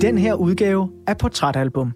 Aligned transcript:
den 0.00 0.18
her 0.18 0.34
udgave 0.34 0.88
af 1.06 1.18
Portrætalbum. 1.18 1.92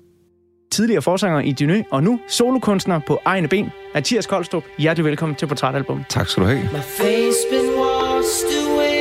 Tidligere 0.73 1.03
forsanger 1.03 1.41
i 1.41 1.55
Dyné, 1.61 1.83
og 1.91 2.03
nu 2.03 2.21
solokunstner 2.29 3.01
på 3.07 3.19
egne 3.25 3.49
ben. 3.49 3.71
Mathias 3.95 4.27
Koldstrup, 4.27 4.63
hjertelig 4.79 5.05
velkommen 5.05 5.37
til 5.37 5.47
Portrætalbum. 5.47 6.05
Tak 6.09 6.29
skal 6.29 6.43
du 6.43 6.49
have. 6.49 6.63
My 6.63 6.79
face 6.79 7.39
been 7.51 7.71
washed 7.81 8.69
away. 8.69 9.01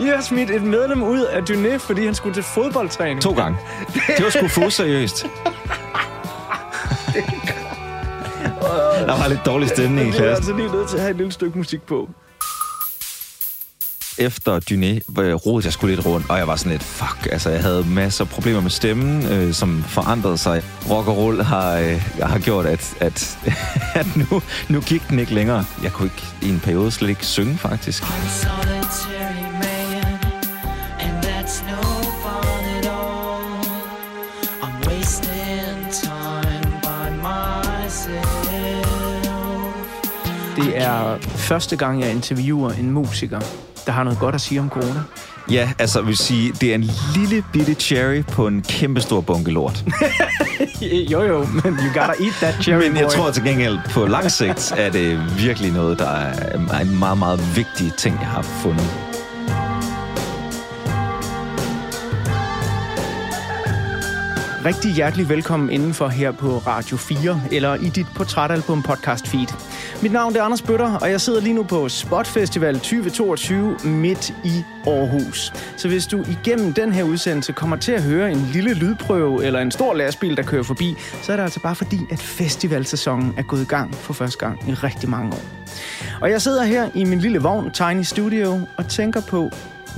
I 0.00 0.04
har 0.04 0.20
smidt 0.22 0.50
et 0.50 0.62
medlem 0.62 1.02
ud 1.02 1.20
af 1.20 1.40
Dyné, 1.50 1.76
fordi 1.76 2.04
han 2.04 2.14
skulle 2.14 2.34
til 2.34 2.42
fodboldtræning. 2.42 3.22
To 3.22 3.32
gange. 3.34 3.58
Det 4.16 4.24
var 4.24 4.30
sgu 4.30 4.48
for 4.62 4.68
seriøst. 4.68 5.26
Der 9.06 9.18
var 9.18 9.28
lidt 9.28 9.46
dårlig 9.46 9.68
stemning 9.68 10.00
i 10.00 10.10
Jeg 10.10 10.10
bliver 10.10 10.34
klassen. 10.34 10.36
altså 10.36 10.52
lige 10.56 10.76
nødt 10.76 10.88
til 10.88 10.96
at 10.96 11.02
have 11.02 11.10
et 11.10 11.16
lille 11.16 11.32
stykke 11.32 11.58
musik 11.58 11.82
på. 11.82 12.08
Efter 14.18 14.60
Dyné 14.70 15.20
øh, 15.22 15.34
rodede 15.34 15.66
jeg 15.66 15.72
sgu 15.72 15.86
lidt 15.86 16.06
rundt, 16.06 16.30
og 16.30 16.38
jeg 16.38 16.48
var 16.48 16.56
sådan 16.56 16.72
lidt, 16.72 16.82
fuck, 16.82 17.28
altså 17.32 17.50
jeg 17.50 17.62
havde 17.62 17.84
masser 17.88 18.24
af 18.24 18.30
problemer 18.30 18.60
med 18.60 18.70
stemmen, 18.70 19.26
øh, 19.26 19.54
som 19.54 19.82
forandrede 19.82 20.38
sig. 20.38 20.62
Rock 20.90 21.08
og 21.08 21.16
roll 21.16 21.42
har, 21.42 21.76
øh, 21.76 22.02
har 22.22 22.38
gjort, 22.38 22.66
at, 22.66 22.94
at, 23.00 23.38
at 24.00 24.06
nu, 24.16 24.42
nu 24.68 24.80
gik 24.80 25.08
den 25.08 25.18
ikke 25.18 25.34
længere. 25.34 25.64
Jeg 25.82 25.92
kunne 25.92 26.06
ikke 26.06 26.26
i 26.42 26.48
en 26.48 26.60
periode 26.60 26.90
slet 26.90 27.08
ikke 27.08 27.26
synge, 27.26 27.58
faktisk. 27.58 28.02
I'm 28.02 28.06
a 28.06 28.28
solitary 28.28 29.42
man, 29.52 30.18
and 31.00 31.24
that's 31.24 31.62
no 31.70 31.82
fun 32.22 32.64
at 32.78 32.86
all. 32.86 33.64
I'm 34.62 34.88
wasting 34.88 35.92
time 35.92 36.80
by 36.82 37.10
myself. 37.16 38.38
Det 40.56 40.78
er 40.78 41.18
første 41.20 41.76
gang, 41.76 42.00
jeg 42.00 42.10
interviewer 42.10 42.70
en 42.70 42.90
musiker, 42.90 43.40
der 43.88 43.94
har 43.94 44.04
noget 44.04 44.18
godt 44.18 44.34
at 44.34 44.40
sige 44.40 44.60
om 44.60 44.68
corona. 44.68 45.02
Ja, 45.50 45.70
altså, 45.78 46.02
vil 46.02 46.16
sige, 46.16 46.52
det 46.60 46.70
er 46.70 46.74
en 46.74 46.90
lille 47.14 47.44
bitte 47.52 47.74
cherry 47.74 48.24
på 48.24 48.46
en 48.46 48.62
kæmpe 48.62 49.00
stor 49.00 49.20
bunke 49.20 49.50
lort. 49.50 49.84
jo 51.12 51.22
jo, 51.22 51.38
men 51.38 51.74
you 51.74 51.86
gotta 51.86 52.24
eat 52.24 52.34
that 52.40 52.54
cherry 52.62 52.88
Men 52.88 52.96
jeg 52.96 53.04
boy. 53.04 53.10
tror 53.10 53.30
til 53.30 53.44
gengæld, 53.44 53.78
på 53.90 54.06
lang 54.06 54.30
sigt 54.30 54.74
er 54.76 54.90
det 54.90 55.38
virkelig 55.38 55.72
noget, 55.72 55.98
der 55.98 56.08
er 56.08 56.80
en 56.80 56.98
meget, 56.98 57.18
meget 57.18 57.56
vigtig 57.56 57.92
ting, 57.98 58.18
jeg 58.20 58.28
har 58.28 58.42
fundet. 58.42 58.90
Rigtig 64.64 64.92
hjertelig 64.92 65.28
velkommen 65.28 65.70
indenfor 65.70 66.08
her 66.08 66.32
på 66.32 66.62
Radio 66.66 66.96
4, 66.96 67.42
eller 67.52 67.74
i 67.74 67.88
dit 67.88 68.06
portrætalbum 68.16 68.82
podcast 68.82 69.28
feed. 69.28 69.48
Mit 70.02 70.12
navn 70.12 70.36
er 70.36 70.42
Anders 70.42 70.62
Bøtter, 70.62 70.94
og 70.94 71.10
jeg 71.10 71.20
sidder 71.20 71.40
lige 71.40 71.54
nu 71.54 71.62
på 71.62 71.88
Spot 71.88 72.26
Festival 72.26 72.74
2022 72.74 73.76
midt 73.84 74.34
i 74.44 74.64
Aarhus. 74.86 75.52
Så 75.76 75.88
hvis 75.88 76.06
du 76.06 76.24
igennem 76.28 76.72
den 76.72 76.92
her 76.92 77.02
udsendelse 77.02 77.52
kommer 77.52 77.76
til 77.76 77.92
at 77.92 78.02
høre 78.02 78.32
en 78.32 78.48
lille 78.52 78.74
lydprøve 78.74 79.44
eller 79.44 79.60
en 79.60 79.70
stor 79.70 79.94
lastbil, 79.94 80.36
der 80.36 80.42
kører 80.42 80.62
forbi, 80.62 80.96
så 81.22 81.32
er 81.32 81.36
det 81.36 81.42
altså 81.42 81.60
bare 81.60 81.74
fordi, 81.74 81.98
at 82.10 82.18
festivalsæsonen 82.18 83.34
er 83.36 83.42
gået 83.42 83.62
i 83.62 83.66
gang 83.66 83.94
for 83.94 84.12
første 84.12 84.38
gang 84.38 84.68
i 84.68 84.74
rigtig 84.74 85.08
mange 85.08 85.32
år. 85.32 85.42
Og 86.20 86.30
jeg 86.30 86.42
sidder 86.42 86.64
her 86.64 86.88
i 86.94 87.04
min 87.04 87.18
lille 87.18 87.38
vogn, 87.38 87.70
Tiny 87.70 88.02
Studio, 88.02 88.60
og 88.76 88.88
tænker 88.88 89.20
på, 89.20 89.50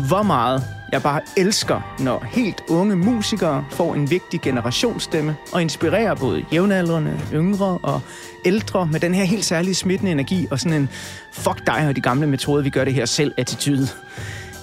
hvor 0.08 0.22
meget 0.22 0.62
jeg 0.92 1.02
bare 1.02 1.20
elsker, 1.36 1.94
når 1.98 2.24
helt 2.30 2.62
unge 2.68 2.96
musikere 2.96 3.64
får 3.70 3.94
en 3.94 4.10
vigtig 4.10 4.40
generationsstemme 4.40 5.36
og 5.52 5.62
inspirerer 5.62 6.14
både 6.14 6.44
jævnaldrende, 6.52 7.20
yngre 7.32 7.78
og 7.82 8.00
ældre 8.44 8.88
med 8.92 9.00
den 9.00 9.14
her 9.14 9.24
helt 9.24 9.44
særlige 9.44 9.74
smittende 9.74 10.12
energi 10.12 10.48
og 10.50 10.60
sådan 10.60 10.80
en 10.82 10.88
fuck 11.32 11.66
dig 11.66 11.86
og 11.88 11.96
de 11.96 12.00
gamle 12.00 12.26
metoder, 12.26 12.62
vi 12.62 12.70
gør 12.70 12.84
det 12.84 12.94
her 12.94 13.06
selv 13.06 13.34
attitude. 13.36 13.88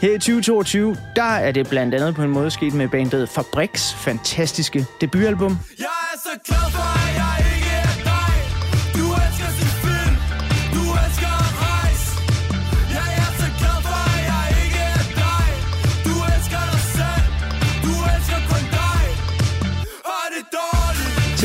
Her 0.02 0.10
i 0.10 0.20
2022, 0.20 0.98
der 1.16 1.24
er 1.24 1.52
det 1.52 1.70
blandt 1.70 1.96
andet 1.96 2.16
på 2.16 2.24
en 2.24 2.30
måde 2.30 2.52
sket 2.52 2.74
med 2.74 2.88
bandet 2.88 3.30
Fabriks 3.30 3.94
fantastiske 3.94 4.86
debutalbum. 5.02 5.58
Jeg 5.80 5.86
er 5.86 6.18
så 6.24 6.40
glad 6.46 6.72
for, 6.72 7.10
at 7.10 7.16
jeg 7.16 7.46
ikke 7.56 7.77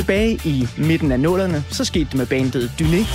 Tilbage 0.02 0.46
will 0.46 0.68
And 0.78 1.10
the 1.10 1.18
nullerne, 1.18 1.64
is 1.70 1.84
skete 1.84 2.04
det 2.04 2.14
med 2.14 2.26
in 2.26 2.70
Dyné. 2.80 3.06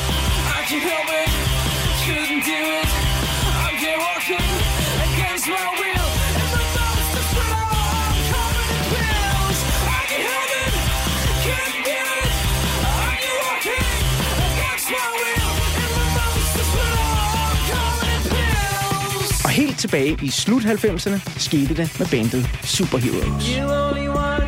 Og 19.43 19.49
helt 19.49 19.79
tilbage 19.79 20.17
i 20.21 20.29
slut 20.29 20.63
90'erne 20.63 21.39
skete 21.39 21.75
det 21.75 21.95
med 21.99 22.07
bandet 22.11 22.49
Superheroes. 22.63 23.47
You 23.47 23.71
only 23.71 24.07
want 24.07 24.46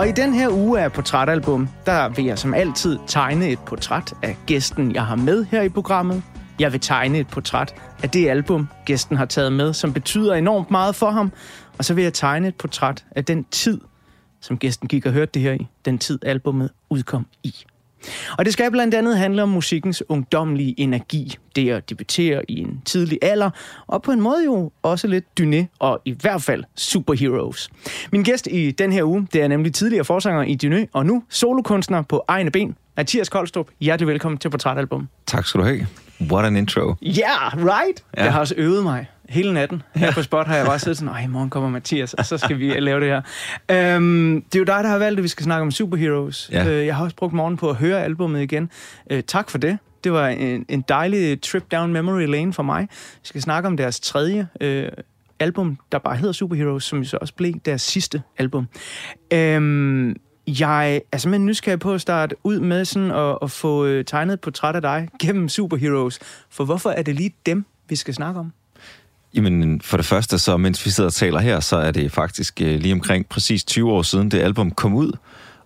Og 0.00 0.08
i 0.08 0.12
den 0.12 0.34
her 0.34 0.48
uge 0.48 0.80
af 0.80 0.92
Portrætalbum, 0.92 1.68
der 1.86 2.08
vil 2.08 2.24
jeg 2.24 2.38
som 2.38 2.54
altid 2.54 2.98
tegne 3.06 3.48
et 3.48 3.58
portræt 3.58 4.12
af 4.22 4.36
gæsten, 4.46 4.94
jeg 4.94 5.06
har 5.06 5.16
med 5.16 5.44
her 5.44 5.62
i 5.62 5.68
programmet. 5.68 6.22
Jeg 6.58 6.72
vil 6.72 6.80
tegne 6.80 7.18
et 7.18 7.28
portræt 7.28 7.74
af 8.02 8.10
det 8.10 8.28
album, 8.28 8.68
gæsten 8.84 9.16
har 9.16 9.24
taget 9.24 9.52
med, 9.52 9.72
som 9.72 9.92
betyder 9.92 10.34
enormt 10.34 10.70
meget 10.70 10.94
for 10.94 11.10
ham. 11.10 11.32
Og 11.78 11.84
så 11.84 11.94
vil 11.94 12.04
jeg 12.04 12.12
tegne 12.12 12.48
et 12.48 12.54
portræt 12.54 13.04
af 13.10 13.24
den 13.24 13.44
tid, 13.44 13.80
som 14.40 14.58
gæsten 14.58 14.88
gik 14.88 15.06
og 15.06 15.12
hørte 15.12 15.30
det 15.34 15.42
her 15.42 15.52
i. 15.52 15.66
Den 15.84 15.98
tid, 15.98 16.24
albummet 16.24 16.70
udkom 16.90 17.26
i. 17.42 17.54
Og 18.38 18.44
det 18.44 18.52
skal 18.52 18.70
blandt 18.70 18.94
andet 18.94 19.18
handle 19.18 19.42
om 19.42 19.48
musikkens 19.48 20.02
ungdomlige 20.08 20.80
energi. 20.80 21.36
Det 21.56 21.70
at 21.70 21.90
debutere 21.90 22.50
i 22.50 22.60
en 22.60 22.82
tidlig 22.84 23.18
alder, 23.22 23.50
og 23.86 24.02
på 24.02 24.12
en 24.12 24.20
måde 24.20 24.44
jo 24.44 24.72
også 24.82 25.06
lidt 25.06 25.24
dyné, 25.40 25.76
og 25.78 26.00
i 26.04 26.16
hvert 26.20 26.42
fald 26.42 26.64
superheroes. 26.76 27.70
Min 28.12 28.22
gæst 28.22 28.48
i 28.50 28.70
den 28.70 28.92
her 28.92 29.04
uge, 29.04 29.28
det 29.32 29.42
er 29.42 29.48
nemlig 29.48 29.74
tidligere 29.74 30.04
forsanger 30.04 30.42
i 30.42 30.58
Dyné, 30.64 30.86
og 30.92 31.06
nu 31.06 31.22
solokunstner 31.28 32.02
på 32.02 32.24
egne 32.28 32.50
ben. 32.50 32.76
Mathias 32.96 33.28
Koldstrup, 33.28 33.68
hjertelig 33.80 34.08
velkommen 34.08 34.38
til 34.38 34.50
Portrætalbum. 34.50 35.08
Tak 35.26 35.46
skal 35.46 35.60
du 35.60 35.66
have. 35.66 35.86
What 36.20 36.44
an 36.44 36.56
intro. 36.56 36.80
Yeah, 37.02 37.56
right? 37.56 38.04
Ja. 38.16 38.24
Jeg 38.24 38.32
har 38.32 38.40
også 38.40 38.54
øvet 38.56 38.82
mig 38.82 39.06
hele 39.30 39.52
natten. 39.52 39.82
Her 39.94 40.12
på 40.12 40.22
Spot 40.22 40.46
har 40.46 40.56
jeg 40.56 40.66
bare 40.66 40.78
siddet 40.78 40.98
sådan, 40.98 41.24
i 41.24 41.26
morgen 41.26 41.50
kommer 41.50 41.68
Mathias, 41.68 42.14
og 42.14 42.26
så 42.26 42.38
skal 42.38 42.58
vi 42.58 42.70
lave 42.80 43.00
det 43.00 43.08
her. 43.08 43.22
Øhm, 43.70 44.42
det 44.42 44.54
er 44.54 44.58
jo 44.58 44.64
dig, 44.64 44.84
der 44.84 44.88
har 44.88 44.98
valgt, 44.98 45.18
at 45.18 45.22
vi 45.22 45.28
skal 45.28 45.44
snakke 45.44 45.62
om 45.62 45.70
superheroes. 45.70 46.50
Ja. 46.52 46.68
Øh, 46.68 46.86
jeg 46.86 46.96
har 46.96 47.04
også 47.04 47.16
brugt 47.16 47.32
morgen 47.32 47.56
på 47.56 47.70
at 47.70 47.76
høre 47.76 48.04
albummet 48.04 48.42
igen. 48.42 48.70
Øh, 49.10 49.22
tak 49.22 49.50
for 49.50 49.58
det. 49.58 49.78
Det 50.04 50.12
var 50.12 50.28
en, 50.28 50.66
en 50.68 50.84
dejlig 50.88 51.42
trip 51.42 51.72
down 51.72 51.92
memory 51.92 52.26
lane 52.26 52.52
for 52.52 52.62
mig. 52.62 52.88
Vi 52.90 53.26
skal 53.26 53.42
snakke 53.42 53.66
om 53.66 53.76
deres 53.76 54.00
tredje 54.00 54.48
øh, 54.60 54.88
album, 55.40 55.78
der 55.92 55.98
bare 55.98 56.16
hedder 56.16 56.32
Superheroes, 56.32 56.84
som 56.84 57.04
så 57.04 57.18
også 57.20 57.34
blev 57.34 57.54
deres 57.64 57.82
sidste 57.82 58.22
album. 58.38 58.68
Øhm, 59.32 60.16
jeg 60.46 61.00
er 61.12 61.18
simpelthen 61.18 61.46
nysgerrig 61.46 61.80
på 61.80 61.94
at 61.94 62.00
starte 62.00 62.36
ud 62.44 62.60
med 62.60 62.84
sådan 62.84 63.10
at, 63.10 63.38
at 63.42 63.50
få 63.50 63.86
øh, 63.86 64.04
tegnet 64.04 64.34
et 64.34 64.40
portræt 64.40 64.74
af 64.74 64.82
dig 64.82 65.08
gennem 65.20 65.48
Superheroes. 65.48 66.18
For 66.50 66.64
hvorfor 66.64 66.90
er 66.90 67.02
det 67.02 67.14
lige 67.14 67.34
dem, 67.46 67.64
vi 67.88 67.96
skal 67.96 68.14
snakke 68.14 68.40
om? 68.40 68.52
Jamen, 69.34 69.80
for 69.80 69.96
det 69.96 70.06
første, 70.06 70.38
så 70.38 70.56
mens 70.56 70.86
vi 70.86 70.90
sidder 70.90 71.08
og 71.08 71.14
taler 71.14 71.40
her, 71.40 71.60
så 71.60 71.76
er 71.76 71.90
det 71.90 72.12
faktisk 72.12 72.60
øh, 72.62 72.80
lige 72.80 72.94
omkring 72.94 73.26
præcis 73.26 73.64
20 73.64 73.92
år 73.92 74.02
siden, 74.02 74.30
det 74.30 74.38
album 74.40 74.70
kom 74.70 74.94
ud. 74.94 75.12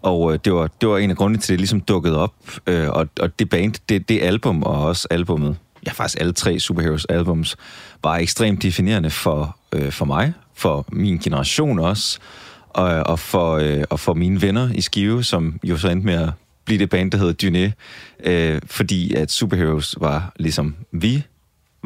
Og 0.02 0.32
øh, 0.32 0.38
det, 0.44 0.54
var, 0.54 0.70
det 0.80 0.88
var 0.88 0.98
en 0.98 1.10
af 1.10 1.16
grundene 1.16 1.38
til, 1.40 1.52
at 1.52 1.54
det 1.54 1.60
ligesom 1.60 1.80
dukkede 1.80 2.18
op. 2.18 2.34
Øh, 2.66 2.88
og, 2.90 3.08
og 3.20 3.38
det 3.38 3.50
band, 3.50 3.74
det, 3.88 4.08
det 4.08 4.22
album 4.22 4.62
og 4.62 4.82
også 4.82 5.08
albummet, 5.10 5.56
ja 5.86 5.92
faktisk 5.92 6.20
alle 6.20 6.32
tre 6.32 6.60
Superheroes 6.60 7.04
albums, 7.04 7.56
var 8.02 8.16
ekstremt 8.16 8.62
definerende 8.62 9.10
for, 9.10 9.56
øh, 9.72 9.92
for 9.92 10.04
mig, 10.04 10.32
for 10.54 10.86
min 10.92 11.18
generation 11.18 11.78
også, 11.78 12.18
og, 12.68 12.86
og, 12.86 13.18
for, 13.18 13.56
øh, 13.56 13.84
og 13.90 14.00
for 14.00 14.14
mine 14.14 14.42
venner 14.42 14.70
i 14.74 14.80
Skive, 14.80 15.24
som 15.24 15.60
jo 15.64 15.76
så 15.76 15.88
endte 15.88 16.06
med 16.06 16.14
at 16.14 16.30
blive 16.64 16.78
det 16.78 16.90
band, 16.90 17.10
der 17.10 17.18
hedder 17.18 17.34
Dyné, 17.42 17.72
øh, 18.30 18.60
fordi 18.66 19.14
at 19.14 19.30
Superheroes 19.30 19.94
var 20.00 20.32
ligesom 20.36 20.76
vi 20.92 21.22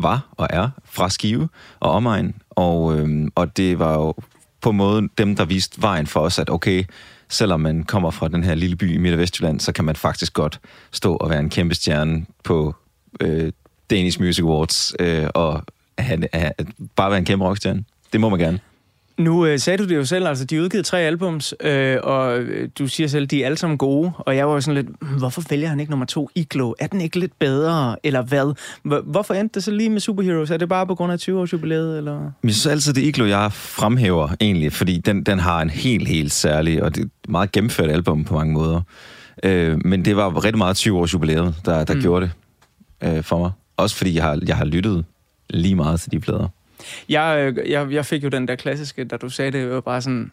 var 0.03 0.29
og 0.33 0.47
er 0.51 0.71
fra 0.85 1.11
Skive 1.11 1.49
og 1.81 1.91
omegn, 1.91 2.35
og, 2.51 2.99
øh, 2.99 3.29
og 3.35 3.57
det 3.57 3.79
var 3.79 3.95
jo 3.95 4.15
på 4.61 4.71
en 4.71 4.77
måde 4.77 5.09
dem, 5.19 5.37
der 5.37 5.45
viste 5.45 5.83
vejen 5.83 6.07
for 6.07 6.21
os, 6.21 6.39
at 6.39 6.51
okay, 6.51 6.85
selvom 7.29 7.61
man 7.61 7.85
kommer 7.85 8.11
fra 8.11 8.29
den 8.29 8.45
her 8.45 8.55
lille 8.55 8.77
by 8.77 8.95
i 8.95 8.99
Midt- 8.99 9.13
og 9.13 9.19
Vestjylland, 9.19 9.61
så 9.61 9.73
kan 9.73 9.85
man 9.85 9.97
faktisk 9.97 10.35
godt 10.35 10.61
stå 10.91 11.17
og 11.17 11.31
være 11.31 11.41
en 11.41 11.51
kæmpe 11.51 11.75
stjerne 11.75 12.27
på 12.45 12.75
øh, 13.21 13.53
Danish 13.91 14.21
Music 14.21 14.45
Awards 14.45 14.95
øh, 15.01 15.29
og 15.35 15.63
have, 15.99 16.29
have, 16.33 16.53
bare 16.97 17.11
være 17.11 17.19
en 17.19 17.25
kæmpe 17.25 17.45
rockstjerne. 17.45 17.85
Det 18.13 18.21
må 18.21 18.29
man 18.29 18.39
gerne. 18.39 18.61
Nu 19.19 19.47
øh, 19.47 19.59
sagde 19.59 19.79
du 19.79 19.89
det 19.89 19.97
jo 19.97 20.05
selv, 20.05 20.27
altså 20.27 20.45
de 20.45 20.63
udgivet 20.63 20.85
tre 20.87 21.01
albums, 21.01 21.55
øh, 21.61 21.97
og 22.03 22.39
øh, 22.39 22.69
du 22.79 22.87
siger 22.89 23.07
selv, 23.09 23.27
de 23.27 23.43
er 23.43 23.47
alle 23.47 23.59
sammen 23.59 23.79
gode, 23.79 24.13
og 24.19 24.37
jeg 24.37 24.47
var 24.49 24.55
jo 24.55 24.61
sådan 24.61 24.75
lidt, 24.85 24.97
"Hmm, 25.01 25.19
hvorfor 25.19 25.43
vælger 25.51 25.69
han 25.69 25.81
ikke 25.81 25.91
nummer 25.91 26.07
to, 26.07 26.31
Iglo? 26.35 26.75
Er 26.79 26.87
den 26.87 27.01
ikke 27.01 27.19
lidt 27.19 27.39
bedre, 27.39 27.97
eller 28.03 28.23
hvad? 28.23 28.55
Hvor- 28.83 29.03
Hvorfor 29.07 29.35
endte 29.35 29.55
det 29.55 29.65
så 29.65 29.71
lige 29.71 29.91
med 29.91 30.01
Superheroes? 30.01 30.51
Er 30.51 30.57
det 30.57 30.69
bare 30.69 30.87
på 30.87 30.95
grund 30.95 31.13
af 31.13 31.17
20-års 31.19 31.53
jubilæet, 31.53 31.99
eller? 31.99 32.19
Men 32.21 32.31
jeg 32.45 32.55
synes 32.55 32.67
altid, 32.67 32.93
det 32.95 33.05
er 33.05 33.09
Iglo, 33.09 33.25
jeg 33.27 33.53
fremhæver 33.53 34.29
egentlig, 34.41 34.73
fordi 34.73 34.99
den, 34.99 35.23
den 35.23 35.39
har 35.39 35.63
en 35.63 35.71
helt, 35.71 36.09
helt 36.09 36.33
særlig, 36.33 36.83
og 36.83 36.95
det 36.95 37.01
er 37.01 37.05
et 37.05 37.11
meget 37.31 37.53
gennemført 37.53 37.91
album 37.91 38.25
på 38.25 38.35
mange 38.35 38.53
måder. 38.53 38.81
Øh, 39.43 39.79
men 39.85 40.05
det 40.05 40.17
var 40.17 40.45
rigtig 40.45 40.59
meget 40.59 40.77
20 40.77 40.99
års 40.99 41.15
jubilæet, 41.15 41.55
der, 41.65 41.85
der 41.85 41.95
mm. 41.95 42.01
gjorde 42.01 42.31
det 43.01 43.17
øh, 43.17 43.23
for 43.25 43.39
mig. 43.39 43.51
Også 43.77 43.97
fordi 43.97 44.15
jeg 44.15 44.25
har, 44.25 44.39
jeg 44.47 44.57
har 44.57 44.65
lyttet 44.65 45.05
lige 45.51 45.75
meget 45.75 46.01
til 46.01 46.13
de 46.13 46.21
plader. 46.21 46.49
Jeg, 47.09 47.55
øh, 47.57 47.71
jeg, 47.71 47.93
jeg 47.93 48.07
fik 48.07 48.25
jo 48.25 48.29
den 48.29 48.49
der 48.49 48.57
klassiske, 48.57 49.05
da 49.05 49.17
du 49.17 49.29
sagde 49.29 49.53
det, 49.53 49.59
jeg 49.59 49.71
var 49.71 49.81
bare 49.81 50.03
sådan, 50.03 50.33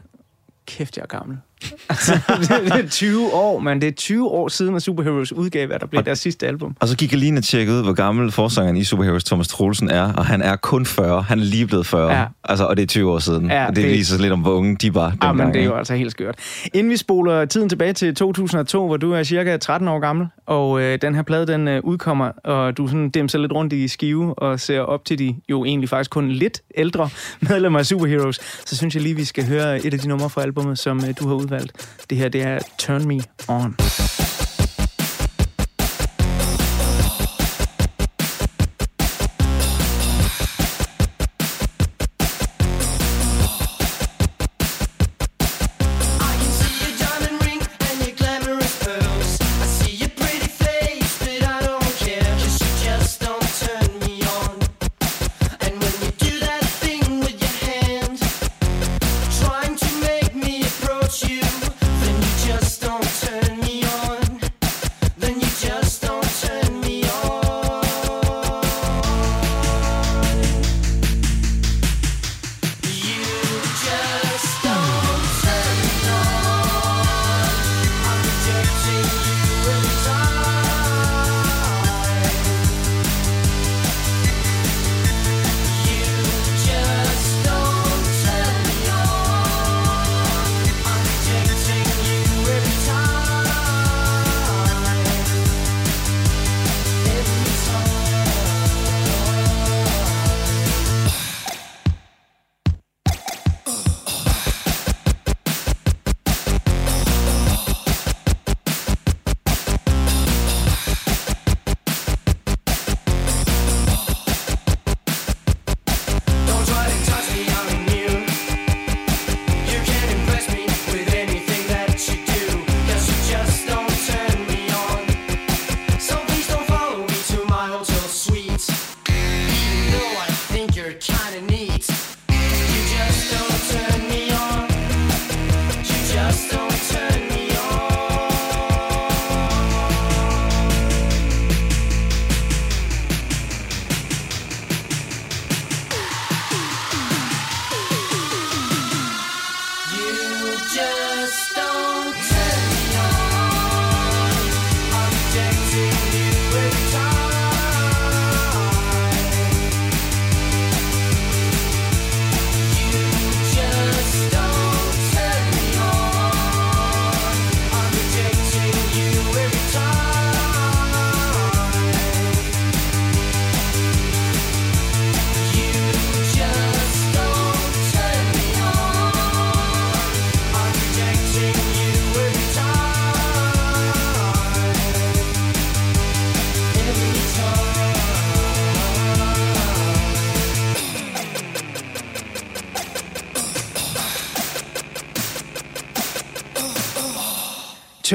kæft, 0.66 0.98
jeg 0.98 1.04
er 1.04 1.08
gammel. 1.08 1.38
det, 1.90 2.86
er 2.86 2.90
20 2.90 3.34
år, 3.34 3.60
men 3.60 3.81
det 3.81 3.88
er 3.88 3.92
20 3.92 4.28
år 4.28 4.48
siden, 4.48 4.75
at 4.75 4.81
Superheroes 4.81 5.31
udgav, 5.34 5.68
hvad 5.68 5.80
der 5.80 5.86
blev 5.86 6.04
deres 6.04 6.19
sidste 6.19 6.48
album. 6.48 6.75
Og 6.80 6.88
så 6.88 6.98
gik 6.98 7.12
jeg 7.12 7.19
lige 7.19 7.38
og 7.38 7.44
tjekkede 7.44 7.78
ud, 7.78 7.84
hvor 7.84 7.94
gammel 7.94 8.31
forsangeren 8.31 8.78
i 8.78 8.84
Superheroes 8.84 9.24
Thomas 9.24 9.48
Troelsen 9.48 9.90
er, 9.90 10.13
og 10.13 10.25
han 10.25 10.42
er 10.42 10.56
kun 10.56 10.86
40. 10.86 11.22
Han 11.22 11.40
er 11.40 11.44
lige 11.44 11.68
blevet 11.68 11.86
40. 11.88 12.12
Ja. 12.13 12.25
Altså, 12.44 12.66
og 12.66 12.78
det 12.78 12.84
er 12.84 12.88
20 12.88 13.12
år 13.12 13.19
siden. 13.19 13.46
Ja, 13.50 13.66
og 13.68 13.75
det, 13.75 13.84
det- 13.84 13.92
viser 13.92 14.22
lidt 14.22 14.34
om, 14.34 14.40
hvor 14.42 14.52
unge 14.52 14.75
de 14.75 14.94
var 14.96 15.06
Ah, 15.06 15.12
dengang. 15.12 15.38
men 15.38 15.54
det 15.54 15.62
er 15.62 15.66
jo 15.66 15.75
altså 15.75 15.96
helt 15.96 16.12
skørt. 16.12 16.36
Inden 16.74 16.92
vi 16.92 16.98
spoler 16.98 17.46
tiden 17.46 17.69
tilbage 17.69 17.94
til 17.94 18.16
2002, 18.16 18.88
hvor 18.88 18.98
du 18.98 19.12
er 19.12 19.24
cirka 19.24 19.58
13 19.58 19.88
år 19.88 20.00
gammel, 20.00 20.28
og 20.46 20.81
øh, 20.81 21.00
den 21.01 21.16
her 21.16 21.22
plade, 21.22 21.48
den 21.48 21.68
øh, 21.68 21.81
udkommer, 21.84 22.31
og 22.44 22.78
du 22.78 22.88
sådan 22.88 23.10
dimser 23.10 23.40
lidt 23.40 23.51
rundt 23.51 23.74
i 23.74 23.88
skive 23.88 24.40
og 24.40 24.60
ser 24.60 24.80
op 24.80 25.06
til 25.06 25.19
de 25.19 25.36
jo 25.50 25.66
egentlig 25.66 25.90
faktisk 25.90 26.12
kun 26.12 26.30
lidt 26.31 26.62
ældre 26.78 27.10
medlemmer 27.42 27.80
af 27.80 27.86
Superheroes, 27.86 28.40
så 28.66 28.78
synes 28.78 28.96
jeg 28.96 29.04
lige, 29.04 29.16
vi 29.16 29.24
skal 29.25 29.48
høre 29.48 29.86
et 29.86 29.94
af 29.94 30.00
de 30.00 30.08
numre 30.08 30.30
fra 30.30 30.42
albumet, 30.42 30.80
som 30.80 30.98
øh, 30.98 31.13
du 31.19 31.28
har 31.28 31.36
udvalgt. 31.46 32.00
Det 32.10 32.18
her, 32.18 32.30
det 32.30 32.42
er 32.42 32.60
Turn 32.78 33.08
Me 33.08 33.22
On. 33.48 33.76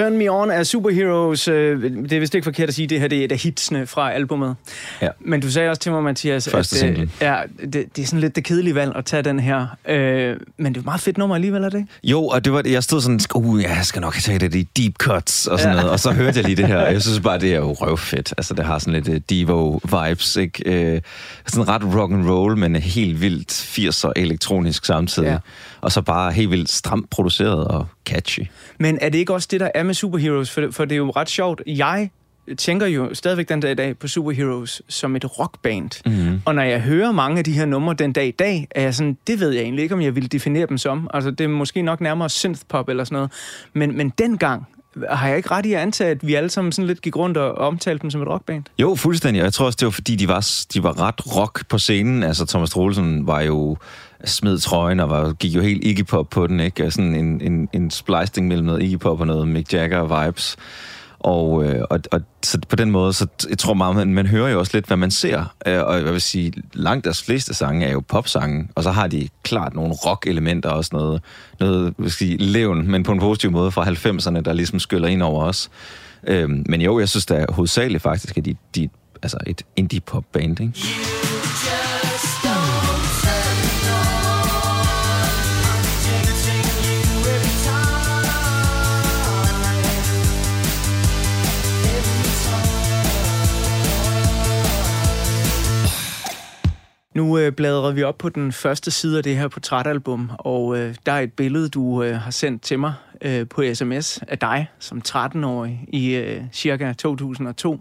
Turn 0.01 0.17
Me 0.19 0.29
On 0.29 0.51
af 0.51 0.67
Superheroes. 0.67 1.49
Øh, 1.49 1.83
det 1.83 2.13
er 2.13 2.21
vist 2.21 2.35
ikke 2.35 2.45
forkert 2.45 2.69
at 2.69 2.75
sige, 2.75 2.87
det 2.87 3.01
her 3.01 3.09
det 3.09 3.21
er 3.21 3.25
et 3.25 3.33
af 3.33 3.39
hitsene 3.39 3.87
fra 3.87 4.13
albumet. 4.13 4.57
Ja. 5.03 5.09
Men 5.21 5.41
du 5.41 5.51
sagde 5.51 5.71
også 5.71 5.81
til 5.81 5.93
mig, 5.93 6.03
Mathias, 6.03 6.49
Første 6.49 6.87
at 6.87 6.99
øh, 6.99 7.09
ja, 7.21 7.37
det, 7.73 7.97
det 7.97 8.03
er 8.03 8.07
sådan 8.07 8.21
lidt 8.21 8.37
det 8.37 8.45
kedelige 8.45 8.75
valg 8.75 8.93
at 8.97 9.05
tage 9.05 9.23
den 9.23 9.41
her. 9.41 9.67
Øh, 9.89 10.37
men 10.57 10.73
det 10.73 10.77
er 10.77 10.81
et 10.81 10.85
meget 10.85 11.01
fedt 11.01 11.19
nummer 11.19 11.35
alligevel, 11.35 11.65
er 11.65 11.69
det? 11.69 11.87
Jo, 12.05 12.27
og 12.27 12.45
det 12.45 12.53
var, 12.53 12.63
jeg 12.67 12.83
stod 12.83 13.01
sådan, 13.01 13.21
uh, 13.35 13.63
jeg 13.63 13.81
skal 13.83 14.01
nok 14.01 14.15
tage 14.15 14.39
det 14.39 14.55
i 14.55 14.63
deep 14.77 14.95
cuts 14.99 15.47
og 15.47 15.59
sådan 15.59 15.75
Ja. 15.75 15.81
noget. 15.81 15.93
Og 15.93 16.01
så 16.01 16.13
hørte 16.13 16.39
jeg 16.39 16.45
lige 16.45 16.57
det 16.57 16.67
her, 16.67 16.81
jeg 16.81 17.03
synes 17.03 17.21
bare, 17.21 17.39
det 17.39 17.53
er 17.55 17.59
jo 17.59 17.73
røvfedt. 17.73 18.35
Altså, 18.39 18.55
det 18.55 18.65
har 18.65 18.79
sådan 18.79 19.03
lidt 19.03 19.09
uh, 19.09 19.15
Devo-vibes, 19.33 20.41
ikke? 20.41 20.93
Uh, 20.95 21.01
sådan 21.47 21.69
ret 21.69 21.83
rock 21.97 22.13
and 22.13 22.31
roll, 22.31 22.57
men 22.57 22.77
helt 22.77 23.21
vildt 23.21 23.53
80'er 23.53 24.13
elektronisk 24.17 24.85
samtidig. 24.85 25.29
Ja. 25.29 25.39
Og 25.81 25.93
så 25.93 26.03
bare 26.03 26.33
helt 26.33 26.51
vildt 26.51 26.71
stramt 26.71 27.11
produceret 27.11 27.65
og 27.69 27.87
catchy. 28.07 28.41
Men 28.79 28.99
er 29.01 29.09
det 29.09 29.19
ikke 29.19 29.35
også 29.35 29.49
det, 29.51 29.61
der 29.61 29.71
er 29.75 29.83
med 29.91 29.95
Superheroes? 29.95 30.51
For, 30.51 30.69
for 30.71 30.85
det 30.85 30.93
er 30.93 30.97
jo 30.97 31.11
ret 31.11 31.31
sjovt. 31.31 31.63
Jeg 31.67 32.11
tænker 32.59 32.87
jo 32.87 33.15
stadigvæk 33.15 33.49
den 33.49 33.61
dag 33.61 33.71
i 33.71 33.75
dag 33.75 33.99
på 33.99 34.09
Superheroes 34.09 34.83
som 34.89 35.17
et 35.17 35.39
rockband. 35.39 35.91
Mm-hmm. 36.07 36.43
Og 36.45 36.55
når 36.55 36.63
jeg 36.63 36.81
hører 36.81 37.13
mange 37.13 37.39
af 37.39 37.45
de 37.45 37.53
her 37.53 37.65
numre 37.65 37.95
den 37.95 38.13
dag 38.13 38.27
i 38.27 38.31
dag, 38.31 38.69
er 38.71 38.83
jeg 38.83 38.95
sådan, 38.95 39.17
det 39.27 39.41
ved 39.41 39.51
jeg 39.51 39.63
egentlig 39.63 39.83
ikke, 39.83 39.95
om 39.95 40.01
jeg 40.01 40.15
vil 40.15 40.33
definere 40.33 40.67
dem 40.67 40.79
som. 40.79 41.11
Altså, 41.15 41.31
det 41.31 41.45
er 41.45 41.49
måske 41.49 41.83
nok 41.83 42.01
nærmere 42.01 42.29
synthpop 42.29 42.89
eller 42.89 43.05
sådan 43.05 43.17
noget. 43.17 43.31
Men, 43.73 43.97
men 43.97 44.13
dengang 44.19 44.67
har 45.09 45.29
jeg 45.29 45.37
ikke 45.37 45.51
ret 45.51 45.67
i 45.67 45.73
at 45.73 45.81
antage, 45.81 46.11
at 46.11 46.27
vi 46.27 46.35
alle 46.35 46.51
sammen 46.51 46.73
sådan 46.73 46.87
lidt 46.87 47.03
gik 47.03 47.17
rundt 47.17 47.37
og 47.37 47.55
omtalte 47.55 48.03
dem 48.03 48.11
som 48.11 48.23
et 48.23 48.29
rockband. 48.29 48.65
Jo, 48.79 48.95
fuldstændig. 48.95 49.43
Jeg 49.43 49.53
tror 49.53 49.67
også, 49.67 49.77
det 49.81 49.87
var 49.87 49.91
fordi, 49.91 50.17
de 50.17 50.29
var, 50.29 50.49
de 50.75 50.83
var 50.83 51.01
ret 51.01 51.37
rock 51.37 51.69
på 51.69 51.79
scenen. 51.79 52.23
Altså, 52.23 52.47
Thomas 52.47 52.71
Troelsen 52.71 53.27
var 53.27 53.41
jo 53.41 53.77
smed 54.25 54.59
trøjen 54.59 55.01
og 55.01 55.11
var, 55.11 55.33
gik 55.33 55.55
jo 55.55 55.61
helt 55.61 55.85
Iggy 55.85 56.07
Pop 56.07 56.31
på 56.31 56.47
den, 56.47 56.61
ikke? 56.61 56.85
Altså 56.85 56.97
sådan 56.97 57.15
en, 57.15 57.41
en, 57.41 57.69
en 57.73 57.91
splicing 57.91 58.49
mellem 58.49 58.67
noget 58.67 58.83
Iggy 58.83 58.99
Pop 58.99 59.21
og 59.21 59.27
noget 59.27 59.49
Mick 59.49 59.73
Jagger-vibes. 59.73 60.57
Og, 61.21 61.65
øh, 61.65 61.85
og, 61.91 62.01
og 62.13 62.21
så 62.43 62.59
på 62.69 62.77
den 62.77 62.91
måde, 62.91 63.13
så 63.13 63.27
jeg 63.49 63.59
tror 63.59 63.75
meget, 63.75 63.97
man, 63.97 64.15
man 64.15 64.27
hører 64.27 64.49
jo 64.49 64.59
også 64.59 64.71
lidt, 64.75 64.87
hvad 64.87 64.97
man 64.97 65.11
ser. 65.11 65.55
Øh, 65.67 65.83
og 65.83 65.97
jeg 65.97 66.13
vil 66.13 66.21
sige, 66.21 66.53
langt 66.73 67.05
deres 67.05 67.23
fleste 67.23 67.55
sange 67.55 67.87
er 67.87 67.93
jo 67.93 68.03
popsange, 68.09 68.69
og 68.75 68.83
så 68.83 68.91
har 68.91 69.07
de 69.07 69.29
klart 69.43 69.75
nogle 69.75 69.93
rock-elementer 69.93 70.71
og 70.71 70.77
også 70.77 70.91
noget, 70.93 71.23
noget 71.61 71.95
hvad 71.97 72.11
skal 72.11 72.29
jeg 72.29 72.39
sige, 72.39 72.51
levn, 72.53 72.91
men 72.91 73.03
på 73.03 73.13
en 73.13 73.21
positiv 73.21 73.51
måde 73.51 73.71
fra 73.71 73.85
90'erne, 73.85 74.41
der 74.41 74.53
ligesom 74.53 74.79
skyller 74.79 75.09
ind 75.09 75.23
over 75.23 75.45
os. 75.45 75.71
Øh, 76.27 76.49
men 76.49 76.81
jo, 76.81 76.99
jeg 76.99 77.09
synes 77.09 77.27
da 77.27 77.47
hovedsageligt 77.49 78.03
faktisk, 78.03 78.39
at 78.39 78.45
de, 78.45 78.57
de 78.75 78.89
altså 79.23 79.39
et 79.47 79.63
indie-pop-band, 79.77 80.61
ikke? 80.61 80.79
Yeah. 80.79 81.40
Nu 97.21 97.39
øh, 97.39 97.53
bladrer 97.53 97.93
vi 97.93 98.03
op 98.03 98.19
på 98.19 98.29
den 98.29 98.53
første 98.53 98.91
side 98.91 99.17
af 99.17 99.23
det 99.23 99.37
her 99.37 99.49
portrætalbum, 99.49 100.31
og 100.39 100.79
øh, 100.79 100.95
der 101.07 101.13
er 101.13 101.21
et 101.21 101.33
billede, 101.33 101.69
du 101.69 102.03
øh, 102.03 102.17
har 102.17 102.31
sendt 102.31 102.63
til 102.63 102.79
mig 102.79 102.95
øh, 103.23 103.49
på 103.49 103.63
sms 103.75 104.19
af 104.29 104.39
dig 104.39 104.69
som 104.79 105.03
13-årig 105.09 105.85
i 105.89 106.15
øh, 106.15 106.43
cirka 106.53 106.93
2002. 106.93 107.81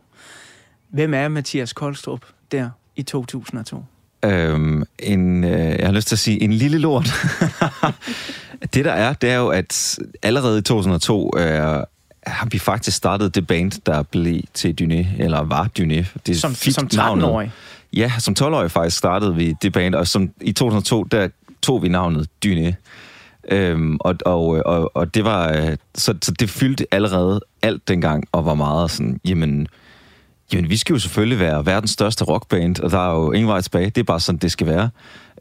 Hvem 0.89 1.13
er 1.13 1.27
Mathias 1.27 1.73
Koldstrup 1.73 2.25
der 2.51 2.69
i 2.95 3.03
2002? 3.03 3.83
Øhm, 4.25 4.83
en, 4.99 5.43
øh, 5.43 5.79
jeg 5.79 5.87
har 5.87 5.93
lyst 5.93 6.07
til 6.07 6.15
at 6.15 6.19
sige, 6.19 6.41
en 6.41 6.53
lille 6.53 6.77
lort. 6.77 7.09
det 8.73 8.85
der 8.85 8.93
er, 8.93 9.13
det 9.13 9.29
er 9.29 9.37
jo, 9.37 9.47
at 9.47 9.99
allerede 10.23 10.59
i 10.59 10.61
2002 10.61 11.31
øh, 11.37 11.43
har 12.27 12.47
vi 12.51 12.59
faktisk 12.59 12.97
startet 12.97 13.35
det 13.35 13.47
band, 13.47 13.71
der 13.85 14.03
blev 14.03 14.41
til 14.53 14.75
Dyné, 14.81 15.23
eller 15.23 15.43
var 15.43 15.69
Dyné. 15.79 16.05
Det 16.27 16.41
Som, 16.41 16.55
fik 16.55 16.73
som 16.73 16.89
navnet. 16.93 17.51
Ja, 17.93 18.11
som 18.19 18.35
12-årig 18.39 18.71
faktisk 18.71 18.97
startede 18.97 19.35
vi 19.35 19.55
det 19.61 19.73
band, 19.73 19.95
og 19.95 20.07
som, 20.07 20.29
i 20.41 20.51
2002, 20.51 21.03
der 21.03 21.27
tog 21.61 21.83
vi 21.83 21.89
navnet 21.89 22.29
Dyne. 22.43 22.75
Øhm, 23.51 23.97
og, 23.99 24.15
og, 24.25 24.45
og, 24.65 24.95
og 24.95 25.15
det 25.15 25.25
var, 25.25 25.53
øh, 25.53 25.77
så, 25.95 26.15
så 26.21 26.31
det 26.31 26.49
fyldte 26.49 26.85
allerede 26.91 27.41
alt 27.61 27.87
dengang, 27.87 28.23
og 28.31 28.45
var 28.45 28.53
meget 28.53 28.91
sådan, 28.91 29.19
jamen, 29.25 29.67
Jamen, 30.53 30.69
vi 30.69 30.77
skal 30.77 30.93
jo 30.93 30.99
selvfølgelig 30.99 31.39
være 31.39 31.65
verdens 31.65 31.91
største 31.91 32.25
rockband, 32.25 32.79
og 32.79 32.91
der 32.91 33.09
er 33.09 33.15
jo 33.15 33.31
ingen 33.31 33.47
vej 33.47 33.61
tilbage. 33.61 33.85
Det 33.85 33.97
er 33.97 34.03
bare 34.03 34.19
sådan, 34.19 34.39
det 34.39 34.51
skal 34.51 34.67
være. 34.67 34.89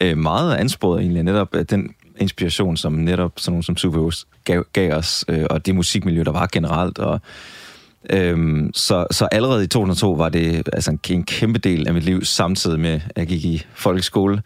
Øh, 0.01 0.19
meget 0.19 0.57
ansporet 0.57 1.01
egentlig 1.01 1.23
netop 1.23 1.55
af 1.55 1.67
den 1.67 1.95
inspiration, 2.21 2.77
som 2.77 2.93
netop 2.93 3.33
sådan 3.37 3.53
nogle 3.53 3.65
som 3.65 3.77
Superhus 3.77 4.27
gav, 4.45 4.65
gav 4.73 4.93
os, 4.93 5.25
øh, 5.29 5.47
og 5.51 5.67
det 5.67 5.75
musikmiljø, 5.75 6.23
der 6.23 6.33
var 6.33 6.49
generelt. 6.53 6.99
Og, 6.99 7.21
øhm, 8.11 8.71
så, 8.75 9.07
så 9.11 9.29
allerede 9.33 9.65
i 9.65 9.67
2002 9.67 10.13
var 10.13 10.29
det 10.29 10.69
altså 10.73 10.91
en, 10.91 11.01
en 11.11 11.25
kæmpe 11.25 11.59
del 11.59 11.89
af 11.89 11.95
mit 11.95 12.05
liv, 12.05 12.25
samtidig 12.25 12.81
med, 12.81 12.95
at 12.95 13.17
jeg 13.17 13.27
gik 13.27 13.45
i 13.45 13.65
folkeskole 13.75 14.43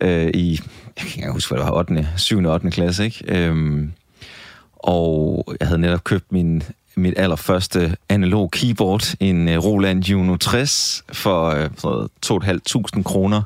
øh, 0.00 0.30
i, 0.34 0.60
jeg 0.96 1.06
kan 1.06 1.16
ikke 1.16 1.32
huske, 1.32 1.54
hvad 1.54 1.64
det 1.64 1.72
var, 1.72 1.78
8. 1.78 2.08
7. 2.16 2.44
og 2.44 2.52
8. 2.52 2.70
klasse, 2.70 3.04
ikke? 3.04 3.24
Øhm, 3.28 3.92
og 4.74 5.44
jeg 5.60 5.68
havde 5.68 5.80
netop 5.80 6.04
købt 6.04 6.32
min, 6.32 6.62
mit 6.96 7.14
allerførste 7.16 7.96
analog 8.08 8.50
keyboard, 8.50 9.14
en 9.20 9.48
uh, 9.48 9.64
Roland 9.64 10.04
Juno 10.04 10.36
60, 10.36 11.04
for 11.12 11.68
noget 11.84 12.10
2.500 12.96 13.02
kroner. 13.02 13.42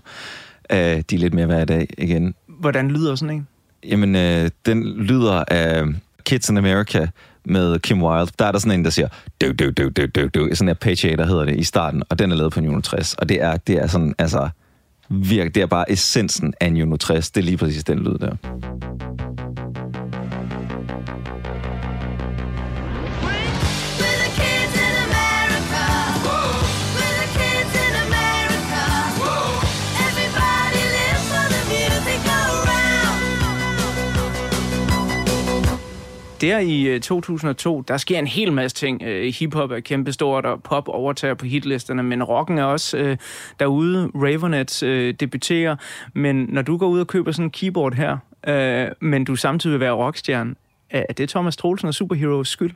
Uh, 0.72 0.76
de 0.76 1.14
er 1.14 1.18
lidt 1.18 1.34
mere 1.34 1.46
hver 1.46 1.64
dag 1.64 1.88
igen. 1.98 2.34
Hvordan 2.46 2.90
lyder 2.90 3.14
sådan 3.14 3.34
en? 3.34 3.46
Jamen, 3.84 4.14
uh, 4.14 4.50
den 4.66 4.84
lyder 4.84 5.44
af 5.48 5.84
Kids 6.24 6.48
in 6.48 6.56
America 6.56 7.08
med 7.48 7.78
Kim 7.78 8.02
Wilde. 8.02 8.32
Der 8.38 8.44
er 8.44 8.52
der 8.52 8.58
sådan 8.58 8.78
en, 8.78 8.84
der 8.84 8.90
siger, 8.90 9.08
du, 9.40 9.52
du, 9.52 9.70
du, 9.70 9.88
du, 9.88 10.06
du, 10.06 10.28
du, 10.34 10.48
sådan 10.54 10.68
en 10.68 11.18
der 11.18 11.26
hedder 11.26 11.44
det 11.44 11.56
i 11.56 11.64
starten, 11.64 12.02
og 12.08 12.18
den 12.18 12.32
er 12.32 12.36
lavet 12.36 12.52
på 12.52 12.60
Juno 12.60 12.80
60. 12.80 13.14
Og 13.14 13.28
det 13.28 13.42
er, 13.42 13.56
det 13.56 13.74
er 13.74 13.86
sådan, 13.86 14.14
altså, 14.18 14.48
virkelig, 15.08 15.54
det 15.54 15.62
er 15.62 15.66
bare 15.66 15.92
essensen 15.92 16.54
af 16.60 16.66
en 16.66 16.76
Juno 16.76 16.96
60. 16.96 17.30
Det 17.30 17.40
er 17.40 17.44
lige 17.44 17.56
præcis 17.56 17.84
den 17.84 17.98
lyd 17.98 18.18
der. 18.18 18.36
Der 36.40 36.58
i 36.58 36.82
øh, 36.82 37.00
2002, 37.00 37.82
der 37.88 37.96
sker 37.96 38.18
en 38.18 38.26
hel 38.26 38.52
masse 38.52 38.76
ting. 38.76 39.02
Øh, 39.02 39.32
hip-hop 39.34 39.70
er 39.70 39.80
kæmpestort, 39.80 40.46
og 40.46 40.62
pop 40.62 40.88
overtager 40.88 41.34
på 41.34 41.46
hitlisterne, 41.46 42.02
men 42.02 42.22
rocken 42.22 42.58
er 42.58 42.64
også 42.64 42.96
øh, 42.96 43.16
derude. 43.60 44.10
Ravenet 44.14 44.82
øh, 44.82 45.14
debuterer, 45.14 45.76
men 46.14 46.36
når 46.36 46.62
du 46.62 46.76
går 46.76 46.86
ud 46.86 47.00
og 47.00 47.06
køber 47.06 47.32
sådan 47.32 47.44
en 47.46 47.50
keyboard 47.50 47.94
her, 47.94 48.16
øh, 48.48 48.88
men 49.00 49.24
du 49.24 49.36
samtidig 49.36 49.72
vil 49.72 49.80
være 49.80 49.92
rockstjerne, 49.92 50.54
er 50.90 51.12
det 51.12 51.28
Thomas 51.28 51.56
Troelsen 51.56 51.88
og 51.88 51.94
Superheroes 51.94 52.48
skyld? 52.48 52.72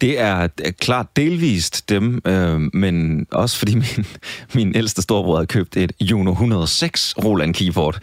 Det 0.00 0.20
er, 0.20 0.48
klart 0.80 1.16
delvist 1.16 1.88
dem, 1.88 2.20
øh, 2.26 2.60
men 2.74 3.26
også 3.32 3.58
fordi 3.58 3.74
min, 3.74 4.06
min 4.54 4.72
ældste 4.76 5.02
storebror 5.02 5.34
havde 5.36 5.46
købt 5.46 5.76
et 5.76 5.92
Juno 6.00 6.30
106 6.32 7.14
Roland 7.24 7.54
keyboard, 7.54 7.98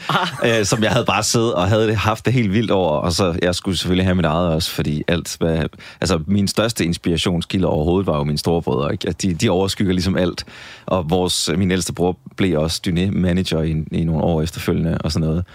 øh, 0.46 0.66
som 0.66 0.84
jeg 0.84 0.92
havde 0.92 1.06
bare 1.06 1.24
siddet 1.24 1.54
og 1.54 1.68
havde 1.68 1.88
det- 1.88 1.96
haft 1.96 2.26
det 2.26 2.34
helt 2.34 2.54
vildt 2.54 2.72
over, 2.72 2.90
og 2.92 3.14
så 3.14 3.40
jeg 3.42 3.56
skulle 3.56 3.78
selvfølgelig 3.78 4.06
have 4.06 4.16
mit 4.16 4.26
eget 4.26 4.48
også, 4.50 4.72
fordi 4.72 5.04
alt, 5.08 5.36
hvad, 5.40 5.64
altså 6.02 6.20
min 6.28 6.48
største 6.48 6.86
inspirationskilde 6.86 7.68
overhovedet 7.68 8.08
var 8.08 8.18
jo 8.18 8.24
mine 8.24 8.38
storebrødre, 8.38 8.92
ikke? 8.92 9.12
De, 9.12 9.34
de 9.34 9.50
overskygger 9.50 9.94
ligesom 9.94 10.18
alt, 10.18 10.46
og 10.86 11.10
vores, 11.10 11.50
min 11.58 11.72
ældste 11.72 11.94
bror 11.94 12.18
blev 12.38 12.60
også 12.60 12.82
Dyné-manager 12.88 13.62
i, 13.62 13.76
i 13.92 14.04
nogle 14.04 14.24
år 14.24 14.42
efterfølgende 14.42 14.98
og 14.98 15.12
sådan 15.12 15.28
noget. 15.28 15.46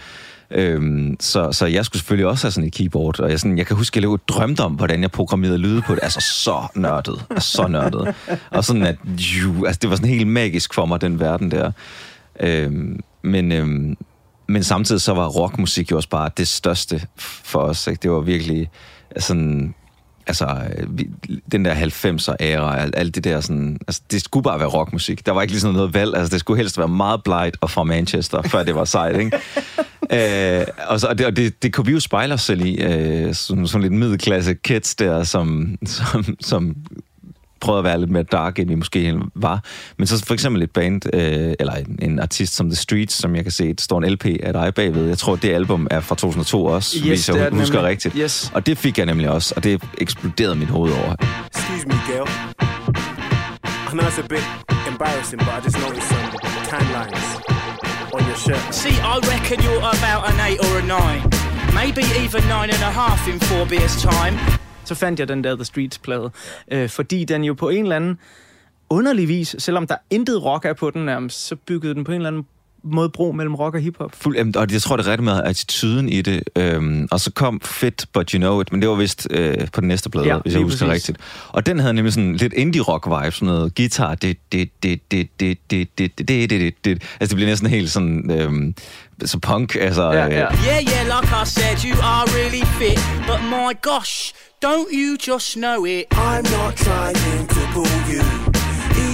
Øhm, 0.55 1.17
så, 1.21 1.53
så 1.53 1.67
jeg 1.67 1.85
skulle 1.85 2.01
selvfølgelig 2.01 2.27
også 2.27 2.47
have 2.47 2.53
sådan 2.53 2.67
et 2.67 2.75
keyboard, 2.75 3.21
og 3.21 3.31
jeg, 3.31 3.41
sådan, 3.41 3.59
jeg 3.59 3.67
kan 3.67 3.77
huske, 3.77 3.99
at 3.99 4.03
jeg 4.03 4.19
drømte 4.29 4.61
om, 4.61 4.73
hvordan 4.73 5.03
jeg 5.03 5.11
programmerede 5.11 5.59
lyde 5.59 5.83
på 5.83 5.95
det. 5.95 6.01
Altså 6.03 6.21
så 6.21 6.67
nørdet, 6.75 7.25
altså, 7.31 7.51
så 7.51 7.67
nørdet. 7.67 8.15
Og 8.51 8.65
sådan 8.65 8.83
at, 8.83 8.97
ju, 9.19 9.67
altså 9.67 9.79
det 9.83 9.91
var 9.91 9.97
sådan 9.97 10.09
helt 10.09 10.27
magisk 10.27 10.75
for 10.75 10.87
mig, 10.87 11.01
den 11.01 11.21
verden 11.21 11.51
der. 11.51 11.73
Øhm, 12.41 13.01
men, 13.23 13.53
øhm, 13.53 13.97
men 14.49 14.65
samtidig 14.65 15.01
så 15.01 15.15
var 15.15 15.27
rockmusik 15.27 15.91
jo 15.91 15.97
også 15.97 16.09
bare 16.09 16.31
det 16.37 16.49
største 16.49 17.07
for 17.19 17.59
os. 17.59 17.87
Ikke? 17.87 18.01
Det 18.03 18.11
var 18.11 18.21
virkelig 18.21 18.71
altså, 19.11 19.29
sådan... 19.29 19.75
Altså, 20.27 20.47
øh, 20.79 20.99
vi- 20.99 21.09
den 21.53 21.65
der 21.65 21.75
90'er 21.75 22.35
æra, 22.41 22.79
alt, 22.81 22.95
alt 22.97 23.15
det 23.15 23.25
der 23.25 23.41
sådan... 23.41 23.79
Altså, 23.89 24.03
det 24.11 24.21
skulle 24.23 24.45
bare 24.45 24.59
være 24.59 24.69
rockmusik. 24.69 25.27
Der 25.27 25.33
var 25.33 25.43
ikke 25.43 25.53
ligesom 25.53 25.73
noget 25.75 25.95
valg. 25.95 26.17
Altså, 26.17 26.33
det 26.33 26.41
skulle 26.41 26.57
helst 26.59 26.79
være 26.79 26.89
meget 26.89 27.23
blight 27.25 27.57
og 27.61 27.71
fra 27.71 27.83
Manchester, 27.85 28.43
før 28.53 28.63
det 28.65 28.75
var 28.75 28.85
sejt, 28.85 29.17
ikke? 29.21 29.37
øh, 30.61 30.67
og, 30.89 31.01
så, 31.01 31.07
og, 31.07 31.19
det, 31.19 31.27
og 31.27 31.37
det, 31.37 31.63
det 31.63 31.73
kunne 31.73 31.87
vi 31.87 31.93
jo 31.93 32.01
spejle 32.01 32.35
os 32.35 32.43
selv 32.43 32.65
i. 32.67 32.75
Øh, 32.83 33.35
sådan, 33.35 33.67
sådan 33.67 33.83
lidt 33.83 33.93
middelklasse 33.93 34.55
kids 34.55 34.95
der, 34.95 35.25
som, 35.25 35.77
som, 35.87 36.25
som 36.41 36.77
prøvede 37.63 37.79
at 37.79 37.85
være 37.85 38.01
lidt 38.01 38.11
mere 38.11 38.23
dark, 38.23 38.59
end 38.59 38.69
vi 38.69 38.75
måske 38.75 39.15
var. 39.35 39.65
Men 39.99 40.07
så 40.07 40.25
for 40.27 40.35
eksempel 40.35 40.63
et 40.63 40.71
band, 40.71 41.15
øh, 41.15 41.55
eller 41.61 41.73
en, 41.75 41.99
en 42.03 42.19
artist 42.19 42.55
som 42.55 42.69
The 42.71 42.77
Streets, 42.77 43.15
som 43.15 43.37
jeg 43.37 43.43
kan 43.45 43.53
se, 43.53 43.69
der 43.69 43.83
står 43.83 43.99
en 43.99 44.13
LP 44.13 44.25
af 44.43 44.53
dig 44.53 44.73
bagved. 44.75 45.07
Jeg 45.09 45.19
tror, 45.19 45.37
det 45.37 45.51
album 45.55 45.87
er 45.91 46.01
fra 46.01 46.15
2002 46.15 46.65
også, 46.67 46.97
Yes, 46.99 47.07
hvis 47.07 47.27
det 47.27 47.35
er 47.35 47.43
jeg 47.43 47.51
det 47.51 47.59
husker 47.61 47.75
nemlig. 47.75 47.91
rigtigt. 47.91 48.15
Yes. 48.19 48.51
Og 48.55 48.67
det 48.67 48.79
fik 48.79 48.99
jeg 48.99 49.07
nemlig 49.07 49.31
også, 49.31 49.53
og 49.57 49.65
det 49.65 49.83
eksploderede 49.99 50.55
mit 50.55 50.69
hoved 50.69 50.93
over. 50.93 51.15
Excuse 51.57 51.87
me, 51.89 51.95
girl. 52.07 52.29
I 53.91 53.95
know 53.95 54.07
it's 54.11 54.19
a 54.25 54.27
bit 54.35 54.45
embarrassing, 54.93 55.39
but 55.39 55.49
I 55.59 55.61
just 55.67 55.79
noticed 55.87 56.09
some 56.09 56.27
tan 56.71 56.87
lines 56.99 57.27
on 58.17 58.21
your 58.31 58.39
shirt. 58.47 58.65
See, 58.75 58.97
I 59.13 59.15
reckon 59.33 59.59
you're 59.67 59.85
about 59.99 60.23
an 60.31 60.37
eight 60.49 60.61
or 60.67 60.75
a 60.83 60.85
nine. 60.99 61.21
Maybe 61.81 62.03
even 62.25 62.41
nine 62.57 62.71
and 62.77 62.83
a 62.91 62.93
half 63.03 63.21
in 63.33 63.37
four 63.49 63.65
beers' 63.73 63.97
time 64.03 64.35
så 64.85 64.95
fandt 64.95 65.21
jeg 65.21 65.29
den 65.29 65.45
der 65.45 65.55
The 65.57 65.65
Streets-plade, 65.65 66.31
øh, 66.69 66.89
fordi 66.89 67.25
den 67.25 67.45
jo 67.45 67.55
på 67.55 67.69
en 67.69 67.83
eller 67.83 67.97
anden 67.97 68.19
underlig 68.91 69.29
vis, 69.29 69.57
selvom 69.59 69.87
der 69.87 69.97
intet 70.11 70.45
rock 70.45 70.65
er 70.65 70.73
på 70.73 70.91
den 70.91 71.05
nærmest, 71.05 71.47
så 71.47 71.57
byggede 71.57 71.95
den 71.95 72.05
på 72.05 72.13
en 72.13 72.17
eller 72.17 72.29
anden 72.29 72.47
måde 72.85 73.09
bro 73.09 73.33
mellem 73.33 73.55
rock 73.55 73.75
og 73.75 73.81
hiphop. 73.81 74.11
Fuld, 74.15 74.37
jamen, 74.37 74.57
og 74.57 74.67
jeg 74.73 74.83
tror, 74.83 74.97
det 74.97 75.07
er 75.07 75.13
ret 75.13 75.21
med 75.21 75.43
attituden 75.45 76.09
i 76.09 76.23
det. 76.23 76.43
Øhm, 76.57 77.09
og 77.11 77.21
så 77.21 77.31
kom 77.31 77.61
Fit 77.65 78.07
But 78.13 78.31
You 78.31 78.39
Know 78.39 78.61
It, 78.61 78.73
men 78.73 78.81
det 78.83 78.89
var 78.89 78.95
vist 78.95 79.29
øh, 79.31 79.55
på 79.73 79.81
den 79.81 79.89
næste 79.89 80.11
plade, 80.11 80.27
Ja, 80.27 80.39
hvis 80.39 80.55
jeg 80.55 80.63
husker 80.63 80.87
præcis. 80.87 81.09
rigtigt. 81.09 81.19
Og 81.49 81.67
den 81.67 81.79
havde 81.79 81.95
nemlig 81.95 82.13
sådan 82.13 82.37
lidt 82.37 82.53
indie-rock-vibe, 82.53 83.31
sådan 83.31 83.47
noget 83.47 83.75
guitar, 83.75 84.15
det, 84.15 84.37
det, 84.53 84.69
det, 84.83 85.01
det, 85.11 85.29
det, 85.41 85.59
det, 85.71 85.89
det, 85.99 86.19
det, 86.19 86.29
det, 86.29 86.51
det, 86.51 86.75
det. 86.85 87.03
Altså, 87.21 87.29
det 87.29 87.35
bliver 87.37 87.49
næsten 87.49 87.69
helt 87.69 87.91
sådan, 87.91 88.31
øhm, 88.31 88.75
så 89.25 89.39
punk, 89.39 89.77
altså... 89.81 90.13
Ja, 90.13 90.27
øh, 90.27 90.33
ja. 90.33 90.39
Yeah, 90.39 90.83
yeah, 90.93 91.05
like 91.07 91.33
I 91.43 91.47
said, 91.47 91.85
you 91.85 91.97
are 92.03 92.25
really 92.39 92.65
fit. 92.79 92.99
But 93.27 93.41
my 93.57 93.73
gosh, 93.83 94.33
don't 94.65 94.89
you 94.93 95.17
just 95.33 95.55
know 95.55 95.85
it? 95.87 96.05
I'm 96.13 96.43
not 96.59 96.73
trying 96.77 97.47
to 97.49 97.61
pull 97.75 97.99
you, 98.15 98.25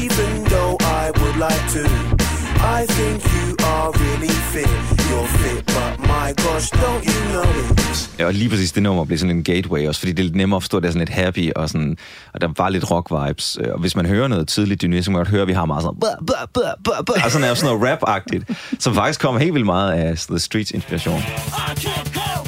even 0.02 0.44
though 0.52 0.76
I 0.80 1.10
would 1.20 1.36
like 1.36 1.64
to. 1.74 2.27
I 2.58 2.86
think 2.86 3.22
you 3.34 3.46
are 3.72 3.88
really 4.04 4.34
fit. 4.52 4.70
You're 5.10 5.28
fit, 5.40 5.66
but 5.66 5.92
my 6.00 6.28
gosh, 6.44 6.66
don't 6.72 7.02
you 7.10 7.20
know 7.32 7.50
it? 7.62 8.10
Ja, 8.18 8.26
og 8.26 8.32
lige 8.34 8.48
præcis 8.50 8.72
det 8.72 8.82
nummer 8.82 9.04
blev 9.04 9.18
sådan 9.18 9.36
en 9.36 9.44
gateway 9.44 9.88
også, 9.88 10.00
fordi 10.00 10.12
det 10.12 10.18
er 10.18 10.24
lidt 10.24 10.36
nemmere 10.36 10.56
at 10.56 10.62
forstå, 10.62 10.80
det 10.80 10.86
er 10.86 10.90
sådan 10.90 11.00
lidt 11.08 11.08
happy, 11.24 11.52
og, 11.56 11.68
sådan, 11.68 11.96
og 12.34 12.40
der 12.40 12.48
var 12.56 12.68
lidt 12.68 12.84
rock-vibes. 12.84 13.56
Øh, 13.60 13.72
Og 13.74 13.80
hvis 13.80 13.96
man 13.96 14.06
hører 14.06 14.28
noget 14.28 14.48
tidligt 14.48 14.82
dynamisk, 14.82 15.04
så 15.04 15.10
kan 15.10 15.12
man 15.12 15.18
godt 15.20 15.28
høre, 15.28 15.42
at 15.42 15.48
vi 15.48 15.52
har 15.52 15.64
meget 15.64 15.82
sådan, 15.82 16.00
blah, 16.00 16.12
blah, 16.26 16.38
blah, 16.54 16.72
blah, 16.84 17.04
blah, 17.06 17.24
og 17.24 17.30
sådan 17.30 17.50
er 17.50 17.54
sådan 17.54 17.76
noget 17.76 17.92
rap-agtigt, 17.92 18.54
som 18.78 18.94
faktisk 18.94 19.20
kommer 19.20 19.40
helt 19.40 19.54
vildt 19.54 19.66
meget 19.66 19.92
af 19.92 20.16
The 20.16 20.38
Streets 20.38 20.70
inspiration. 20.70 21.18
I 21.18 21.20
can't 21.84 22.08
help 22.20 22.47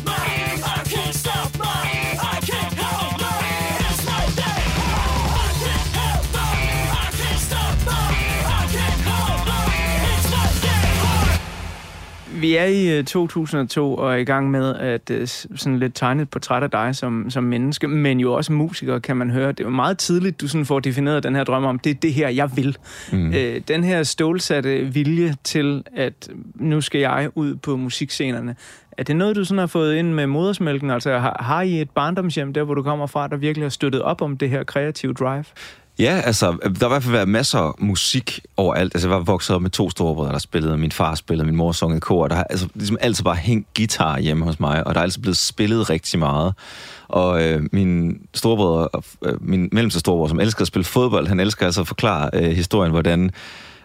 Vi 12.41 12.57
er 12.57 12.65
i 12.65 12.99
øh, 12.99 13.05
2002 13.05 13.95
og 13.95 14.13
er 14.13 14.17
i 14.17 14.25
gang 14.25 14.51
med 14.51 14.75
at 14.75 15.11
øh, 15.11 15.29
sådan 15.29 15.79
lidt 15.79 15.95
tegne 15.95 16.23
et 16.23 16.31
portræt 16.31 16.63
af 16.63 16.71
dig 16.71 16.97
som, 16.97 17.31
som 17.31 17.45
menneske, 17.45 17.89
men 17.89 18.21
jo 18.21 18.33
også 18.33 18.53
musiker, 18.53 18.99
kan 18.99 19.17
man 19.17 19.31
høre. 19.31 19.49
Det 19.49 19.61
er 19.61 19.65
jo 19.65 19.71
meget 19.71 19.99
tidligt, 19.99 20.41
du 20.41 20.49
sådan 20.49 20.67
får 20.67 20.81
defineret 20.81 21.23
den 21.23 21.35
her 21.37 21.45
drøm 21.45 21.65
om, 21.65 21.79
det 21.79 21.91
er 21.91 21.95
det 21.95 22.15
her, 22.15 22.29
jeg 22.29 22.57
vil. 22.57 22.77
Mm. 23.13 23.33
Øh, 23.33 23.61
den 23.69 23.85
her 23.85 24.03
stålsatte 24.03 24.85
vilje 24.85 25.35
til, 25.45 25.85
at 25.97 26.29
nu 26.55 26.81
skal 26.81 27.01
jeg 27.01 27.31
ud 27.35 27.55
på 27.55 27.77
musikscenerne. 27.77 28.57
Er 28.99 29.03
det 29.03 29.17
noget, 29.17 29.37
du 29.37 29.45
sådan 29.45 29.59
har 29.59 29.67
fået 29.67 29.97
ind 29.97 30.13
med 30.13 30.27
modersmælken? 30.27 30.91
Altså 30.91 31.19
har, 31.19 31.37
har 31.41 31.63
I 31.63 31.81
et 31.81 31.91
barndomshjem 31.91 32.53
der, 32.53 32.63
hvor 32.63 32.75
du 32.75 32.83
kommer 32.83 33.07
fra, 33.07 33.29
der 33.29 33.37
virkelig 33.37 33.65
har 33.65 33.71
støttet 33.71 34.03
op 34.03 34.23
om 34.23 34.37
det 34.37 34.51
her 34.51 34.65
kreative 34.65 35.13
drive? 35.13 35.45
Ja, 36.01 36.21
altså, 36.25 36.47
der 36.63 36.79
har 36.81 36.87
i 36.87 36.89
hvert 36.89 37.03
fald 37.03 37.13
været 37.13 37.29
masser 37.29 37.59
af 37.59 37.73
musik 37.79 38.41
overalt. 38.57 38.95
Altså, 38.95 39.09
jeg 39.09 39.17
var 39.17 39.25
vokset 39.25 39.57
op 39.57 39.63
med 39.63 39.71
to 39.71 39.91
storebrødre, 39.91 40.33
der 40.33 40.39
spillede. 40.39 40.79
Min 40.79 40.93
far 40.93 41.15
spillede, 41.15 41.47
min 41.47 41.57
mor 41.57 41.73
sang 41.73 41.97
i 41.97 42.01
kor. 42.01 42.29
Der 42.29 42.35
har 42.35 42.45
altså, 42.51 42.69
ligesom 42.75 42.97
altid 43.01 43.25
bare 43.25 43.37
hængt 43.37 43.75
guitar 43.77 44.19
hjemme 44.19 44.45
hos 44.45 44.61
mig, 44.61 44.87
og 44.87 44.95
der 44.95 45.01
er 45.01 45.03
altid 45.03 45.23
blevet 45.23 45.37
spillet 45.37 45.91
rigtig 45.91 46.19
meget. 46.19 46.55
Og 47.09 47.43
øh, 47.43 47.63
min 47.73 48.21
storebrødre, 48.35 48.89
øh, 49.25 49.35
min 49.41 49.69
mellemste 49.73 50.01
storebror, 50.01 50.29
som 50.29 50.41
elsker 50.41 50.63
at 50.63 50.69
spille 50.69 50.85
fodbold, 50.85 51.27
han 51.27 51.41
elsker 51.41 51.67
altså 51.67 51.81
at 51.81 51.87
forklare 51.87 52.31
øh, 52.33 52.51
historien, 52.51 52.93
hvordan 52.93 53.31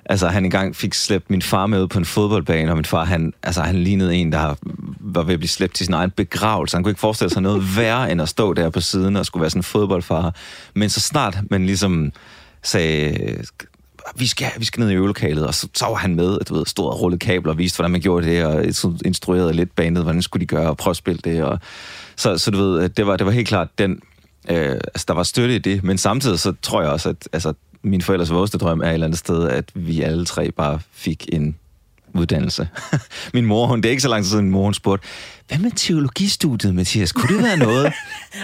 Altså, 0.06 0.28
han 0.28 0.46
engang 0.46 0.76
fik 0.76 0.94
slæbt 0.94 1.30
min 1.30 1.42
far 1.42 1.68
med 1.68 1.82
ud 1.82 1.88
på 1.88 2.00
en 2.00 2.06
fodboldbane, 2.06 2.72
og 2.72 2.76
min 2.76 2.86
far, 2.86 3.06
han, 3.06 3.34
altså, 3.44 3.62
han 3.62 3.76
lignede 3.76 4.16
en, 4.16 4.32
der 4.32 4.56
var 5.00 5.24
ved 5.24 5.34
at 5.34 5.40
blive 5.40 5.50
slæbt 5.50 5.74
til 5.74 5.86
sin 5.86 5.94
egen 5.94 6.12
begravelse. 6.12 6.78
Han 6.78 6.84
kunne 6.84 6.92
ikke 6.92 7.00
forestille 7.00 7.34
sig 7.34 7.42
noget 7.42 7.64
værre, 7.78 8.12
end 8.12 8.22
at 8.22 8.30
stå 8.30 8.54
der 8.54 8.70
på 8.70 8.82
siden 8.82 9.16
og 9.16 9.26
skulle 9.26 9.42
være 9.42 9.50
sådan 9.50 9.60
en 9.60 9.64
fodboldfar. 9.64 10.36
Men 10.74 10.90
så 10.90 11.00
snart 11.00 11.38
man 11.50 11.66
ligesom 11.66 12.12
sagde, 12.64 13.38
vi 14.16 14.28
skal, 14.28 14.48
vi 14.58 14.66
skal 14.66 14.82
ned 14.82 14.90
i 14.90 14.96
øvelokalet, 14.96 15.48
og 15.48 15.54
så, 15.54 15.68
så 15.74 15.86
var 15.86 15.96
han 15.96 16.16
med, 16.16 16.40
du 16.40 16.56
ved, 16.56 16.66
stod 16.66 16.86
og 16.86 17.02
rullede 17.02 17.20
kabler 17.20 17.52
og 17.52 17.58
viste, 17.58 17.78
hvordan 17.78 17.92
man 17.92 18.02
gjorde 18.02 18.28
det, 18.28 18.46
og 18.46 18.66
instruerede 19.06 19.54
lidt 19.54 19.76
bandet, 19.76 20.04
hvordan 20.04 20.22
skulle 20.22 20.42
de 20.42 20.48
gøre, 20.48 20.70
og 20.70 20.78
prøve 20.78 20.92
at 20.92 20.98
spille 20.98 21.22
det. 21.24 21.44
Og, 21.44 21.60
så, 22.16 22.38
så 22.38 22.52
du 22.52 22.58
ved, 22.58 22.90
det 22.90 23.08
var, 23.08 23.18
det 23.18 23.26
var 23.26 23.32
helt 23.32 23.48
klart 23.48 23.68
den, 23.78 24.02
øh, 24.50 24.74
altså 24.74 25.06
der 25.08 25.14
var 25.14 25.24
støtte 25.24 25.56
i 25.56 25.60
det, 25.60 25.84
men 25.84 25.98
samtidig 25.98 26.40
så 26.40 26.54
tror 26.62 26.82
jeg 26.82 26.92
også, 26.92 27.10
at 27.10 27.30
altså, 27.34 27.54
min 27.86 28.02
forældres 28.02 28.32
vågeste 28.32 28.58
drøm 28.58 28.82
er 28.82 28.88
et 28.88 28.94
eller 28.94 29.08
andet 29.08 29.20
sted, 29.20 29.50
at 29.50 29.66
vi 29.74 30.02
alle 30.02 30.26
tre 30.26 30.52
bare 30.52 30.80
fik 30.94 31.30
en 31.34 31.56
uddannelse. 32.14 32.68
min 33.34 33.46
mor, 33.46 33.68
hun, 33.68 33.78
det 33.82 33.86
er 33.86 33.90
ikke 33.90 34.02
så 34.02 34.10
lang 34.10 34.24
tid 34.24 34.30
siden, 34.30 34.46
min 34.46 34.52
mor, 34.52 34.64
hun 34.64 34.74
spurgte, 34.74 35.08
hvad 35.48 35.58
med 35.58 35.72
teologistudiet, 35.76 36.76
Mathias? 36.76 37.12
Kunne 37.12 37.36
det 37.38 37.44
være 37.44 37.58
noget? 37.58 37.84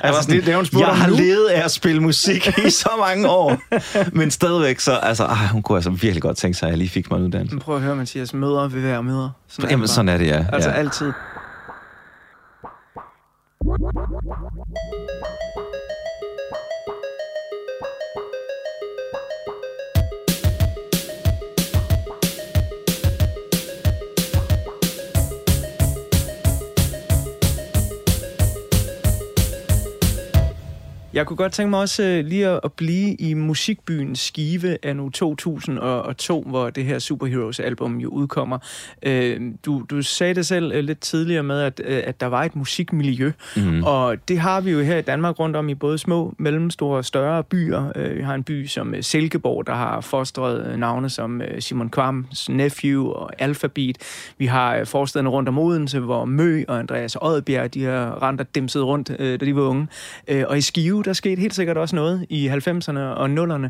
Jeg, 0.03 0.13
var 0.13 0.21
sådan, 0.21 0.35
det- 0.35 0.45
det 0.45 0.53
har 0.53 0.61
hun 0.73 0.79
jeg 0.81 0.87
har 0.87 1.07
nu." 1.09 1.15
levet 1.15 1.47
af 1.47 1.65
at 1.65 1.71
spille 1.71 2.01
musik 2.01 2.47
i 2.65 2.69
så 2.69 2.89
mange 2.99 3.29
år. 3.29 3.61
Men 4.17 4.31
stadigvæk 4.31 4.79
så, 4.79 4.91
altså, 4.97 5.23
ej, 5.25 5.47
hun 5.47 5.61
kunne 5.61 5.77
altså 5.77 5.89
virkelig 5.89 6.21
godt 6.21 6.37
tænke 6.37 6.57
sig, 6.57 6.67
at 6.67 6.69
jeg 6.71 6.77
lige 6.77 6.89
fik 6.89 7.11
mig 7.11 7.17
en 7.17 7.23
uddannelse. 7.23 7.55
Men 7.55 7.61
prøv 7.61 7.75
at 7.75 7.81
høre, 7.81 7.95
Mathias. 7.95 8.33
Mødre 8.33 8.71
vil 8.71 8.83
være 8.83 9.03
mødre. 9.03 9.31
Sådan 9.47 9.69
Jamen, 9.69 9.81
bare. 9.81 9.87
sådan 9.87 10.09
er 10.09 10.17
det, 10.17 10.27
ja. 10.27 10.45
Altså 10.53 10.69
ja. 10.69 10.75
altid. 10.75 11.11
Jeg 31.13 31.27
kunne 31.27 31.37
godt 31.37 31.51
tænke 31.51 31.69
mig 31.69 31.79
også 31.79 32.03
øh, 32.03 32.25
lige 32.25 32.47
at, 32.47 32.59
at 32.63 32.73
blive 32.73 33.15
i 33.15 33.33
musikbyen 33.33 34.15
Skive 34.15 34.85
af 34.85 34.95
nu 34.95 35.09
2002, 35.09 36.43
hvor 36.47 36.69
det 36.69 36.85
her 36.85 36.99
Superheroes-album 36.99 37.97
jo 37.97 38.09
udkommer. 38.09 38.57
Øh, 39.03 39.41
du, 39.65 39.85
du 39.89 40.01
sagde 40.01 40.33
det 40.33 40.45
selv 40.45 40.71
øh, 40.71 40.83
lidt 40.83 40.99
tidligere 40.99 41.43
med, 41.43 41.61
at, 41.61 41.81
øh, 41.85 42.01
at 42.05 42.21
der 42.21 42.27
var 42.27 42.43
et 42.43 42.55
musikmiljø, 42.55 43.31
mm. 43.55 43.83
og 43.83 44.27
det 44.27 44.39
har 44.39 44.61
vi 44.61 44.71
jo 44.71 44.81
her 44.81 44.97
i 44.97 45.01
Danmark 45.01 45.39
rundt 45.39 45.55
om 45.55 45.69
i 45.69 45.75
både 45.75 45.97
små, 45.97 46.33
mellemstore 46.37 46.97
og 46.97 47.05
større 47.05 47.43
byer. 47.43 47.91
Øh, 47.95 48.17
vi 48.17 48.21
har 48.21 48.35
en 48.35 48.43
by 48.43 48.65
som 48.65 48.95
øh, 48.95 49.03
Silkeborg, 49.03 49.67
der 49.67 49.73
har 49.73 50.01
fostret 50.01 50.67
øh, 50.67 50.77
navne 50.77 51.09
som 51.09 51.41
øh, 51.41 51.61
Simon 51.61 51.89
Kvams 51.89 52.49
Nephew 52.49 53.09
og 53.09 53.31
Alphabet. 53.39 53.97
Vi 54.37 54.45
har 54.45 54.75
øh, 54.75 54.85
forstederne 54.85 55.29
rundt 55.29 55.49
om 55.49 55.57
Odense, 55.57 55.99
hvor 55.99 56.25
Mø 56.25 56.63
og 56.67 56.79
Andreas 56.79 57.17
Oddbjerg, 57.21 57.73
de 57.73 57.83
har 57.83 58.23
rent 58.23 58.41
og 58.41 58.55
dimset 58.55 58.83
rundt, 58.83 59.11
øh, 59.19 59.39
da 59.39 59.45
de 59.45 59.55
var 59.55 59.61
unge. 59.61 59.87
Øh, 60.27 60.43
og 60.47 60.57
i 60.57 60.61
Skive, 60.61 61.00
Uh, 61.01 61.05
der 61.05 61.13
skete 61.13 61.41
helt 61.41 61.53
sikkert 61.53 61.77
også 61.77 61.95
noget 61.95 62.25
i 62.29 62.49
90'erne 62.49 62.99
og 62.99 63.25
0'erne. 63.25 63.67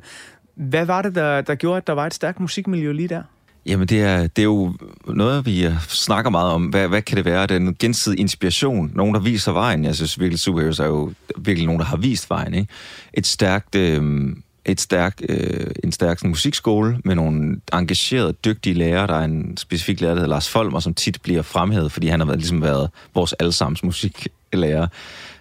Hvad 0.55 0.85
var 0.85 1.01
det, 1.01 1.15
der, 1.15 1.41
der 1.41 1.55
gjorde, 1.55 1.77
at 1.77 1.87
der 1.87 1.93
var 1.93 2.05
et 2.05 2.13
stærkt 2.13 2.39
musikmiljø 2.39 2.91
lige 2.91 3.07
der? 3.07 3.21
Jamen, 3.65 3.87
det 3.87 4.01
er, 4.01 4.27
det 4.27 4.39
er 4.39 4.43
jo 4.43 4.73
noget, 5.07 5.45
vi 5.45 5.65
øh, 5.65 5.73
snakker 5.87 6.31
meget 6.31 6.51
om. 6.51 6.65
Hvad, 6.65 6.87
hvad 6.87 7.01
kan 7.01 7.17
det 7.17 7.25
være? 7.25 7.47
Den 7.47 7.75
gensidige 7.79 8.19
inspiration. 8.19 8.91
Nogen, 8.95 9.15
der 9.15 9.21
viser 9.21 9.51
vejen. 9.51 9.85
Jeg 9.85 9.95
synes 9.95 10.19
virkelig, 10.19 10.39
Superheroes 10.39 10.79
er 10.79 10.85
jo 10.85 11.11
virkelig 11.37 11.65
nogen, 11.65 11.79
der 11.79 11.85
har 11.85 11.97
vist 11.97 12.29
vejen. 12.29 12.53
Ikke? 12.53 12.67
Et 13.13 13.27
stærkt... 13.27 13.75
Øh, 13.75 14.35
et 14.65 14.81
stærk, 14.81 15.21
øh, 15.29 15.71
en 15.83 15.91
stærk 15.91 16.19
sådan, 16.19 16.29
musikskole 16.29 16.99
med 17.05 17.15
nogle 17.15 17.61
engagerede, 17.73 18.33
dygtige 18.33 18.73
lærere. 18.73 19.07
Der 19.07 19.13
er 19.13 19.23
en 19.23 19.57
specifik 19.57 20.01
lærer, 20.01 20.13
der 20.13 20.21
hedder 20.21 20.29
Lars 20.29 20.49
Folmer, 20.49 20.79
som 20.79 20.93
tit 20.93 21.21
bliver 21.21 21.41
fremhævet, 21.41 21.91
fordi 21.91 22.07
han 22.07 22.19
har 22.19 22.27
været, 22.27 22.39
ligesom 22.39 22.61
været 22.61 22.89
vores 23.13 23.33
allesammens 23.33 23.83
musiklærer. 23.83 24.87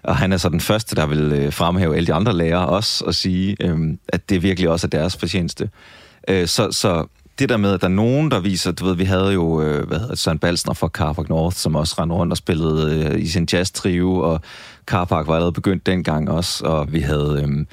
Og 0.03 0.17
han 0.17 0.33
er 0.33 0.37
så 0.37 0.49
den 0.49 0.61
første, 0.61 0.97
der 0.97 1.07
vil 1.07 1.33
øh, 1.33 1.53
fremhæve 1.53 1.97
alle 1.97 2.07
de 2.07 2.15
andre 2.15 2.37
lærere 2.37 2.67
også, 2.67 3.05
og 3.05 3.15
sige, 3.15 3.57
øh, 3.61 3.79
at 4.09 4.31
det 4.31 4.43
virkelig 4.43 4.71
også 4.71 4.87
er 4.87 4.89
deres 4.89 5.17
fortjeneste. 5.17 5.71
Øh, 6.29 6.47
så, 6.47 6.73
så 6.73 7.07
det 7.39 7.49
der 7.49 7.57
med, 7.57 7.73
at 7.73 7.81
der 7.81 7.87
er 7.87 7.93
nogen, 7.93 8.31
der 8.31 8.41
viser, 8.41 8.73
du 8.73 8.85
ved, 8.85 8.97
vi 8.97 9.05
havde 9.05 9.33
jo, 9.33 9.63
øh, 9.63 9.89
hvad 9.89 9.99
hedder 9.99 10.15
Søren 10.15 10.39
Balsner 10.39 10.75
fra 10.75 10.89
Carpark 10.89 11.29
North, 11.29 11.57
som 11.57 11.75
også 11.75 11.95
rendte 11.99 12.17
rundt 12.17 12.33
og 12.33 12.37
spillede 12.37 13.07
øh, 13.07 13.21
i 13.21 13.29
sin 13.29 13.49
jazz 13.53 13.71
trio, 13.71 14.17
og 14.17 14.41
Carpark 14.87 15.27
var 15.27 15.35
allerede 15.35 15.53
begyndt 15.53 15.87
dengang 15.87 16.31
også, 16.31 16.65
og 16.65 16.93
vi 16.93 17.01
havde, 17.01 17.45
øh, 17.49 17.67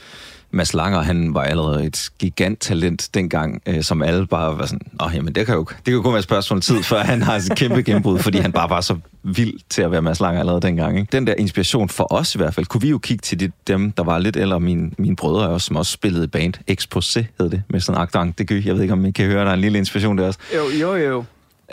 Mads 0.51 0.73
Langer, 0.73 1.01
han 1.01 1.33
var 1.33 1.41
allerede 1.41 1.85
et 1.85 2.09
giganttalent 2.19 3.09
dengang, 3.13 3.61
øh, 3.65 3.83
som 3.83 4.01
alle 4.01 4.27
bare 4.27 4.57
var 4.59 4.65
sådan, 4.65 4.87
Nå, 4.99 5.09
jamen, 5.13 5.35
det 5.35 5.45
kan 5.45 5.55
jo, 5.55 5.63
det 5.63 5.83
kan 5.85 5.93
jo 5.93 6.01
kun 6.01 6.11
være 6.11 6.17
et 6.19 6.23
spørgsmål 6.23 6.61
tid, 6.61 6.83
før 6.83 6.99
han 7.03 7.21
har 7.21 7.35
et 7.35 7.51
kæmpe 7.55 7.81
gennembrud, 7.83 8.19
fordi 8.19 8.37
han 8.37 8.51
bare 8.51 8.69
var 8.69 8.81
så 8.81 8.97
vild 9.23 9.53
til 9.69 9.81
at 9.81 9.91
være 9.91 10.01
Mads 10.01 10.19
Langer 10.19 10.39
allerede 10.39 10.61
dengang. 10.61 10.99
Ikke? 10.99 11.09
Den 11.11 11.27
der 11.27 11.33
inspiration 11.37 11.89
for 11.89 12.13
os 12.13 12.35
i 12.35 12.37
hvert 12.37 12.53
fald, 12.53 12.65
kunne 12.65 12.81
vi 12.81 12.89
jo 12.89 12.97
kigge 12.97 13.21
til 13.21 13.39
de, 13.39 13.51
dem, 13.67 13.91
der 13.91 14.03
var 14.03 14.17
lidt 14.19 14.37
ældre, 14.37 14.59
mine, 14.59 14.91
mine 14.97 15.15
brødre 15.15 15.49
også, 15.49 15.65
som 15.65 15.75
også 15.75 15.91
spillede 15.91 16.23
i 16.23 16.27
band. 16.27 16.53
Exposé 16.71 17.25
hed 17.39 17.49
det, 17.49 17.63
med 17.69 17.79
sådan 17.79 18.07
en. 18.15 18.33
Det 18.37 18.47
gør, 18.47 18.55
jeg 18.65 18.75
ved 18.75 18.81
ikke, 18.81 18.93
om 18.93 19.05
I 19.05 19.11
kan 19.11 19.25
høre, 19.25 19.43
der 19.43 19.49
er 19.49 19.53
en 19.53 19.61
lille 19.61 19.77
inspiration 19.77 20.17
der 20.17 20.27
også. 20.27 20.39
Jo, 20.55 20.69
jo, 20.81 20.95
jo. 20.95 21.23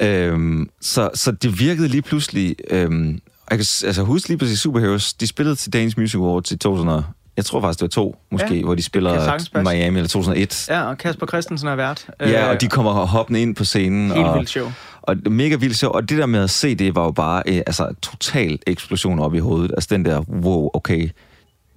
Øhm, 0.00 0.68
så, 0.80 1.10
så 1.14 1.32
det 1.32 1.60
virkede 1.60 1.88
lige 1.88 2.02
pludselig... 2.02 2.56
Øhm, 2.70 3.20
jeg 3.50 3.58
kan 3.58 3.66
altså, 3.84 4.02
huske 4.02 4.28
lige 4.28 4.38
præcis 4.38 4.58
Superheroes. 4.58 5.14
De 5.14 5.26
spillede 5.26 5.56
til 5.56 5.72
Danish 5.72 5.98
Music 5.98 6.14
Awards 6.14 6.50
i 6.50 6.56
2000 6.56 6.90
og- 6.90 7.04
Jeg 7.36 7.44
tror 7.44 7.60
faktisk, 7.60 7.78
det 7.78 7.84
var 7.84 8.02
to, 8.02 8.16
måske, 8.30 8.54
Ja, 8.56 8.64
hvor 8.64 8.74
de 8.74 8.82
spiller. 8.82 9.62
Miami 9.62 9.98
eller 9.98 10.08
2001. 10.08 10.66
Ja, 10.68 10.82
og 10.82 10.98
Kasper 10.98 11.26
Christensen 11.26 11.68
er 11.68 11.74
vært. 11.74 12.06
Ja, 12.20 12.50
og 12.50 12.60
de 12.60 12.68
kommer 12.68 12.92
hoppende 12.92 13.42
ind 13.42 13.56
på 13.56 13.64
scenen. 13.64 14.10
Helt 14.10 14.26
og, 14.26 14.34
vildt 14.38 14.50
show. 14.50 14.72
Og 15.02 15.16
mega 15.30 15.56
vildt 15.56 15.76
show. 15.76 15.90
Og 15.90 16.08
det 16.08 16.18
der 16.18 16.26
med 16.26 16.40
at 16.40 16.50
se 16.50 16.74
det, 16.74 16.94
var 16.94 17.04
jo 17.04 17.10
bare 17.10 17.42
øh, 17.46 17.62
altså, 17.66 17.94
total 18.02 18.58
eksplosion 18.66 19.18
op 19.18 19.34
i 19.34 19.38
hovedet. 19.38 19.70
Altså 19.70 19.88
den 19.92 20.04
der, 20.04 20.20
wow, 20.20 20.70
okay, 20.74 21.10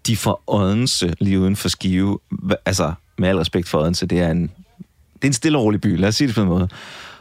de 0.08 0.18
får 0.18 0.44
Odense 0.48 1.14
lige 1.20 1.40
uden 1.40 1.56
for 1.56 1.70
Skive. 1.70 2.20
Altså, 2.66 2.94
med 3.18 3.30
al 3.30 3.38
respekt 3.38 3.70
for 3.70 3.80
Odense, 3.80 4.06
det 4.06 4.20
er 4.20 4.32
en, 4.32 4.42
det 5.14 5.24
er 5.24 5.28
en 5.28 5.34
stille 5.34 5.58
og 5.58 5.64
rolig 5.64 5.82
by, 5.82 5.98
lad 5.98 6.10
os 6.10 6.16
sige 6.16 6.28
det 6.28 6.36
på 6.36 6.42
en 6.42 6.48
måde. 6.48 6.70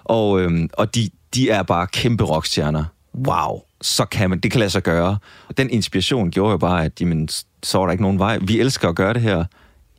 Og, 0.05 0.41
øhm, 0.41 0.69
og 0.73 0.95
de, 0.95 1.11
de 1.35 1.51
er 1.51 1.63
bare 1.63 1.87
kæmpe 1.87 2.25
rockstjerner. 2.25 2.85
Wow, 3.15 3.63
så 3.81 4.05
kan 4.05 4.31
man, 4.31 4.41
det 4.41 4.51
kan 4.51 4.59
lade 4.59 4.71
sig 4.71 4.83
gøre. 4.83 5.19
Og 5.49 5.57
den 5.57 5.71
inspiration 5.71 6.31
gjorde 6.31 6.51
jo 6.51 6.57
bare, 6.57 6.85
at 6.85 7.01
jamen, 7.01 7.29
så 7.67 7.79
var 7.79 7.87
der 7.87 7.93
ikke 7.93 8.03
nogen 8.03 8.19
vej. 8.19 8.39
Vi 8.39 8.61
elsker 8.61 8.89
at 8.89 8.95
gøre 8.95 9.15
det 9.15 9.23
her. 9.23 9.45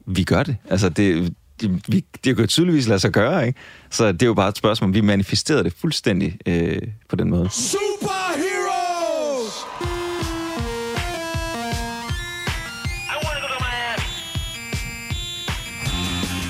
Vi 0.05 0.23
gør 0.23 0.43
det. 0.43 0.57
Altså, 0.69 0.89
det, 0.89 1.35
det, 1.61 1.81
vi, 1.87 2.05
det 2.23 2.35
kan 2.35 2.37
jo 2.37 2.47
tydeligvis 2.47 2.87
lade 2.87 2.99
sig 2.99 3.11
gøre, 3.11 3.47
ikke? 3.47 3.59
Så 3.89 4.11
det 4.11 4.21
er 4.21 4.27
jo 4.27 4.33
bare 4.33 4.49
et 4.49 4.57
spørgsmål. 4.57 4.93
Vi 4.93 5.01
manifesterede 5.01 5.63
det 5.63 5.73
fuldstændig 5.73 6.37
øh, 6.45 6.81
på 7.09 7.15
den 7.15 7.29
måde. 7.29 7.49
Super! 7.49 8.46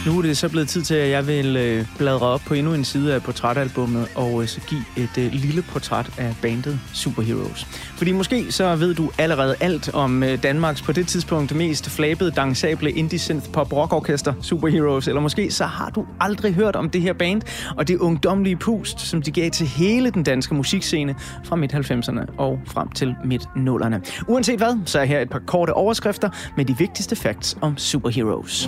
Nu 0.08 0.18
er 0.18 0.22
det 0.22 0.38
så 0.38 0.50
blevet 0.50 0.68
tid 0.68 0.82
til, 0.82 0.96
at 0.96 1.10
jeg 1.10 1.28
vil 1.28 1.58
øh, 1.58 1.86
bladre 1.98 2.28
op 2.28 2.42
på 2.46 2.54
endnu 2.54 2.74
en 2.74 2.86
side 2.86 3.14
af 3.14 3.24
portrætalbummet 3.24 4.08
og 4.16 4.42
øh, 4.42 4.48
så 4.48 4.62
give 4.62 4.82
et 4.98 5.18
øh, 5.18 5.32
lille 5.32 5.62
portræt 5.62 6.12
af 6.18 6.36
bandet 6.42 6.80
Superheroes. 6.94 7.66
Fordi 7.98 8.12
måske 8.12 8.52
så 8.52 8.76
ved 8.76 8.96
du 8.96 9.12
allerede 9.18 9.56
alt 9.60 9.94
om 9.94 10.24
øh, 10.24 10.44
Danmarks 10.44 10.82
på 10.82 10.92
det 10.92 11.08
tidspunkt 11.08 11.56
mest 11.56 11.90
flabede, 11.90 12.32
dansable 12.32 12.92
indie 12.92 13.20
synth 13.20 13.50
pop 13.52 13.74
rock 13.74 13.94
orkester 13.94 14.34
Superheroes, 14.42 15.08
eller 15.08 15.22
måske 15.22 15.52
så 15.52 15.66
har 15.66 15.90
du 15.90 16.06
aldrig 16.20 16.54
hørt 16.54 16.76
om 16.76 16.90
det 16.90 17.02
her 17.02 17.14
band 17.14 17.42
og 17.78 17.88
det 17.88 17.98
ungdomlige 17.98 18.56
pust, 18.56 19.00
som 19.00 19.22
de 19.22 19.32
gav 19.32 19.52
til 19.52 19.68
hele 19.68 20.12
den 20.12 20.24
danske 20.24 20.56
musikscene 20.56 21.16
fra 21.44 21.56
midt-90'erne 21.56 22.36
og 22.38 22.60
frem 22.66 22.90
til 22.90 23.16
midt-nullerne. 23.26 24.02
Uanset 24.28 24.58
hvad, 24.58 24.78
så 24.86 25.00
er 25.00 25.06
her 25.06 25.20
et 25.20 25.30
par 25.30 25.42
korte 25.46 25.74
overskrifter 25.74 26.30
med 26.58 26.66
de 26.66 26.78
vigtigste 26.78 27.16
facts 27.16 27.58
om 27.62 27.78
Superheroes. 27.78 28.68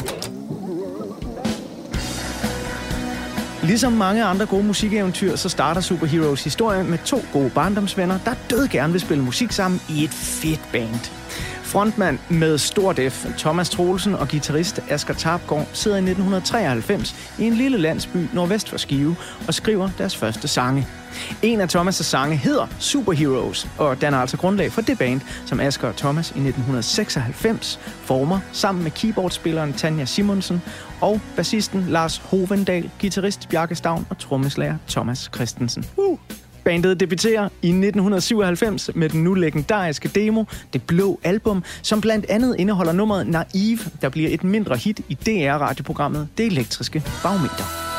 Ligesom 3.64 3.94
mange 3.94 4.24
andre 4.24 4.46
gode 4.46 4.64
musikeventyr, 4.64 5.36
så 5.36 5.50
starter 5.50 5.82
Superheroes 5.82 6.44
historie 6.44 6.84
med 6.84 6.98
to 6.98 7.18
gode 7.34 7.50
barndomsvenner, 7.50 8.20
der 8.26 8.34
død 8.50 8.68
gerne 8.68 8.92
vil 8.92 9.02
spille 9.02 9.24
musik 9.24 9.52
sammen 9.52 9.82
i 9.90 10.04
et 10.04 10.10
fedt 10.10 10.62
band. 10.72 11.19
Frontmand 11.70 12.20
med 12.30 12.58
stort 12.58 13.00
F, 13.12 13.26
Thomas 13.38 13.70
Troelsen 13.70 14.16
og 14.16 14.28
guitarist 14.28 14.80
Asger 14.90 15.14
Tarpgaard 15.14 15.68
sidder 15.74 15.98
i 15.98 16.00
1993 16.00 17.16
i 17.40 17.44
en 17.44 17.54
lille 17.54 17.78
landsby 17.78 18.18
nordvest 18.34 18.70
for 18.70 18.78
Skive 18.78 19.16
og 19.48 19.54
skriver 19.54 19.90
deres 19.98 20.16
første 20.16 20.48
sange. 20.48 20.88
En 21.42 21.62
af 21.62 21.76
Thomas' 21.76 21.92
sange 21.92 22.36
hedder 22.36 22.68
Superheroes, 22.80 23.68
og 23.78 24.02
danner 24.02 24.20
altså 24.20 24.38
grundlag 24.38 24.72
for 24.72 24.82
det 24.82 24.98
band, 24.98 25.22
som 25.46 25.60
Asger 25.60 25.88
og 25.88 25.96
Thomas 25.96 26.30
i 26.30 26.40
1996 26.40 27.80
former 27.84 28.40
sammen 28.52 28.84
med 28.84 28.92
keyboardspilleren 28.92 29.74
Tanja 29.74 30.06
Simonsen 30.06 30.62
og 31.02 31.22
bassisten 31.36 31.86
Lars 31.90 32.18
Hovendal, 32.18 32.90
guitarist 33.02 33.50
Bjarke 33.50 33.76
Stavn 33.76 34.08
og 34.10 34.18
trommeslager 34.18 34.76
Thomas 34.88 35.30
Christensen. 35.34 35.86
Uh. 35.98 36.20
Bandet 36.64 37.00
debuterer 37.00 37.50
i 37.62 37.68
1997 37.68 38.90
med 38.96 39.10
den 39.10 39.24
nu 39.24 39.34
legendariske 39.34 40.08
demo, 40.16 40.44
Det 40.74 40.84
Blå 40.84 41.20
Album, 41.24 41.64
som 41.82 42.02
blandt 42.02 42.26
andet 42.30 42.56
indeholder 42.60 42.94
nummeret 42.94 43.28
Naive, 43.28 43.80
der 44.02 44.10
bliver 44.10 44.30
et 44.30 44.44
mindre 44.44 44.78
hit 44.78 45.02
i 45.10 45.14
DR-radioprogrammet 45.14 46.28
Det 46.38 46.46
Elektriske 46.46 47.04
Barometer. 47.24 47.99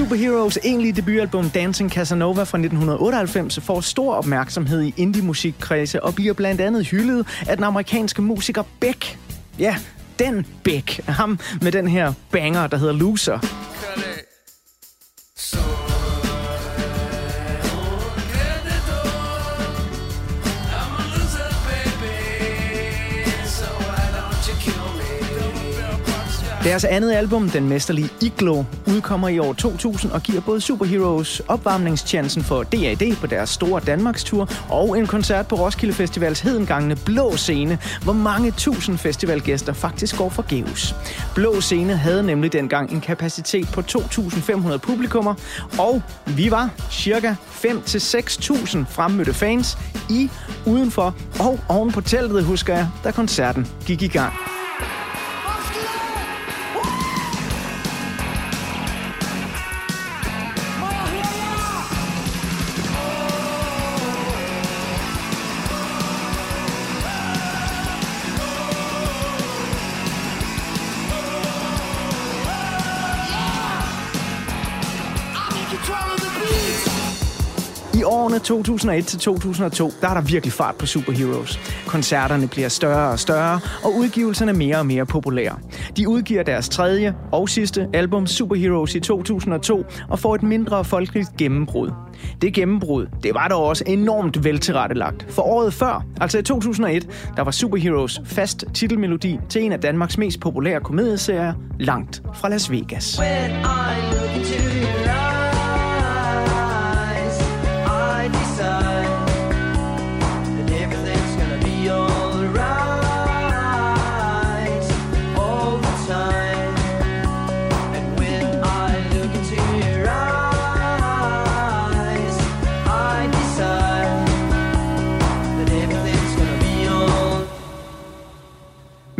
Superheroes 0.00 0.58
egentlige 0.64 0.92
debutalbum 0.92 1.50
Dancing 1.50 1.90
Casanova 1.90 2.42
fra 2.42 2.58
1998 2.58 3.60
får 3.60 3.80
stor 3.80 4.14
opmærksomhed 4.14 4.82
i 4.82 4.94
indie-musikkredse 4.96 6.02
og 6.02 6.14
bliver 6.14 6.32
blandt 6.34 6.60
andet 6.60 6.86
hyldet 6.86 7.26
af 7.48 7.56
den 7.56 7.64
amerikanske 7.64 8.22
musiker 8.22 8.62
Beck. 8.80 9.18
Ja, 9.58 9.76
den 10.18 10.46
Beck. 10.64 11.00
Ham 11.08 11.38
med 11.62 11.72
den 11.72 11.88
her 11.88 12.12
banger, 12.32 12.66
der 12.66 12.76
hedder 12.76 12.94
Loser. 12.94 13.59
Deres 26.64 26.84
andet 26.84 27.12
album, 27.12 27.50
Den 27.50 27.68
Mesterlige 27.68 28.08
Iglo, 28.20 28.64
udkommer 28.86 29.28
i 29.28 29.38
år 29.38 29.52
2000 29.52 30.12
og 30.12 30.22
giver 30.22 30.40
både 30.40 30.60
Superheroes 30.60 31.42
opvarmningschancen 31.48 32.42
for 32.42 32.62
DAD 32.62 33.16
på 33.16 33.26
deres 33.26 33.50
store 33.50 33.80
Danmarkstur 33.86 34.48
og 34.68 34.98
en 34.98 35.06
koncert 35.06 35.48
på 35.48 35.56
Roskilde 35.56 35.94
Festivals 35.94 36.40
hedengangne 36.40 36.96
Blå 36.96 37.36
Scene, 37.36 37.78
hvor 38.02 38.12
mange 38.12 38.50
tusind 38.50 38.98
festivalgæster 38.98 39.72
faktisk 39.72 40.16
går 40.18 40.28
forgæves. 40.28 40.94
Blå 41.34 41.60
Scene 41.60 41.96
havde 41.96 42.22
nemlig 42.22 42.52
dengang 42.52 42.92
en 42.92 43.00
kapacitet 43.00 43.68
på 43.72 43.80
2.500 43.80 44.76
publikummer, 44.76 45.34
og 45.78 46.02
vi 46.26 46.50
var 46.50 46.70
cirka 46.90 47.34
5-6.000 47.64 48.78
fremmødte 48.90 49.34
fans 49.34 49.78
i, 50.10 50.30
udenfor 50.66 51.14
og 51.38 51.58
oven 51.68 51.92
på 51.92 52.00
teltet, 52.00 52.44
husker 52.44 52.74
jeg, 52.74 52.88
da 53.04 53.10
koncerten 53.10 53.66
gik 53.86 54.02
i 54.02 54.08
gang. 54.08 54.59
2001 78.50 79.06
til 79.06 79.18
2002, 79.18 79.92
der 80.00 80.08
er 80.08 80.14
der 80.14 80.20
virkelig 80.20 80.52
fart 80.52 80.74
på 80.74 80.86
Superheroes. 80.86 81.60
Koncerterne 81.86 82.48
bliver 82.48 82.68
større 82.68 83.10
og 83.10 83.18
større, 83.18 83.60
og 83.84 83.96
udgivelserne 83.96 84.52
mere 84.52 84.78
og 84.78 84.86
mere 84.86 85.06
populære. 85.06 85.58
De 85.96 86.08
udgiver 86.08 86.42
deres 86.42 86.68
tredje 86.68 87.14
og 87.32 87.48
sidste 87.48 87.88
album, 87.94 88.26
Superheroes, 88.26 88.94
i 88.94 89.00
2002, 89.00 89.84
og 90.08 90.18
får 90.18 90.34
et 90.34 90.42
mindre 90.42 90.84
folkeligt 90.84 91.28
gennembrud. 91.38 91.90
Det 92.42 92.54
gennembrud, 92.54 93.06
det 93.22 93.34
var 93.34 93.48
dog 93.48 93.64
også 93.64 93.84
enormt 93.86 94.44
veltilrettelagt. 94.44 95.26
For 95.32 95.42
året 95.42 95.74
før, 95.74 96.04
altså 96.20 96.38
i 96.38 96.42
2001, 96.42 97.08
der 97.36 97.42
var 97.42 97.50
Superheroes 97.50 98.20
fast 98.24 98.64
titelmelodi 98.74 99.38
til 99.48 99.62
en 99.62 99.72
af 99.72 99.80
Danmarks 99.80 100.18
mest 100.18 100.40
populære 100.40 100.80
komedieserier, 100.80 101.52
Langt 101.80 102.22
fra 102.34 102.48
Las 102.48 102.70
Vegas. 102.70 103.20
When 103.20 103.50
I 103.50 104.14
look 104.14 104.36
into 104.36 104.54
you. 104.54 104.99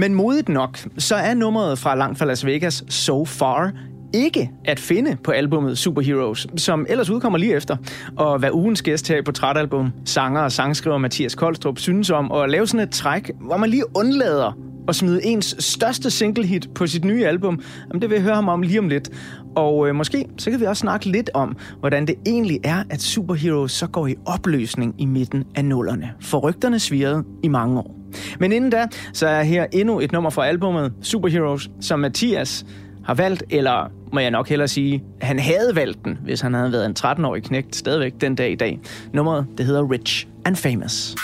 Men 0.01 0.15
modigt 0.15 0.49
nok, 0.49 0.79
så 0.99 1.15
er 1.15 1.35
nummeret 1.35 1.79
fra 1.79 1.95
Langt 1.95 2.19
fra 2.19 2.25
Las 2.25 2.47
Vegas 2.47 2.85
So 2.89 3.25
Far 3.25 3.73
ikke 4.15 4.51
at 4.65 4.81
finde 4.81 5.17
på 5.25 5.31
albummet 5.31 5.79
Superheroes, 5.79 6.47
som 6.57 6.87
ellers 6.89 7.11
udkommer 7.11 7.39
lige 7.39 7.55
efter. 7.55 7.77
Og 8.17 8.39
hvad 8.39 8.51
ugens 8.53 8.83
gæst 8.83 9.09
her 9.09 9.17
i 9.17 9.23
Portrætalbum, 9.23 9.93
sanger 10.05 10.41
og 10.41 10.53
sangskriver 10.53 10.99
Mathias 10.99 11.35
Koldstrup, 11.35 11.79
synes 11.79 12.11
om 12.11 12.33
at 12.33 12.51
lave 12.51 12.67
sådan 12.67 12.89
et 12.89 12.91
træk, 12.91 13.31
hvor 13.41 13.57
man 13.57 13.71
lige 13.71 13.85
undlader 13.97 14.59
at 14.89 14.97
smide 14.97 15.25
ens 15.25 15.57
største 15.59 16.11
single-hit 16.11 16.69
på 16.75 16.87
sit 16.87 17.05
nye 17.05 17.27
album, 17.27 17.61
jamen 17.89 18.03
det 18.03 18.11
vil 18.11 18.17
jeg 18.17 18.23
høre 18.23 18.35
ham 18.35 18.49
om 18.49 18.63
lige 18.63 18.79
om 18.79 18.89
lidt. 18.89 19.11
Og 19.57 19.89
øh, 19.89 19.95
måske 19.95 20.27
så 20.39 20.51
kan 20.51 20.61
vi 20.61 20.65
også 20.65 20.81
snakke 20.81 21.07
lidt 21.07 21.31
om, 21.35 21.57
hvordan 21.81 22.07
det 22.07 22.15
egentlig 22.27 22.61
er, 22.65 22.83
at 22.91 23.03
Superheroes 23.03 23.73
så 23.73 23.87
går 23.87 24.07
i 24.07 24.15
opløsning 24.27 24.95
i 24.99 25.05
midten 25.05 25.45
af 25.55 25.65
nullerne. 25.65 26.11
For 26.21 26.39
rygterne 26.39 26.79
svirrede 26.79 27.25
i 27.43 27.49
mange 27.49 27.79
år. 27.79 27.97
Men 28.41 28.53
inden 28.53 28.71
da, 28.71 28.87
så 29.13 29.27
er 29.27 29.43
her 29.43 29.67
endnu 29.73 30.01
et 30.01 30.13
nummer 30.13 30.31
fra 30.31 30.47
albumet 30.47 30.93
Superheroes, 31.03 31.71
som 31.81 31.99
Mathias 32.01 32.67
har 33.05 33.15
valgt, 33.15 33.43
eller 33.51 33.91
må 34.13 34.21
jeg 34.21 34.31
nok 34.31 34.49
hellere 34.49 34.69
sige, 34.69 35.05
han 35.21 35.39
havde 35.39 35.71
valgt 35.75 36.05
den, 36.05 36.19
hvis 36.25 36.41
han 36.41 36.55
havde 36.55 36.73
været 36.73 36.87
en 36.87 36.95
13-årig 36.99 37.43
knægt 37.43 37.77
stadigvæk 37.77 38.13
den 38.21 38.35
dag 38.35 38.53
i 38.53 38.57
dag. 38.57 38.81
Nummeret, 39.15 39.47
det 39.59 39.67
hedder 39.67 39.91
Rich 39.91 40.27
and 40.45 40.57
Famous. 40.57 41.17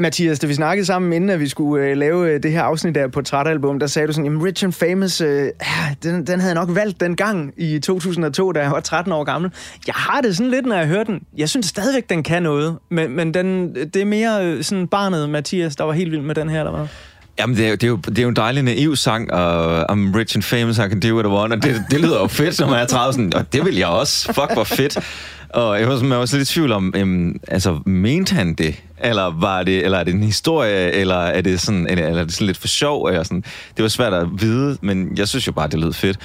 Mathias, 0.00 0.38
da 0.38 0.46
vi 0.46 0.54
snakkede 0.54 0.86
sammen, 0.86 1.12
inden 1.12 1.30
at 1.30 1.40
vi 1.40 1.48
skulle 1.48 1.86
øh, 1.86 1.96
lave 1.96 2.30
øh, 2.30 2.42
det 2.42 2.52
her 2.52 2.62
afsnit 2.62 2.96
af 2.96 3.12
Portrætalbum, 3.12 3.78
der 3.78 3.86
sagde 3.86 4.08
du 4.08 4.12
sådan, 4.12 4.24
jamen 4.24 4.44
Rich 4.44 4.64
and 4.64 4.72
Famous, 4.72 5.20
øh, 5.20 5.44
ja, 5.44 5.94
den, 6.02 6.26
den 6.26 6.40
havde 6.40 6.54
jeg 6.54 6.66
nok 6.66 6.74
valgt 6.76 7.00
dengang 7.00 7.54
i 7.56 7.78
2002, 7.78 8.52
da 8.52 8.60
jeg 8.60 8.70
var 8.70 8.80
13 8.80 9.12
år 9.12 9.24
gammel. 9.24 9.50
Jeg 9.86 9.94
har 9.94 10.20
det 10.20 10.36
sådan 10.36 10.50
lidt, 10.50 10.66
når 10.66 10.76
jeg 10.76 10.86
hører 10.86 11.04
den. 11.04 11.20
Jeg 11.36 11.48
synes 11.48 11.66
stadigvæk, 11.66 12.10
den 12.10 12.22
kan 12.22 12.42
noget, 12.42 12.78
men, 12.90 13.16
men 13.16 13.34
den, 13.34 13.74
det 13.74 13.96
er 13.96 14.04
mere 14.04 14.46
øh, 14.46 14.64
sådan 14.64 14.88
barnet 14.88 15.30
Mathias, 15.30 15.76
der 15.76 15.84
var 15.84 15.92
helt 15.92 16.10
vild 16.10 16.22
med 16.22 16.34
den 16.34 16.48
her, 16.48 16.58
eller 16.58 16.76
hvad? 16.76 16.86
Jamen, 17.38 17.56
det 17.56 17.66
er, 17.66 17.70
det, 17.70 17.82
er 17.82 17.88
jo, 17.88 17.96
det 17.96 18.18
er 18.18 18.22
jo 18.22 18.28
en 18.28 18.36
dejlig 18.36 18.62
naiv 18.62 18.96
sang, 18.96 19.32
og 19.32 19.82
I'm 19.92 20.18
rich 20.18 20.36
and 20.36 20.42
famous, 20.42 20.78
I 20.78 20.80
can 20.80 21.00
do 21.00 21.14
what 21.14 21.26
I 21.26 21.28
want, 21.28 21.52
og 21.52 21.62
det, 21.62 21.84
det 21.90 22.00
lyder 22.00 22.20
jo 22.20 22.26
fedt, 22.26 22.54
som 22.54 22.70
jeg 22.70 22.82
er 22.82 22.86
30, 22.86 23.12
sådan, 23.12 23.34
og 23.34 23.52
det 23.52 23.64
vil 23.64 23.76
jeg 23.76 23.86
også. 23.88 24.26
Fuck, 24.26 24.52
hvor 24.52 24.64
fedt. 24.64 24.98
Og 25.54 25.80
jeg 25.80 25.88
var, 25.88 25.94
jeg 26.00 26.10
var 26.10 26.16
også 26.16 26.36
lidt 26.36 26.50
i 26.50 26.52
tvivl 26.52 26.72
om, 26.72 26.92
øhm, 26.96 27.40
altså, 27.48 27.78
mente 27.86 28.34
han 28.34 28.54
det? 28.54 28.82
Eller, 28.98 29.40
var 29.40 29.62
det, 29.62 29.84
eller 29.84 29.98
er 29.98 30.04
det 30.04 30.14
en 30.14 30.22
historie, 30.22 30.92
eller 30.92 31.16
er 31.16 31.40
det 31.40 31.60
sådan, 31.60 31.86
eller, 31.86 32.06
eller 32.06 32.20
er 32.20 32.24
det 32.24 32.34
sådan 32.34 32.46
lidt 32.46 32.58
for 32.58 32.68
sjov? 32.68 33.04
Eller 33.04 33.22
sådan. 33.22 33.44
Det 33.76 33.82
var 33.82 33.88
svært 33.88 34.12
at 34.12 34.26
vide, 34.38 34.78
men 34.82 35.16
jeg 35.16 35.28
synes 35.28 35.46
jo 35.46 35.52
bare, 35.52 35.68
det 35.68 35.78
lød 35.78 35.92
fedt. 35.92 36.18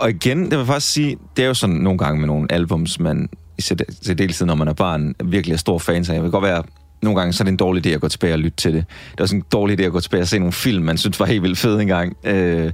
Og 0.00 0.10
igen, 0.10 0.42
det 0.42 0.50
vil 0.50 0.58
jeg 0.58 0.66
faktisk 0.66 0.92
sige, 0.92 1.16
det 1.36 1.42
er 1.42 1.46
jo 1.46 1.54
sådan 1.54 1.76
nogle 1.76 1.98
gange 1.98 2.20
med 2.20 2.26
nogle 2.26 2.52
albums, 2.52 3.00
man 3.00 3.28
i 3.58 3.62
særdeleshed, 3.62 4.46
når 4.46 4.54
man 4.54 4.68
er 4.68 4.72
barn, 4.72 5.14
virkelig 5.24 5.54
er 5.54 5.58
stor 5.58 5.78
fan 5.78 6.04
af. 6.08 6.14
Jeg 6.14 6.22
vil 6.22 6.30
godt 6.30 6.44
være 6.44 6.62
nogle 7.02 7.20
gange 7.20 7.32
så 7.32 7.42
er 7.42 7.44
det 7.44 7.52
en 7.52 7.56
dårlig 7.56 7.86
idé 7.86 7.90
at 7.90 8.00
gå 8.00 8.08
tilbage 8.08 8.32
og 8.32 8.38
lytte 8.38 8.56
til 8.56 8.74
det. 8.74 8.84
Det 9.12 9.20
er 9.20 9.22
også 9.22 9.36
en 9.36 9.44
dårlig 9.52 9.80
idé 9.80 9.82
at 9.82 9.92
gå 9.92 10.00
tilbage 10.00 10.22
og 10.22 10.28
se 10.28 10.38
nogle 10.38 10.52
film, 10.52 10.84
man 10.84 10.98
synes 10.98 11.20
var 11.20 11.26
helt 11.26 11.42
vildt 11.42 11.58
fede 11.58 11.82
engang. 11.82 12.16
Øh, 12.24 12.72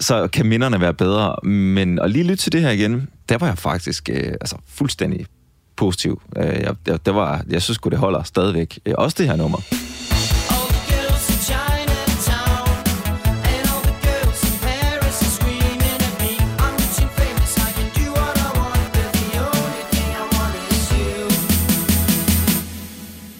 så 0.00 0.28
kan 0.28 0.46
minderne 0.46 0.80
være 0.80 0.94
bedre. 0.94 1.36
Men 1.48 1.98
at 1.98 2.10
lige 2.10 2.24
lytte 2.24 2.42
til 2.42 2.52
det 2.52 2.60
her 2.60 2.70
igen, 2.70 3.08
der 3.28 3.38
var 3.38 3.46
jeg 3.46 3.58
faktisk 3.58 4.08
øh, 4.12 4.32
altså, 4.40 4.56
fuldstændig 4.66 5.26
positiv. 5.76 6.22
Øh, 6.36 6.44
jeg, 6.44 6.74
jeg, 6.86 7.06
der 7.06 7.12
var, 7.12 7.44
jeg 7.50 7.62
synes 7.62 7.78
godt 7.78 7.92
det 7.92 8.00
holder 8.00 8.22
stadigvæk. 8.22 8.78
Øh, 8.86 8.94
også 8.98 9.16
det 9.18 9.26
her 9.26 9.36
nummer. 9.36 9.58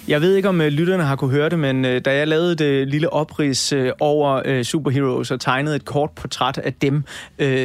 Jeg 0.08 0.20
ved 0.20 0.34
ikke, 0.36 0.48
om 0.48 0.60
øh, 0.60 0.68
lytterne 0.68 1.02
har 1.02 1.16
kunne 1.16 1.30
høre 1.30 1.48
det, 1.48 1.58
men 1.58 1.84
øh, 1.84 2.00
da 2.04 2.16
jeg 2.16 2.28
lavede 2.28 2.54
det 2.54 2.88
lille 2.88 3.12
oprids 3.12 3.72
øh, 3.72 3.92
over 4.00 4.62
superheroes 4.62 5.30
og 5.30 5.40
tegnede 5.40 5.76
et 5.76 5.84
kort 5.84 6.10
portræt 6.10 6.58
af 6.58 6.74
dem, 6.74 7.04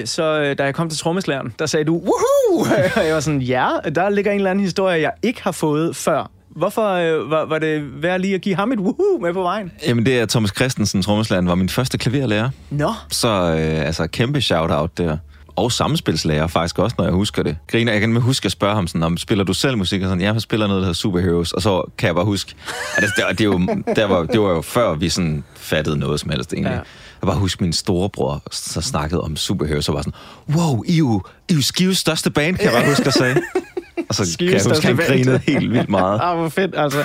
så 0.06 0.56
da 0.58 0.64
jeg 0.64 0.76
kom 0.76 0.90
til 0.90 1.00
trommeslæren, 1.00 1.54
der 1.60 1.66
sagde 1.66 1.86
du, 1.86 1.94
woohoo! 1.94 2.66
og 3.02 3.06
jeg 3.06 3.14
var 3.14 3.20
sådan, 3.20 3.42
ja, 3.42 3.70
der 3.96 4.10
ligger 4.10 4.32
en 4.32 4.38
eller 4.38 4.52
anden 4.52 4.64
historie, 4.66 5.02
jeg 5.02 5.12
ikke 5.24 5.44
har 5.44 5.52
fået 5.52 5.96
før. 5.96 6.32
Hvorfor 6.56 6.90
øh, 6.90 7.32
var, 7.32 7.46
var 7.46 7.60
det 7.60 8.04
værd 8.04 8.20
lige 8.22 8.36
at 8.36 8.42
give 8.42 8.56
ham 8.56 8.72
et 8.72 8.80
woohoo 8.80 9.20
med 9.22 9.34
på 9.34 9.42
vejen? 9.42 9.72
Jamen, 9.88 10.06
det 10.06 10.20
er 10.20 10.26
Thomas 10.26 10.52
Christensen, 10.56 11.02
trommeslageren, 11.02 11.48
var 11.48 11.56
min 11.56 11.70
første 11.70 11.98
klaverlærer. 11.98 12.50
Nå, 12.70 12.94
Så 13.10 13.28
øh, 13.30 13.86
altså, 13.86 14.08
kæmpe 14.08 14.42
shout-out 14.42 14.98
der. 14.98 15.18
Og 15.56 15.72
samspilslærer 15.72 16.48
faktisk 16.48 16.80
også, 16.80 16.96
når 16.98 17.06
jeg 17.06 17.14
husker 17.14 17.44
det. 17.44 17.58
Griner, 17.72 17.92
jeg 17.92 18.02
kan 18.02 18.14
med 18.14 18.22
huske 18.22 18.46
at 18.46 18.52
spørge 18.52 18.76
ham 18.76 18.88
sådan, 18.88 19.04
om 19.04 19.18
spiller 19.18 19.44
du 19.44 19.54
selv 19.54 19.78
musik? 19.78 20.02
Og 20.02 20.08
sådan, 20.08 20.22
ja, 20.22 20.34
jeg 20.34 20.42
spiller 20.42 20.68
noget, 20.68 20.82
der 20.82 20.86
hedder 20.86 20.98
Superheroes. 20.98 21.52
Og 21.52 21.62
så 21.62 21.92
kan 21.98 22.08
jeg 22.08 22.16
bare 22.16 22.26
huske, 22.26 22.56
at 22.98 23.04
det, 23.04 23.10
det, 23.18 23.38
det, 23.38 23.42
er 23.42 23.46
jo, 23.46 23.84
der 23.96 24.06
var, 24.06 24.24
det 24.24 24.42
var 24.42 24.50
jo 24.50 24.62
før, 24.62 24.94
vi 24.96 25.10
sådan 25.10 25.44
fattede 25.56 25.98
noget 25.98 26.20
som 26.20 26.30
helst 26.30 26.54
egentlig. 26.54 26.72
Ja. 26.72 26.76
Jeg 27.22 27.28
bare 27.28 27.38
huske, 27.38 27.64
min 27.64 27.74
storebror 27.74 28.44
så 28.52 28.82
snakkede 28.82 29.22
om 29.22 29.36
Superheroes, 29.36 29.90
og 29.90 29.96
var 29.96 30.02
sådan, 30.02 30.14
wow, 30.56 30.84
I 30.88 30.94
er 30.94 30.98
jo, 30.98 31.22
I 31.50 31.54
er 31.54 31.56
jo 31.56 31.62
Skives 31.62 31.98
største 31.98 32.32
band, 32.32 32.58
kan 32.58 32.66
jeg 32.66 32.74
bare 32.74 32.90
huske 32.90 33.08
at 33.08 33.14
sige. 33.14 33.36
Og 34.10 34.16
så 34.16 34.32
Skives 34.34 34.64
kan 34.64 34.70
jeg 34.70 34.76
huske, 34.76 34.88
han 34.88 34.96
grinede 34.96 35.40
helt 35.48 35.72
vildt 35.72 35.90
meget. 35.90 36.20
ah, 36.24 36.38
hvor 36.38 36.50
fedt, 36.50 36.76
altså. 36.78 37.04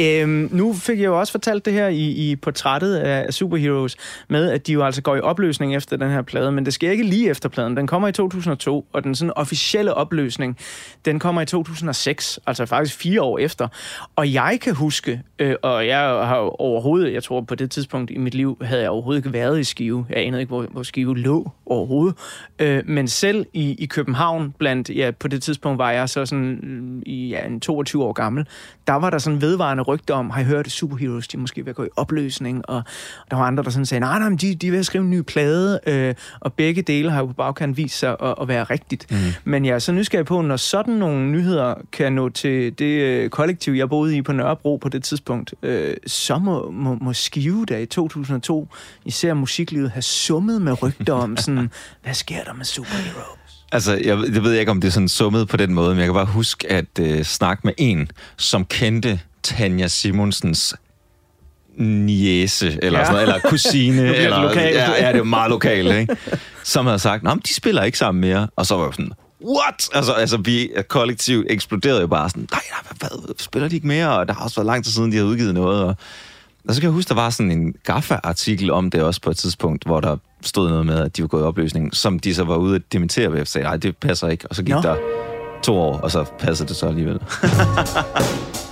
Øhm, 0.00 0.48
nu 0.52 0.74
fik 0.74 0.98
jeg 0.98 1.06
jo 1.06 1.18
også 1.18 1.30
fortalt 1.30 1.64
det 1.64 1.72
her 1.72 1.88
i, 1.88 2.30
i 2.30 2.36
portrættet 2.36 2.96
af 2.96 3.34
Superheroes, 3.34 3.96
med 4.28 4.50
at 4.50 4.66
de 4.66 4.72
jo 4.72 4.84
altså 4.84 5.02
går 5.02 5.16
i 5.16 5.20
opløsning 5.20 5.76
efter 5.76 5.96
den 5.96 6.10
her 6.10 6.22
plade, 6.22 6.52
men 6.52 6.64
det 6.64 6.74
sker 6.74 6.90
ikke 6.90 7.04
lige 7.04 7.30
efter 7.30 7.48
pladen. 7.48 7.76
Den 7.76 7.86
kommer 7.86 8.08
i 8.08 8.12
2002, 8.12 8.86
og 8.92 9.04
den 9.04 9.14
sådan 9.14 9.32
officielle 9.36 9.94
opløsning, 9.94 10.56
den 11.04 11.18
kommer 11.18 11.42
i 11.42 11.46
2006, 11.46 12.40
altså 12.46 12.66
faktisk 12.66 12.96
fire 12.96 13.22
år 13.22 13.38
efter. 13.38 13.68
Og 14.16 14.32
jeg 14.32 14.58
kan 14.62 14.74
huske, 14.74 15.22
øh, 15.38 15.54
og 15.62 15.86
jeg 15.86 15.98
har 15.98 16.36
overhovedet, 16.60 17.12
jeg 17.12 17.22
tror 17.22 17.40
på 17.40 17.54
det 17.54 17.70
tidspunkt 17.70 18.10
i 18.10 18.18
mit 18.18 18.34
liv, 18.34 18.58
havde 18.62 18.82
jeg 18.82 18.90
overhovedet 18.90 19.18
ikke 19.18 19.32
været 19.32 19.60
i 19.60 19.64
Skive. 19.64 20.06
Jeg 20.10 20.18
anede 20.18 20.40
ikke, 20.40 20.50
hvor, 20.50 20.62
hvor 20.62 20.82
Skive 20.82 21.18
lå 21.18 21.50
overhovedet. 21.66 22.16
Øh, 22.58 22.82
men 22.86 23.08
selv 23.08 23.46
i, 23.52 23.74
i 23.78 23.86
København, 23.86 24.54
blandt, 24.58 24.90
ja, 24.90 25.10
på 25.10 25.28
det 25.28 25.42
tidspunkt 25.42 25.78
var 25.78 25.90
jeg 25.90 26.08
så 26.08 26.26
sådan 26.26 26.60
mm, 26.62 27.02
i 27.06 27.28
ja, 27.28 27.46
en 27.46 27.60
22 27.60 28.04
år 28.04 28.12
gammel, 28.12 28.46
der 28.86 28.94
var 28.94 29.10
der 29.10 29.18
sådan 29.18 29.40
vedvarende 29.40 29.85
rygter 29.88 30.14
om, 30.14 30.30
har 30.30 30.40
I 30.40 30.44
hørt, 30.44 30.70
Superheroes, 30.70 31.28
de 31.28 31.36
er 31.36 31.40
måske 31.40 31.64
ved 31.64 31.70
at 31.70 31.76
gå 31.76 31.84
i 31.84 31.88
opløsning, 31.96 32.68
og 32.68 32.82
der 33.30 33.36
var 33.36 33.44
andre, 33.44 33.64
der 33.64 33.70
sådan 33.70 33.86
sagde, 33.86 34.00
nej, 34.00 34.18
nej, 34.18 34.28
de, 34.28 34.54
de 34.54 34.66
er 34.66 34.70
ved 34.70 34.78
at 34.78 34.86
skrive 34.86 35.04
en 35.04 35.10
ny 35.10 35.20
plade, 35.20 35.80
øh, 35.86 36.14
og 36.40 36.52
begge 36.52 36.82
dele 36.82 37.10
har 37.10 37.20
jo 37.20 37.26
på 37.26 37.32
bagkant 37.32 37.76
vist 37.76 37.98
sig 37.98 38.16
at, 38.22 38.34
at 38.40 38.48
være 38.48 38.64
rigtigt. 38.64 39.10
Mm. 39.10 39.16
Men 39.44 39.64
jeg 39.64 39.74
er 39.74 39.78
så 39.78 39.92
nysgerrig 39.92 40.26
på, 40.26 40.42
når 40.42 40.56
sådan 40.56 40.94
nogle 40.94 41.30
nyheder 41.30 41.74
kan 41.92 42.12
nå 42.12 42.28
til 42.28 42.78
det 42.78 43.00
øh, 43.02 43.30
kollektiv, 43.30 43.72
jeg 43.72 43.88
boede 43.88 44.16
i 44.16 44.22
på 44.22 44.32
Nørrebro 44.32 44.76
på 44.76 44.88
det 44.88 45.04
tidspunkt, 45.04 45.54
øh, 45.62 45.96
så 46.06 46.38
må, 46.38 46.70
må, 46.70 46.94
må 47.00 47.12
Skive 47.12 47.66
der 47.66 47.78
i 47.78 47.86
2002, 47.86 48.68
især 49.04 49.34
musiklivet, 49.34 49.90
have 49.90 50.02
summet 50.02 50.62
med 50.62 50.82
rygter 50.82 51.12
om 51.12 51.36
sådan, 51.36 51.70
hvad 52.04 52.14
sker 52.14 52.44
der 52.44 52.52
med 52.52 52.64
Superheroes? 52.64 53.64
Altså, 53.72 53.92
jeg, 53.92 54.18
jeg 54.34 54.42
ved 54.42 54.52
ikke, 54.52 54.70
om 54.70 54.80
det 54.80 54.88
er 54.88 54.92
sådan 54.92 55.08
summet 55.08 55.48
på 55.48 55.56
den 55.56 55.74
måde, 55.74 55.88
men 55.88 55.98
jeg 55.98 56.06
kan 56.06 56.14
bare 56.14 56.26
huske 56.26 56.72
at 56.72 56.98
øh, 57.00 57.22
snakke 57.22 57.60
med 57.64 57.72
en, 57.76 58.10
som 58.36 58.64
kendte 58.64 59.20
Tanja 59.46 59.88
Simonsens 59.88 60.74
niece, 61.76 62.78
eller, 62.82 62.98
Ja. 62.98 63.04
sådan 63.04 63.26
noget, 63.26 63.34
eller 63.36 63.50
kusine. 63.50 64.02
det 64.08 64.18
eller, 64.24 64.42
lokalt. 64.42 64.76
Ja, 64.76 65.06
ja, 65.06 65.12
det 65.12 65.18
er 65.18 65.24
meget 65.24 65.50
lokalt, 65.50 65.94
ikke? 65.94 66.16
Som 66.64 66.86
havde 66.86 66.98
sagt, 66.98 67.28
at 67.28 67.38
de 67.46 67.54
spiller 67.54 67.82
ikke 67.82 67.98
sammen 67.98 68.20
mere. 68.20 68.48
Og 68.56 68.66
så 68.66 68.76
var 68.76 68.84
jeg 68.84 68.94
sådan, 68.94 69.12
what? 69.44 69.88
Altså, 69.94 70.12
altså 70.12 70.36
vi 70.36 70.70
kollektivt 70.88 71.46
eksploderede 71.50 72.00
jo 72.00 72.06
bare 72.06 72.28
sådan, 72.28 72.48
nej, 72.52 72.60
nej, 72.70 72.92
hvad, 72.98 73.08
hvad, 73.26 73.34
spiller 73.38 73.68
de 73.68 73.74
ikke 73.74 73.86
mere? 73.86 74.18
Og 74.18 74.28
der 74.28 74.34
har 74.34 74.44
også 74.44 74.56
været 74.56 74.66
lang 74.66 74.84
tid 74.84 74.92
siden, 74.92 75.12
de 75.12 75.16
har 75.16 75.24
udgivet 75.24 75.54
noget. 75.54 75.82
Og, 75.82 75.96
og 76.68 76.74
så 76.74 76.80
kan 76.80 76.88
jeg 76.88 76.94
huske, 76.94 77.08
der 77.08 77.14
var 77.14 77.30
sådan 77.30 77.50
en 77.50 77.74
Gaffa-artikel 77.84 78.70
om 78.70 78.90
det 78.90 79.02
også 79.02 79.20
på 79.20 79.30
et 79.30 79.36
tidspunkt, 79.36 79.84
hvor 79.84 80.00
der 80.00 80.16
stod 80.42 80.68
noget 80.68 80.86
med, 80.86 81.00
at 81.00 81.16
de 81.16 81.22
var 81.22 81.28
gået 81.28 81.42
i 81.42 81.44
opløsning, 81.44 81.94
som 81.94 82.18
de 82.18 82.34
så 82.34 82.44
var 82.44 82.56
ude 82.56 82.74
at 82.74 82.82
dementere 82.92 83.32
ved, 83.32 83.40
og 83.40 83.46
sagde, 83.46 83.64
nej, 83.64 83.76
det 83.76 83.96
passer 83.96 84.28
ikke. 84.28 84.44
Og 84.50 84.56
så 84.56 84.62
gik. 84.62 84.74
Nå. 84.74 84.82
der 84.82 84.96
to 85.62 85.76
år, 85.78 85.98
og 85.98 86.10
så 86.10 86.24
passede 86.38 86.68
det 86.68 86.76
så 86.76 86.86
alligevel. 86.86 87.18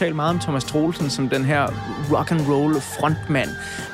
talt 0.00 0.16
meget 0.16 0.30
om 0.30 0.38
Thomas 0.38 0.64
Troelsen 0.64 1.10
som 1.10 1.28
den 1.28 1.44
her 1.44 1.66
rock 2.12 2.32
and 2.32 2.40
roll 2.48 2.80
frontmand, 2.80 3.48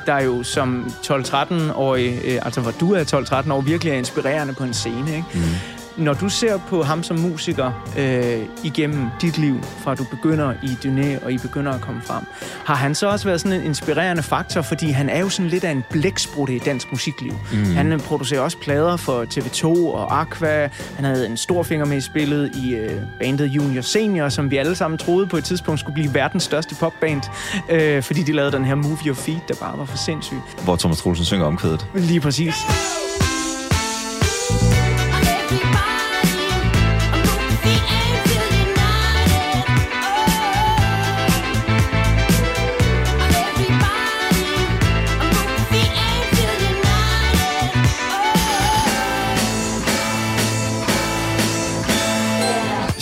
der 0.06 0.20
jo 0.20 0.42
som 0.42 0.92
12-13-årig, 1.06 2.20
øh, 2.24 2.38
altså 2.42 2.60
hvor 2.60 2.70
du 2.70 2.92
er 2.92 3.04
12-13 3.46 3.52
år, 3.52 3.60
virkelig 3.60 3.90
er 3.90 3.96
inspirerende 3.96 4.54
på 4.54 4.64
en 4.64 4.74
scene. 4.74 5.16
Ikke? 5.16 5.24
Mm. 5.34 5.75
Når 5.96 6.14
du 6.14 6.28
ser 6.28 6.58
på 6.68 6.82
ham 6.82 7.02
som 7.02 7.18
musiker 7.18 7.72
øh, 7.98 8.42
igennem 8.64 9.06
dit 9.20 9.38
liv, 9.38 9.62
fra 9.62 9.94
du 9.94 10.04
begynder 10.04 10.52
i 10.62 10.66
Dyné 10.66 11.24
og 11.24 11.32
I 11.32 11.38
begynder 11.38 11.72
at 11.72 11.80
komme 11.80 12.02
frem, 12.02 12.24
har 12.64 12.74
han 12.74 12.94
så 12.94 13.08
også 13.08 13.24
været 13.26 13.40
sådan 13.40 13.60
en 13.60 13.66
inspirerende 13.66 14.22
faktor, 14.22 14.62
fordi 14.62 14.90
han 14.90 15.08
er 15.08 15.20
jo 15.20 15.28
sådan 15.28 15.50
lidt 15.50 15.64
af 15.64 15.70
en 15.70 15.84
blæksprutte 15.90 16.56
i 16.56 16.58
dansk 16.58 16.86
musikliv. 16.92 17.32
Mm. 17.52 17.64
Han 17.74 17.92
øh, 17.92 18.00
producerer 18.00 18.40
også 18.40 18.58
plader 18.58 18.96
for 18.96 19.24
TV2 19.24 19.64
og 19.66 20.20
Aqua. 20.20 20.68
Han 20.96 21.04
havde 21.04 21.26
en 21.26 21.36
stor 21.36 21.62
finger 21.62 21.86
med 21.86 21.96
i 21.96 22.00
spillet 22.00 22.56
i 22.56 22.74
øh, 22.74 23.00
bandet 23.20 23.46
Junior 23.46 23.82
Senior, 23.82 24.28
som 24.28 24.50
vi 24.50 24.56
alle 24.56 24.74
sammen 24.74 24.98
troede 24.98 25.26
på 25.26 25.36
et 25.36 25.44
tidspunkt 25.44 25.80
skulle 25.80 25.94
blive 25.94 26.14
verdens 26.14 26.42
største 26.42 26.74
popband, 26.74 27.22
øh, 27.70 28.02
fordi 28.02 28.22
de 28.22 28.32
lavede 28.32 28.52
den 28.52 28.64
her 28.64 28.74
Move 28.74 28.98
Your 29.06 29.14
Feet, 29.14 29.48
der 29.48 29.54
bare 29.60 29.78
var 29.78 29.84
for 29.84 29.96
sindssyg. 29.96 30.36
hvor 30.64 30.76
Thomas 30.76 30.98
Troelsen 30.98 31.24
synger 31.24 31.46
omkvædet. 31.46 31.86
Lige 31.94 32.20
præcis. 32.20 32.54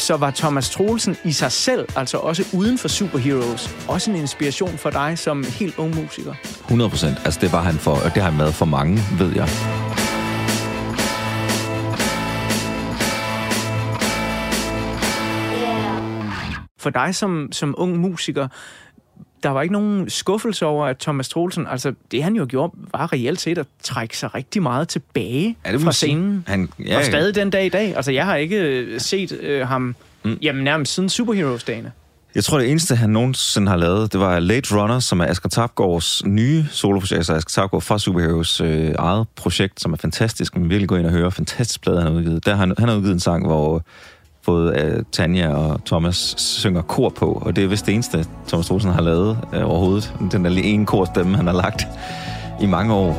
Så 0.05 0.17
var 0.17 0.31
Thomas 0.31 0.71
Troelsen 0.71 1.17
i 1.25 1.33
sig 1.33 1.53
selv, 1.53 1.89
altså 1.97 2.19
også 2.19 2.45
uden 2.53 2.79
for 2.79 2.89
Superheroes, 2.89 3.71
også 3.89 4.11
en 4.11 4.17
inspiration 4.17 4.79
for 4.79 4.91
dig 4.91 5.19
som 5.19 5.45
helt 5.59 5.79
ung 5.79 5.95
musiker. 5.95 6.35
100 6.65 6.91
procent. 6.91 7.17
Altså, 7.25 7.41
det 7.41 7.53
var 7.53 7.63
han 7.63 7.75
for, 7.75 7.91
og 7.91 8.15
det 8.15 8.23
har 8.23 8.31
han 8.31 8.39
været 8.39 8.55
for 8.55 8.65
mange, 8.65 8.99
ved 9.19 9.33
jeg. 9.35 9.49
For 16.79 16.91
dig 16.91 17.15
som, 17.15 17.49
som 17.53 17.75
ung 17.79 17.99
musiker, 17.99 18.49
der 19.45 19.51
var 19.51 19.63
ikke 19.63 19.73
nogen 19.73 20.11
skuffelse 20.11 20.67
over, 20.67 20.87
at 20.87 20.99
Thomas 20.99 21.29
Troelsen, 21.29 21.67
altså 21.67 21.95
det 22.11 22.23
han 22.23 22.37
jo 22.37 22.47
gjorde, 22.49 22.73
var 22.93 23.13
reelt 23.13 23.41
set 23.41 23.59
at 23.59 23.67
trække 23.83 24.19
sig 24.19 24.35
rigtig 24.35 24.63
meget 24.63 24.89
tilbage 24.89 25.57
Ja, 25.67 25.73
det 25.73 25.81
fra 25.81 25.93
scenen. 25.93 26.45
Han, 26.47 26.69
Ja, 26.87 26.99
og 26.99 27.05
stadig 27.05 27.35
den 27.35 27.51
dag 27.51 27.67
i 27.67 27.69
dag. 27.69 27.97
Altså 27.97 28.13
jeg 28.13 28.25
har 28.25 28.37
ikke 28.37 28.57
øh, 28.57 29.01
set 29.01 29.33
øh, 29.41 29.67
ham, 29.69 29.95
mm. 30.25 30.39
jamen 30.43 30.65
nærmest 30.65 30.95
siden 30.95 31.09
Superheroes-dagene. 31.09 31.93
Jeg 32.35 32.45
tror, 32.45 32.59
det 32.59 32.71
eneste, 32.71 32.97
han 32.97 33.11
nogensinde 33.11 33.69
har 33.69 33.77
lavet, 33.77 34.13
det 34.13 34.21
var 34.21 34.39
Late 34.39 34.77
Runner, 34.77 34.99
som 34.99 35.21
er 35.21 35.25
Asger 35.27 35.49
Tapgaards 35.49 36.25
nye 36.27 36.65
soloprojekt, 36.71 37.19
altså 37.19 37.35
Asger 37.35 37.63
Tapgaard 37.63 37.83
fra 37.83 37.99
Superheroes 37.99 38.61
øh, 38.61 38.95
eget 38.99 39.27
projekt, 39.37 39.81
som 39.81 39.93
er 39.93 39.97
fantastisk, 39.97 40.57
man 40.57 40.71
virkelig 40.71 40.89
gå 40.89 40.97
ind 40.97 41.07
og 41.07 41.13
høre. 41.13 41.31
Fantastisk 41.31 41.83
plade, 41.83 41.99
han 41.99 42.13
har 42.13 42.19
udgivet. 42.19 42.47
Der, 42.47 42.55
han, 42.55 42.75
han 42.79 42.89
har 42.89 42.97
udgivet 42.97 43.15
en 43.15 43.21
sang, 43.21 43.47
hvor 43.47 43.83
både 44.47 44.73
uh, 44.73 44.99
øh, 44.99 45.05
Tanja 45.13 45.49
og 45.49 45.85
Thomas 45.85 46.35
synger 46.39 46.83
kor 46.83 47.09
på, 47.09 47.43
og 47.47 47.57
det 47.57 47.65
er 47.65 47.69
vist 47.69 47.87
det 47.87 47.95
eneste, 47.95 48.27
Thomas 48.49 48.71
Olsen 48.71 48.91
har 48.91 49.03
lavet 49.03 49.39
uh, 49.53 49.71
overhovedet. 49.71 50.15
Den 50.33 50.45
der 50.45 50.51
lige 50.51 50.67
ene 50.67 50.87
korstemme, 50.87 51.37
han 51.37 51.47
har 51.47 51.55
lagt 51.55 51.87
i 52.61 52.67
mange 52.67 52.95
år. 52.95 53.13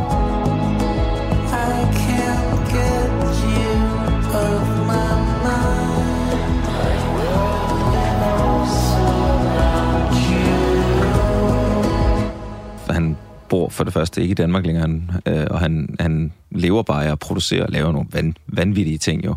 Han 12.89 13.17
bor 13.49 13.69
for 13.69 13.83
det 13.83 13.93
første 13.93 14.21
ikke 14.21 14.31
i 14.31 14.35
Danmark 14.35 14.65
længere, 14.65 15.01
øh, 15.25 15.47
og 15.49 15.59
han, 15.59 15.95
han 15.99 16.31
lever 16.51 16.83
bare 16.83 17.05
af 17.05 17.11
at 17.11 17.19
producere 17.19 17.63
og 17.63 17.69
lave 17.69 17.93
nogle 17.93 18.33
vanvittige 18.47 18.97
ting 18.97 19.25
jo. 19.25 19.35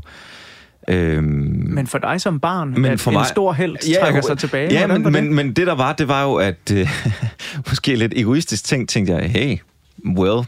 Øhm, 0.88 1.24
Men 1.68 1.86
for 1.86 1.98
dig 1.98 2.20
som 2.20 2.40
barn, 2.40 2.70
Men 2.72 2.84
at 2.84 3.00
for 3.00 3.10
en 3.10 3.16
mig- 3.16 3.26
stor 3.26 3.52
held 3.52 4.00
trækker 4.00 4.20
sig 4.22 4.38
tilbage. 4.38 4.72
Ja, 4.72 4.86
men, 4.86 5.12
men, 5.12 5.34
men 5.34 5.52
det 5.52 5.66
der 5.66 5.74
var, 5.74 5.92
det 5.92 6.08
var 6.08 6.22
jo, 6.24 6.34
at 6.34 6.72
øh, 6.72 6.88
måske 7.68 7.94
lidt 7.96 8.12
egoistisk 8.16 8.64
ting, 8.64 8.88
tænkte 8.88 9.12
jeg, 9.14 9.30
hey, 9.30 9.58
well, 10.18 10.46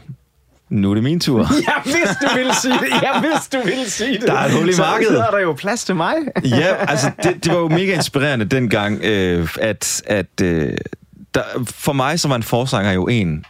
nu 0.69 0.89
er 0.91 0.93
det 0.95 1.03
min 1.03 1.19
tur. 1.19 1.39
Ja, 1.67 1.81
hvis 1.83 2.17
du 2.21 2.35
ville 2.37 2.55
sige 2.55 2.73
det. 2.73 2.87
Ja, 3.03 3.19
hvis 3.19 3.47
du 3.53 3.57
ville 3.65 3.89
sige 3.89 4.13
det. 4.19 4.27
Der 4.27 4.33
er 4.33 4.45
et 4.45 4.51
hul 4.51 4.69
i 4.69 4.73
Så 4.73 4.81
markedet. 4.81 5.19
er 5.19 5.31
der 5.31 5.39
jo 5.39 5.53
plads 5.53 5.83
til 5.85 5.95
mig. 5.95 6.13
ja, 6.45 6.75
altså 6.87 7.11
det, 7.23 7.43
det 7.45 7.53
var 7.53 7.59
jo 7.59 7.67
mega 7.67 7.93
inspirerende 7.93 8.45
dengang, 8.45 8.99
øh, 9.03 9.47
at, 9.61 10.01
at 10.07 10.41
øh, 10.43 10.73
der, 11.35 11.41
for 11.65 11.93
mig 11.93 12.19
så 12.19 12.27
var 12.27 12.35
en 12.35 12.43
forsanger 12.43 12.91
jo 12.91 13.07
en, 13.07 13.45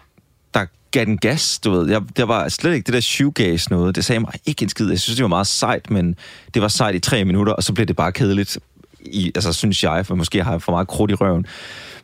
gav 0.91 1.05
den 1.05 1.17
gas, 1.17 1.59
du 1.59 1.71
ved. 1.71 1.89
Jeg, 1.89 2.01
der 2.17 2.23
var 2.23 2.49
slet 2.49 2.73
ikke 2.73 2.85
det 2.85 2.93
der 2.93 2.99
shoegaze 2.99 3.69
noget. 3.71 3.95
Det 3.95 4.05
sagde 4.05 4.19
mig 4.19 4.33
ikke 4.45 4.63
en 4.63 4.69
skid. 4.69 4.89
Jeg 4.89 4.99
synes, 4.99 5.15
det 5.15 5.23
var 5.23 5.29
meget 5.29 5.47
sejt, 5.47 5.89
men 5.89 6.15
det 6.53 6.61
var 6.61 6.67
sejt 6.67 6.95
i 6.95 6.99
tre 6.99 7.25
minutter, 7.25 7.53
og 7.53 7.63
så 7.63 7.73
blev 7.73 7.85
det 7.85 7.95
bare 7.95 8.11
kedeligt. 8.11 8.59
I, 8.99 9.31
altså, 9.35 9.53
synes 9.53 9.83
jeg, 9.83 10.05
for 10.05 10.15
måske 10.15 10.43
har 10.43 10.51
jeg 10.51 10.61
for 10.61 10.71
meget 10.71 10.87
krudt 10.87 11.11
i 11.11 11.13
røven. 11.13 11.45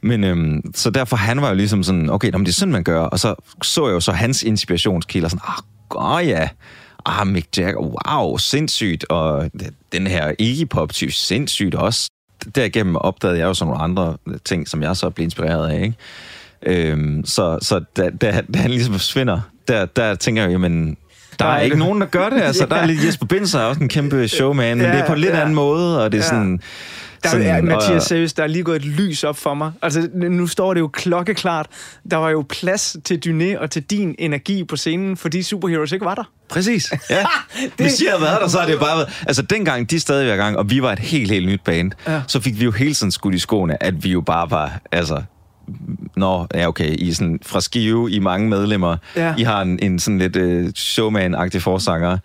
Men 0.02 0.24
øhm, 0.24 0.62
så 0.76 0.90
derfor, 0.90 1.16
han 1.16 1.42
var 1.42 1.50
jo 1.50 1.56
ligesom 1.56 1.84
sådan, 1.84 2.10
okay, 2.10 2.30
nå, 2.30 2.38
men 2.38 2.46
det 2.46 2.52
er 2.52 2.56
sådan, 2.56 2.72
man 2.72 2.84
gør. 2.84 3.02
Og 3.02 3.20
så 3.20 3.36
så 3.64 3.88
jeg 3.88 3.94
jo 3.94 4.00
så 4.00 4.12
hans 4.12 4.44
inspirationskilder, 4.44 5.30
sådan, 5.30 5.42
ah, 5.48 6.16
oh, 6.16 6.28
ja, 6.28 6.50
ah, 7.06 7.28
Mick 7.28 7.58
Jagger, 7.58 7.80
wow, 7.80 8.38
sindssygt. 8.38 9.06
Og 9.10 9.52
den 9.92 10.08
her 10.08 10.34
Iggy 10.40 10.68
Pop-type, 10.70 11.12
sindssygt 11.12 11.76
også. 11.76 12.10
Derigennem 12.56 12.96
opdagede 12.96 13.40
jeg 13.40 13.46
jo 13.46 13.54
sådan 13.54 13.72
nogle 13.72 13.84
andre 13.84 14.18
ting, 14.46 14.68
som 14.68 14.84
jeg 14.84 14.98
så 14.98 15.10
blev 15.10 15.24
inspireret 15.24 15.70
af, 15.70 15.82
ikke? 15.84 15.96
Øhm, 16.66 17.26
så 17.26 17.60
så 17.62 17.82
da, 17.98 18.10
da, 18.10 18.42
da 18.54 18.60
han 18.60 18.72
ligesom 18.72 18.94
forsvinder, 18.94 19.40
der, 19.68 19.86
der 19.86 20.16
tænker 20.16 20.42
jeg, 20.42 20.52
jamen, 20.52 20.98
der 21.40 21.46
er 21.46 21.60
ikke 21.60 21.78
nogen, 21.80 22.02
der 22.02 22.08
gør 22.08 22.30
det. 22.30 22.42
Altså, 22.42 22.66
der 22.66 22.76
er 22.76 22.86
lidt 22.86 23.04
Jesper 23.08 23.26
Binser 23.26 23.60
er 23.60 23.64
også 23.64 23.82
en 23.82 23.90
kæmpe 23.90 24.28
showman, 24.28 24.78
men 24.78 24.86
Ja, 24.86 24.92
det 24.92 25.00
er 25.02 25.06
på 25.08 25.14
en 25.14 25.20
lidt 25.20 25.34
ja. 25.34 25.40
anden 25.42 25.56
måde, 25.56 26.04
og 26.04 26.12
det 26.12 26.18
er 26.18 26.24
Ja. 26.24 26.30
sådan... 26.30 26.62
Der 27.24 27.30
sådan, 27.30 27.46
er, 27.48 27.62
Mathias, 27.62 28.04
seriøst, 28.04 28.38
der 28.38 28.44
er 28.44 28.48
lige 28.48 28.64
gået 28.64 28.76
et 28.76 28.86
lys 28.86 29.24
op 29.24 29.38
for 29.38 29.54
mig. 29.54 29.72
Altså, 29.82 30.10
nu 30.14 30.48
står 30.48 30.74
det 30.74 30.82
jo 30.82 30.88
klokkeklart. 30.88 31.68
Der 32.12 32.18
var 32.18 32.30
jo 32.30 32.46
plads 32.50 32.98
til 33.06 33.22
Dyné 33.26 33.60
og 33.62 33.72
til 33.72 33.84
din 33.84 34.16
energi 34.20 34.64
på 34.64 34.76
scenen, 34.76 35.18
fordi 35.18 35.44
Superheroes 35.44 35.92
ikke 35.92 36.06
var 36.06 36.16
der. 36.16 36.24
Præcis, 36.50 36.94
ja. 37.10 37.26
Hvis 37.78 37.94
de 37.96 38.06
havde 38.10 38.22
været 38.22 38.38
der, 38.42 38.48
så 38.48 38.60
har 38.60 38.66
det 38.66 38.74
jo 38.74 38.80
bare 38.80 38.98
været... 38.98 39.10
Altså, 39.28 39.42
dengang 39.42 39.90
de 39.90 40.00
stadig 40.00 40.28
var 40.28 40.34
i 40.34 40.38
gang, 40.38 40.58
og 40.58 40.70
vi 40.70 40.82
var 40.82 40.92
et 40.92 41.00
helt, 41.00 41.32
helt 41.32 41.48
nyt 41.48 41.62
band, 41.66 41.92
Ja. 42.08 42.14
ja. 42.14 42.22
så 42.28 42.40
fik 42.42 42.60
vi 42.60 42.64
jo 42.66 42.72
hele 42.72 42.94
tiden 42.94 43.12
skudt 43.12 43.36
i 43.36 43.40
skoene, 43.40 43.84
at 43.84 44.04
vi 44.04 44.10
jo 44.12 44.22
bare 44.22 44.52
var... 44.52 44.80
Altså, 44.92 45.22
Nå, 46.16 46.48
ja 46.56 46.68
okay, 46.68 46.96
I 47.00 47.10
er 47.10 47.14
sådan 47.14 47.40
fra 47.46 47.62
Skive, 47.62 48.12
I 48.12 48.16
er 48.18 48.22
mange 48.22 48.50
medlemmer. 48.50 48.98
Ja. 49.16 49.34
I 49.38 49.44
har 49.44 49.62
en, 49.62 49.80
en 49.82 50.00
sådan 50.00 50.18
lidt 50.20 50.36
uh, 50.36 50.66
showman-agtig 50.76 51.58
forsanger. 51.60 52.18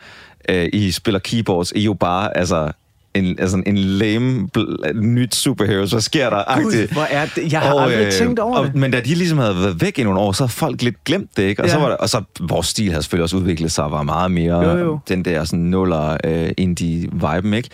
Uh, 0.52 0.56
I 0.72 0.90
spiller 0.90 1.18
keyboards. 1.18 1.72
I 1.76 1.80
er 1.80 1.84
jo 1.84 1.94
bare, 1.94 2.36
altså, 2.36 2.72
en, 3.14 3.36
altså 3.38 3.62
en 3.66 3.78
lame, 3.78 4.48
bl- 4.58 4.92
nyt 4.92 5.34
superheroes. 5.34 5.90
Hvad 5.90 6.00
sker 6.00 6.30
der? 6.30 6.44
Agtigt. 6.50 6.92
hvor 6.92 7.02
er 7.10 7.26
det- 7.36 7.52
jeg 7.52 7.60
har 7.60 7.74
aldrig 7.80 8.12
tænkt 8.12 8.38
over 8.38 8.62
det. 8.64 8.74
Men 8.74 8.90
da 8.90 9.00
de 9.00 9.14
ligesom 9.14 9.38
havde 9.38 9.54
været 9.56 9.80
væk 9.80 9.98
i 9.98 10.02
nogle 10.02 10.20
år, 10.20 10.32
så 10.32 10.42
har 10.42 10.48
folk 10.48 10.82
lidt 10.82 11.04
glemt 11.04 11.36
det, 11.36 11.42
ikke? 11.42 11.62
Og, 11.62 11.66
Ja. 11.68 11.72
så 11.74 11.78
var 11.80 11.88
der, 11.88 11.96
og 11.96 12.08
så 12.08 12.22
vores 12.40 12.66
stil 12.66 12.90
havde 12.90 13.02
selvfølgelig 13.02 13.22
også 13.22 13.36
udviklet 13.36 13.72
sig, 13.72 13.84
og 13.84 13.90
var 13.92 14.02
meget 14.02 14.30
mere 14.30 14.62
Jo, 14.70 14.78
jo. 14.78 14.98
den 15.08 15.24
der 15.24 15.44
sådan 15.44 15.58
nuller 15.64 16.16
uh, 16.26 16.48
indie-viben, 16.58 17.54
ikke? 17.54 17.68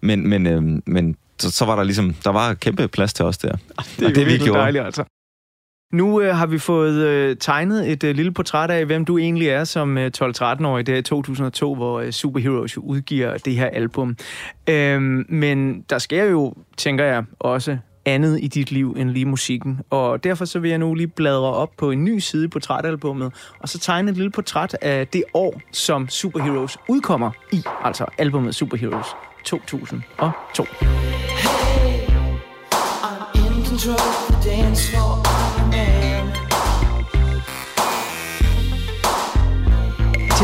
Men, 0.00 0.28
men, 0.28 0.46
øh, 0.46 0.62
men 0.86 1.16
så, 1.44 1.50
så 1.50 1.64
var 1.64 1.76
der 1.76 1.84
ligesom, 1.84 2.14
der 2.24 2.30
var 2.30 2.54
kæmpe 2.54 2.88
plads 2.88 3.12
til 3.12 3.24
os 3.24 3.38
der. 3.38 3.52
Det 3.56 3.62
er, 3.76 3.78
Og 3.78 3.84
det, 3.98 4.06
det, 4.08 4.16
vi 4.16 4.20
virkelig 4.20 4.40
gjorde. 4.40 4.60
dejligt, 4.60 4.84
altså. 4.84 5.04
Nu 5.92 6.20
øh, 6.20 6.36
har 6.36 6.46
vi 6.46 6.58
fået 6.58 6.94
øh, 6.94 7.36
tegnet 7.40 7.90
et 7.90 8.04
øh, 8.04 8.14
lille 8.16 8.32
portræt 8.32 8.70
af, 8.70 8.86
hvem 8.86 9.04
du 9.04 9.18
egentlig 9.18 9.48
er 9.48 9.64
som 9.64 9.98
øh, 9.98 10.10
12-13-årig 10.22 10.86
der 10.86 10.96
i 10.96 11.02
2002, 11.02 11.74
hvor 11.74 12.00
øh, 12.00 12.12
Superheroes 12.12 12.76
jo 12.76 12.80
udgiver 12.80 13.38
det 13.38 13.54
her 13.54 13.66
album. 13.66 14.16
Øhm, 14.68 15.26
men 15.28 15.80
der 15.90 15.98
sker 15.98 16.24
jo, 16.24 16.54
tænker 16.76 17.04
jeg, 17.04 17.24
også 17.40 17.78
andet 18.06 18.38
i 18.42 18.46
dit 18.46 18.70
liv 18.70 18.94
end 18.98 19.10
lige 19.10 19.24
musikken. 19.24 19.80
Og 19.90 20.24
derfor 20.24 20.44
så 20.44 20.58
vil 20.58 20.68
jeg 20.68 20.78
nu 20.78 20.94
lige 20.94 21.06
bladre 21.06 21.52
op 21.52 21.70
på 21.78 21.90
en 21.90 22.04
ny 22.04 22.18
side 22.18 22.44
i 22.44 22.48
portrætalbummet, 22.48 23.32
og 23.60 23.68
så 23.68 23.78
tegne 23.78 24.10
et 24.10 24.16
lille 24.16 24.30
portræt 24.30 24.76
af 24.82 25.06
det 25.06 25.24
år, 25.34 25.60
som 25.72 26.08
Superheroes 26.08 26.78
udkommer 26.88 27.30
i, 27.52 27.62
altså 27.84 28.04
albumet 28.18 28.54
Superheroes 28.54 29.06
2002. 29.44 30.64
Hey, 30.64 32.06
I'm 32.72 33.36
in 33.36 33.62
control 33.64 34.00
of 34.00 34.28
the 34.28 34.50
dance 34.50 34.88
floor. 34.88 35.13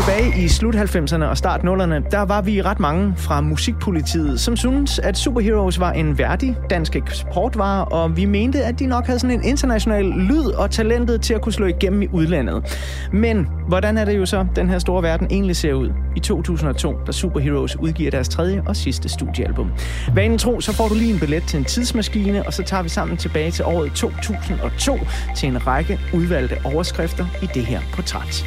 Tilbage 0.05 0.43
i 0.43 0.47
slut 0.47 0.75
90'erne 0.75 1.23
og 1.23 1.37
start 1.37 1.59
0'erne, 1.59 2.09
der 2.11 2.21
var 2.21 2.41
vi 2.41 2.61
ret 2.61 2.79
mange 2.79 3.13
fra 3.17 3.41
musikpolitiet, 3.41 4.39
som 4.39 4.55
syntes, 4.55 4.99
at 4.99 5.17
Superheroes 5.17 5.79
var 5.79 5.91
en 5.91 6.17
værdig 6.17 6.57
dansk 6.69 6.95
eksportvare, 6.95 7.85
og 7.85 8.17
vi 8.17 8.25
mente, 8.25 8.63
at 8.63 8.79
de 8.79 8.85
nok 8.85 9.05
havde 9.05 9.19
sådan 9.19 9.39
en 9.39 9.45
international 9.45 10.05
lyd 10.05 10.45
og 10.45 10.71
talentet 10.71 11.21
til 11.21 11.33
at 11.33 11.41
kunne 11.41 11.53
slå 11.53 11.65
igennem 11.65 12.01
i 12.01 12.07
udlandet. 12.11 12.77
Men 13.13 13.47
hvordan 13.67 13.97
er 13.97 14.05
det 14.05 14.17
jo 14.17 14.25
så, 14.25 14.45
den 14.55 14.69
her 14.69 14.79
store 14.79 15.03
verden 15.03 15.27
egentlig 15.31 15.55
ser 15.55 15.73
ud 15.73 15.89
i 16.15 16.19
2002, 16.19 16.95
da 17.07 17.11
Superheroes 17.11 17.75
udgiver 17.75 18.11
deres 18.11 18.29
tredje 18.29 18.63
og 18.65 18.75
sidste 18.75 19.09
studiealbum? 19.09 19.71
Vanen 20.15 20.37
tro, 20.37 20.61
så 20.61 20.73
får 20.73 20.87
du 20.87 20.93
lige 20.93 21.13
en 21.13 21.19
billet 21.19 21.43
til 21.43 21.59
en 21.59 21.65
tidsmaskine, 21.65 22.45
og 22.45 22.53
så 22.53 22.63
tager 22.63 22.83
vi 22.83 22.89
sammen 22.89 23.17
tilbage 23.17 23.51
til 23.51 23.65
året 23.65 23.91
2002 23.93 24.99
til 25.35 25.49
en 25.49 25.67
række 25.67 25.99
udvalgte 26.13 26.55
overskrifter 26.65 27.25
i 27.41 27.45
det 27.53 27.65
her 27.65 27.79
portræt. 27.93 28.45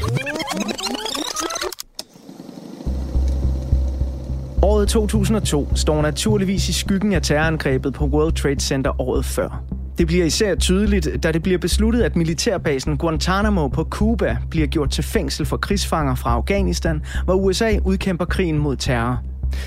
Året 4.85 4.91
2002 4.91 5.77
står 5.77 6.03
naturligvis 6.03 6.69
i 6.69 6.73
skyggen 6.73 7.13
af 7.13 7.23
terrorangrebet 7.23 7.95
på 7.95 8.05
World 8.05 8.33
Trade 8.33 8.61
Center 8.61 9.01
året 9.01 9.25
før. 9.25 9.63
Det 9.99 10.07
bliver 10.07 10.25
især 10.25 10.55
tydeligt, 10.55 11.09
da 11.23 11.33
det 11.33 11.43
bliver 11.43 11.59
besluttet, 11.59 12.03
at 12.03 12.17
militærbasen 12.17 12.97
Guantanamo 12.97 13.69
på 13.69 13.85
Cuba 13.85 14.37
bliver 14.51 14.67
gjort 14.67 14.91
til 14.91 15.05
fængsel 15.05 15.47
for 15.47 15.57
krigsfanger 15.57 16.15
fra 16.15 16.31
Afghanistan, 16.31 17.03
hvor 17.25 17.35
USA 17.35 17.79
udkæmper 17.85 18.25
krigen 18.25 18.59
mod 18.59 18.77
terror. 18.77 19.23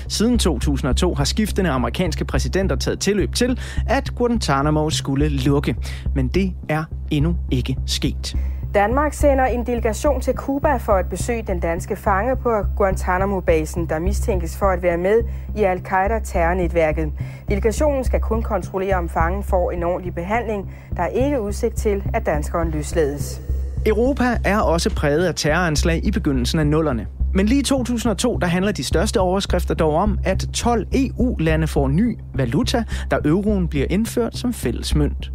Siden 0.08 0.38
2002 0.38 1.14
har 1.14 1.24
skiftende 1.24 1.70
amerikanske 1.70 2.24
præsidenter 2.24 2.76
taget 2.76 3.00
tilløb 3.00 3.34
til, 3.34 3.58
at 3.86 4.14
Guantanamo 4.14 4.90
skulle 4.90 5.28
lukke. 5.28 5.76
Men 6.14 6.28
det 6.28 6.52
er 6.68 6.84
endnu 7.10 7.36
ikke 7.50 7.76
sket. 7.86 8.36
Danmark 8.74 9.12
sender 9.12 9.44
en 9.44 9.66
delegation 9.66 10.20
til 10.20 10.34
Cuba 10.34 10.76
for 10.76 10.92
at 10.92 11.06
besøge 11.06 11.42
den 11.42 11.60
danske 11.60 11.96
fange 11.96 12.36
på 12.36 12.50
Guantanamo-basen, 12.76 13.86
der 13.86 13.98
mistænkes 13.98 14.56
for 14.56 14.66
at 14.66 14.82
være 14.82 14.96
med 14.96 15.22
i 15.56 15.62
al-Qaida-terrornetværket. 15.62 17.12
Delegationen 17.48 18.04
skal 18.04 18.20
kun 18.20 18.42
kontrollere, 18.42 18.96
om 18.96 19.08
fangen 19.08 19.42
får 19.42 19.70
en 19.70 19.82
ordentlig 19.82 20.14
behandling. 20.14 20.70
Der 20.96 21.02
er 21.02 21.06
ikke 21.06 21.40
udsigt 21.40 21.76
til, 21.76 22.02
at 22.14 22.26
danskeren 22.26 22.70
løslades. 22.70 23.40
Europa 23.86 24.24
er 24.44 24.58
også 24.58 24.94
præget 24.94 25.26
af 25.26 25.34
terroranslag 25.34 26.00
i 26.04 26.10
begyndelsen 26.10 26.58
af 26.58 26.66
nullerne. 26.66 27.06
Men 27.34 27.46
lige 27.46 27.60
i 27.60 27.64
2002, 27.64 28.36
der 28.36 28.46
handler 28.46 28.72
de 28.72 28.84
største 28.84 29.20
overskrifter 29.20 29.74
dog 29.74 29.94
om, 29.94 30.18
at 30.24 30.46
12 30.54 30.86
EU-lande 30.92 31.66
får 31.66 31.88
ny 31.88 32.18
valuta, 32.34 32.84
da 33.10 33.18
euroen 33.24 33.68
bliver 33.68 33.86
indført 33.90 34.36
som 34.36 34.52
fælles 34.52 34.94
mønt. 34.94 35.32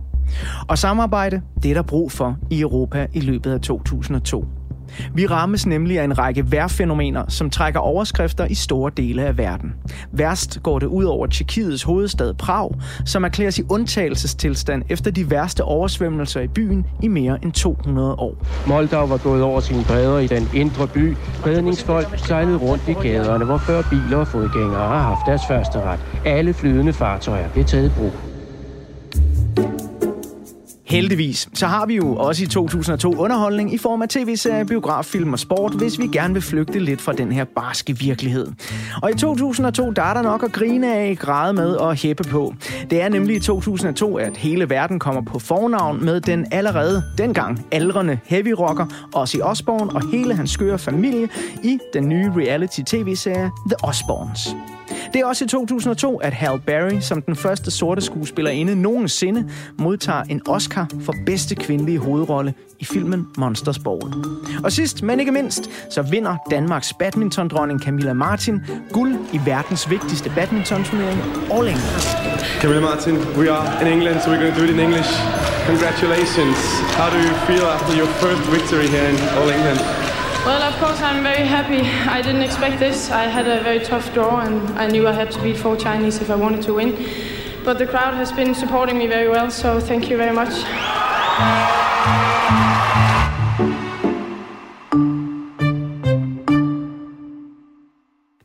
Og 0.67 0.78
samarbejde, 0.78 1.41
det 1.63 1.71
er 1.71 1.76
der 1.76 1.82
brug 1.82 2.11
for 2.11 2.38
i 2.49 2.61
Europa 2.61 3.07
i 3.13 3.19
løbet 3.19 3.51
af 3.51 3.61
2002. 3.61 4.45
Vi 5.13 5.26
rammes 5.26 5.65
nemlig 5.65 5.99
af 5.99 6.03
en 6.03 6.17
række 6.17 6.51
værfænomener, 6.51 7.24
som 7.28 7.49
trækker 7.49 7.80
overskrifter 7.80 8.45
i 8.45 8.53
store 8.53 8.91
dele 8.97 9.26
af 9.26 9.38
verden. 9.38 9.74
Værst 10.11 10.63
går 10.63 10.80
det 10.80 10.88
ud 10.88 11.03
over 11.03 11.28
Tjekkiets 11.28 11.84
hovedstad 11.84 12.34
Prag, 12.34 12.71
som 13.05 13.24
erklæres 13.24 13.59
i 13.59 13.63
undtagelsestilstand 13.69 14.84
efter 14.89 15.11
de 15.11 15.32
værste 15.32 15.63
oversvømmelser 15.63 16.41
i 16.41 16.47
byen 16.47 16.86
i 17.01 17.07
mere 17.07 17.39
end 17.43 17.51
200 17.51 18.13
år. 18.13 18.36
Moldau 18.67 19.07
var 19.07 19.17
gået 19.17 19.43
over 19.43 19.59
sine 19.59 19.84
bredder 19.84 20.19
i 20.19 20.28
den 20.28 20.49
indre 20.53 20.88
by. 20.88 21.15
Redningsfolk 21.45 22.19
sejlede 22.19 22.57
rundt 22.57 22.88
i 22.88 22.93
gaderne, 22.93 23.45
hvor 23.45 23.57
før 23.57 23.82
biler 23.89 24.17
og 24.17 24.28
fodgængere 24.28 24.88
har 24.88 25.01
haft 25.01 25.26
deres 25.26 25.41
første 25.47 25.82
ret. 25.82 25.99
Alle 26.26 26.53
flydende 26.53 26.93
fartøjer 26.93 27.49
blev 27.49 27.65
taget 27.65 27.86
i 27.86 27.93
brug. 27.97 28.33
Heldigvis, 30.94 31.50
så 31.54 31.68
har 31.68 31.86
vi 31.86 31.96
jo 31.96 32.16
også 32.16 32.44
i 32.44 32.48
2002 32.48 33.16
underholdning 33.16 33.74
i 33.74 33.78
form 33.78 34.02
af 34.02 34.10
tv-serier, 34.10 34.64
biograffilm 34.64 35.34
og 35.34 35.39
sport, 35.39 35.74
hvis 35.74 36.00
vi 36.00 36.08
gerne 36.08 36.34
vil 36.34 36.44
flygte 36.44 36.80
lidt 36.80 37.02
fra 37.02 37.14
den 37.14 37.32
her 37.32 37.44
barske 37.44 37.98
virkelighed. 37.98 38.48
Og 39.02 39.12
i 39.12 39.14
2002, 39.14 39.91
der 39.91 40.02
er 40.02 40.14
der 40.14 40.22
nok 40.22 40.44
at 40.44 40.52
grine 40.52 40.96
af, 40.96 41.18
græde 41.18 41.54
med 41.54 41.72
og 41.72 41.96
hæppe 41.96 42.24
på. 42.24 42.54
Det 42.89 43.02
er 43.02 43.10
nemlig 43.10 43.36
i 43.36 43.39
2002, 43.39 44.18
at 44.18 44.38
hele 44.38 44.70
verden 44.70 45.00
kommer 45.00 45.22
på 45.22 45.39
fornavn 45.39 46.06
med 46.06 46.22
den 46.22 46.46
allerede 46.52 47.04
dengang 47.18 47.66
aldrende 47.72 48.20
heavy 48.26 48.54
rocker 48.60 48.86
Ozzy 49.14 49.38
Osbourne 49.41 49.91
og 49.91 50.12
hele 50.12 50.36
hans 50.36 50.52
skøre 50.52 50.80
familie 50.80 51.30
i 51.64 51.80
den 51.94 52.10
nye 52.10 52.32
reality-tv-serie 52.36 53.52
The 53.68 53.84
Osbournes. 53.84 54.56
Det 55.14 55.22
er 55.22 55.26
også 55.26 55.46
i 55.46 55.48
2002, 55.48 56.18
at 56.18 56.34
Halle 56.34 56.60
Berry, 56.60 57.00
som 57.00 57.22
den 57.22 57.36
første 57.36 57.72
sorte 57.72 58.02
skuespillerinde 58.02 58.76
nogensinde, 58.76 59.50
modtager 59.80 60.24
en 60.24 60.42
Oscar 60.48 60.88
for 61.02 61.14
bedste 61.26 61.56
kvindelige 61.56 62.00
hovedrolle 62.00 62.54
i 62.80 62.86
filmen 62.86 63.28
Monsters 63.38 63.80
Ball. 63.80 64.14
Og 64.64 64.72
sidst, 64.72 65.04
men 65.04 65.20
ikke 65.20 65.32
mindst, 65.32 65.70
så 65.90 66.02
vinder 66.02 66.36
Danmarks 66.52 66.94
badmintondronning 66.94 67.80
Camilla 67.80 68.14
Martin 68.14 68.62
guld 68.92 69.16
i 69.34 69.40
verdens 69.46 69.90
vigtigste 69.90 70.32
badmintonturnering 70.36 71.20
All 71.52 71.68
England. 71.68 72.04
Camilla 72.62 72.82
Martin, 72.82 73.16
we 73.38 73.52
are 73.52 73.82
in 73.82 73.88
England, 73.94 74.22
so 74.22 74.32
we're 74.32 74.42
going 74.42 74.54
to 74.54 74.60
do 74.60 74.66
it 74.66 74.70
in 74.70 74.80
English. 74.80 75.10
Congratulations. 75.66 76.58
How 77.00 77.10
do 77.10 77.18
you 77.18 77.34
feel 77.48 77.66
after 77.76 77.94
your 78.00 78.08
first 78.22 78.42
victory 78.56 78.88
here 78.88 79.08
in 79.10 79.18
All 79.38 79.50
England? 79.50 80.03
Well, 80.46 80.62
of 80.62 80.78
course, 80.78 81.02
I'm 81.02 81.24
very 81.24 81.48
happy. 81.48 81.88
I 82.10 82.22
didn't 82.22 82.41
expect 82.41 82.78
this. 82.78 83.10
I 83.10 83.28
had 83.28 83.48
a 83.48 83.64
very 83.64 83.80
tough 83.80 84.14
draw, 84.14 84.41
and 84.41 84.78
I 84.78 84.88
knew 84.88 85.08
I 85.08 85.14
had 85.14 85.32
to 85.32 85.41
beat 85.41 85.56
four 85.56 85.78
Chinese 85.78 86.22
if 86.22 86.30
I 86.30 86.36
wanted 86.36 86.64
to 86.64 86.74
win. 86.74 87.10
But 87.64 87.78
the 87.78 87.88
crowd 87.88 88.14
has 88.16 88.34
been 88.34 88.54
supporting 88.54 88.98
me 88.98 89.08
very 89.08 89.30
well, 89.30 89.50
so 89.50 89.80
thank 89.80 90.10
you 90.10 90.18
very 90.18 90.34
much. 90.34 90.52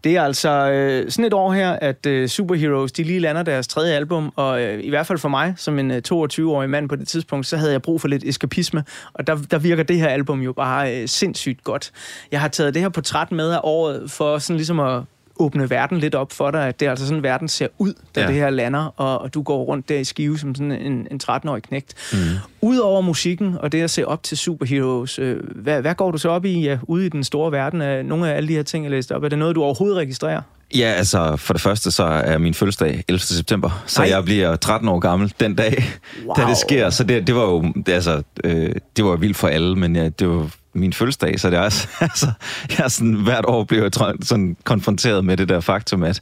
Det 0.05 0.17
er 0.17 0.23
altså 0.23 0.71
øh, 0.71 1.11
sådan 1.11 1.25
et 1.25 1.35
år 1.35 1.53
her, 1.53 1.71
at 1.71 2.07
øh, 2.07 2.29
Superheroes 2.29 2.93
de 2.93 3.03
lige 3.03 3.21
lander 3.21 3.43
deres 3.43 3.69
tredje 3.69 3.95
album, 3.95 4.33
og 4.37 4.63
øh, 4.63 4.85
i 4.85 4.89
hvert 4.89 5.07
fald 5.07 5.19
for 5.19 5.29
mig, 5.29 5.55
som 5.57 5.79
en 5.79 5.91
øh, 5.91 6.03
22-årig 6.13 6.71
mand 6.71 6.89
på 6.89 6.97
det 6.97 7.09
tidspunkt, 7.09 7.47
så 7.47 7.57
havde 7.57 7.73
jeg 7.73 7.83
brug 7.83 8.01
for 8.01 8.09
lidt 8.09 8.25
eskapisme, 8.25 8.85
og 9.13 9.27
der, 9.27 9.37
der 9.51 9.59
virker 9.59 9.83
det 9.83 9.97
her 9.97 10.09
album 10.09 10.41
jo 10.41 10.53
bare 10.53 10.97
øh, 10.97 11.09
sindssygt 11.09 11.65
godt. 11.65 11.93
Jeg 12.33 12.41
har 12.41 12.49
taget 12.49 12.75
det 12.75 12.83
her 12.83 12.89
portræt 12.89 13.33
med 13.33 13.51
af 13.51 13.61
året 13.63 14.11
for 14.11 14.39
sådan 14.39 14.57
ligesom 14.57 14.81
at 14.81 15.03
åbne 15.39 15.71
verden 15.71 15.99
lidt 15.99 16.15
op 16.15 16.33
for 16.33 16.51
dig, 16.51 16.67
at 16.69 16.81
det 16.81 16.87
er 16.87 16.91
altså 16.91 17.07
sådan, 17.07 17.23
verden 17.23 17.49
ser 17.49 17.69
ud, 17.79 17.93
da 18.15 18.21
Ja. 18.21 18.27
det 18.27 18.35
her 18.35 18.51
lander, 18.51 18.95
og, 18.97 19.19
og 19.21 19.35
du 19.35 19.43
går 19.43 19.65
rundt 19.65 19.89
der 19.89 19.99
i 19.99 20.05
skive 20.05 20.39
som 20.39 20.55
sådan 20.55 20.73
en, 20.73 21.07
en 21.11 21.21
13-årig 21.31 21.63
knægt. 21.63 21.95
Mm. 22.13 22.19
Udover 22.61 23.01
musikken 23.01 23.55
og 23.61 23.73
det 23.73 23.83
at 23.83 23.91
se 23.91 24.07
op 24.07 24.23
til 24.23 24.39
superheroes, 24.39 25.19
øh, 25.19 25.37
hvad, 25.55 25.81
hvad 25.81 25.95
går 25.95 26.11
du 26.11 26.19
så 26.19 26.29
op 26.29 26.45
i 26.45 26.61
ja, 26.61 26.79
ude 26.83 27.07
i 27.07 27.09
den 27.09 27.25
store 27.25 27.53
verden? 27.53 27.81
Er 27.83 28.03
nogle 28.03 28.31
af 28.33 28.37
alle 28.37 28.49
de 28.49 28.55
her 28.55 28.63
ting, 28.63 28.85
jeg 28.85 28.91
læste 28.91 29.15
op, 29.17 29.25
er 29.25 29.29
det 29.29 29.39
noget, 29.39 29.57
du 29.57 29.63
overhovedet 29.63 29.97
registrerer? 29.99 30.41
Ja, 30.75 30.85
altså 30.97 31.37
for 31.37 31.55
det 31.55 31.63
første 31.63 31.91
så 31.91 32.05
er 32.05 32.39
min 32.39 32.55
fødselsdag 32.55 33.05
11. 33.09 33.21
september, 33.21 33.83
så 33.87 34.01
Nej. 34.01 34.11
jeg 34.11 34.25
bliver 34.25 34.57
13 34.57 34.89
år 34.89 34.99
gammel 34.99 35.33
den 35.41 35.55
dag, 35.55 35.85
Wow. 36.27 36.35
da 36.37 36.43
det 36.51 36.57
sker. 36.57 36.91
Så 36.91 37.05
det, 37.05 37.27
det 37.27 37.35
var 37.35 37.43
jo 37.43 37.73
altså, 37.87 38.23
øh, 38.45 38.73
det 38.97 39.05
var 39.05 39.17
vildt 39.17 39.37
for 39.37 39.49
alle, 39.49 39.77
men 39.77 39.97
ja, 39.97 40.09
det 40.09 40.29
var 40.29 40.51
min 40.79 40.93
fødselsdag, 40.93 41.41
så 41.41 41.51
det 41.51 41.57
er 41.59 41.63
også, 41.63 41.89
altså, 42.01 42.27
jeg 42.71 42.85
er 42.85 42.89
sådan, 42.89 43.15
hvert 43.15 43.45
år 43.45 43.65
bliver 43.65 43.83
jeg 43.83 44.15
sådan 44.23 44.57
konfronteret 44.65 45.25
med 45.25 45.37
det 45.37 45.49
der 45.49 45.61
faktum, 45.61 46.03
at, 46.03 46.21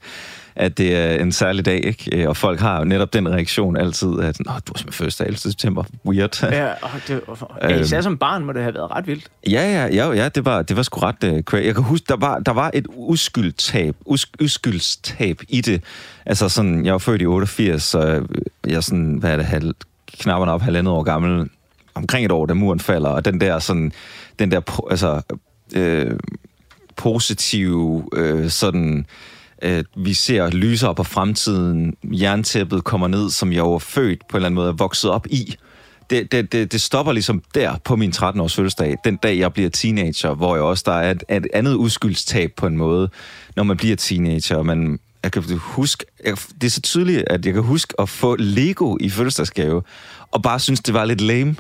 at 0.57 0.79
det 0.79 0.97
er 0.97 1.23
en 1.23 1.33
særlig 1.33 1.65
dag, 1.65 1.85
ikke? 1.85 2.09
Øh, 2.23 2.29
Og 2.29 2.37
folk 2.37 2.61
har 2.61 2.79
jo 2.79 2.85
netop 2.85 3.13
den 3.13 3.29
reaktion 3.29 3.77
altid, 3.77 4.09
at 4.09 4.17
Nå, 4.19 4.45
du 4.45 4.51
har 4.51 4.61
simpelthen 4.61 4.93
fødselsdag 4.93 5.27
11. 5.27 5.39
september, 5.39 5.85
weird. 6.07 6.43
Ja, 6.43 6.67
og 6.83 6.91
det, 7.09 7.21
ja, 7.63 7.73
Øhm. 7.73 7.83
især 7.83 8.01
som 8.01 8.19
barn 8.19 8.45
må 8.45 8.53
det 8.53 8.63
have 8.63 8.75
været 8.75 8.91
ret 8.91 9.07
vildt. 9.07 9.25
Ja, 9.51 9.73
ja, 9.73 9.87
ja, 9.95 10.13
ja 10.13 10.29
det, 10.29 10.45
var, 10.45 10.63
det 10.63 10.77
var 10.77 10.83
sgu 10.83 11.01
ret 11.01 11.25
uh, 11.35 11.41
crazy. 11.41 11.65
Jeg 11.67 11.75
kan 11.75 11.85
huske, 11.85 12.05
der 12.09 12.17
var, 12.17 12.39
der 12.39 12.53
var 12.53 12.71
et 12.75 12.87
uskyldtab, 12.97 13.97
us, 14.05 14.27
uskyldstab 14.43 15.41
i 15.49 15.61
det. 15.61 15.83
Altså 16.27 16.49
sådan, 16.49 16.85
jeg 16.85 16.93
var 16.93 16.99
født 16.99 17.23
i 17.23 17.27
88, 17.27 17.83
så 17.83 18.23
jeg 18.67 18.75
er 18.77 18.81
sådan, 18.81 19.17
hvad 19.21 19.33
er 19.33 19.37
det, 19.37 19.47
halv, 19.47 19.75
knapperne 20.19 20.53
op 20.53 20.63
halvandet 20.63 20.93
år 20.93 21.03
gammel, 21.03 21.49
omkring 21.95 22.25
et 22.27 22.33
år, 22.33 22.47
da 22.47 22.55
muren 22.55 22.81
falder, 22.81 23.09
og 23.09 23.25
den 23.25 23.41
der 23.41 23.59
sådan, 23.59 23.93
den 24.39 24.51
der, 24.51 24.61
po- 24.71 24.91
altså, 24.91 25.23
øh, 25.75 26.19
positive, 26.97 28.09
øh, 28.13 28.51
sådan, 28.51 29.07
øh, 29.63 29.85
vi 29.97 30.15
ser 30.15 30.51
lysere 30.51 30.95
på 30.95 31.03
fremtiden, 31.03 31.95
jerntæppet 32.05 32.85
kommer 32.85 33.09
ned, 33.09 33.31
som 33.31 33.53
jeg 33.53 33.65
var 33.65 33.79
født 33.79 34.19
på 34.29 34.37
en 34.37 34.39
eller 34.39 34.47
anden 34.47 34.55
måde, 34.55 34.69
er 34.69 34.73
vokset 34.73 35.11
op 35.11 35.27
i. 35.27 35.57
Det, 36.11 36.33
det, 36.33 36.53
det, 36.53 36.73
det 36.73 36.83
stopper 36.83 37.13
ligesom 37.13 37.43
der 37.55 37.77
på 37.85 37.97
min 37.97 38.11
13-års 38.11 38.55
fødselsdag, 38.55 38.97
den 39.05 39.17
dag 39.17 39.39
jeg 39.39 39.53
bliver 39.53 39.71
teenager, 39.71 40.35
hvor 40.35 40.55
jeg 40.55 40.65
også 40.65 40.83
der 40.87 40.93
er 40.93 41.11
et, 41.11 41.25
et 41.31 41.47
andet 41.55 41.75
uskyldstab 41.75 42.53
på 42.57 42.67
en 42.67 42.77
måde, 42.77 43.11
når 43.57 43.63
man 43.63 43.77
bliver 43.77 43.97
teenager. 43.97 44.63
Man, 44.63 44.99
jeg 45.27 45.33
kan 45.33 45.59
huske, 45.59 46.05
jeg, 46.25 46.37
det 46.61 46.67
er 46.67 46.71
så 46.71 46.81
tydeligt, 46.81 47.25
at 47.27 47.47
jeg 47.47 47.55
kan 47.55 47.63
huske 47.63 47.95
at 48.01 48.09
få 48.09 48.37
Lego 48.39 48.97
i 49.01 49.11
fødselsdagsgave, 49.11 49.83
og 50.31 50.43
bare 50.43 50.61
synes, 50.61 50.81
det 50.81 50.95
var 50.95 51.05
lidt 51.05 51.21
lame. 51.21 51.57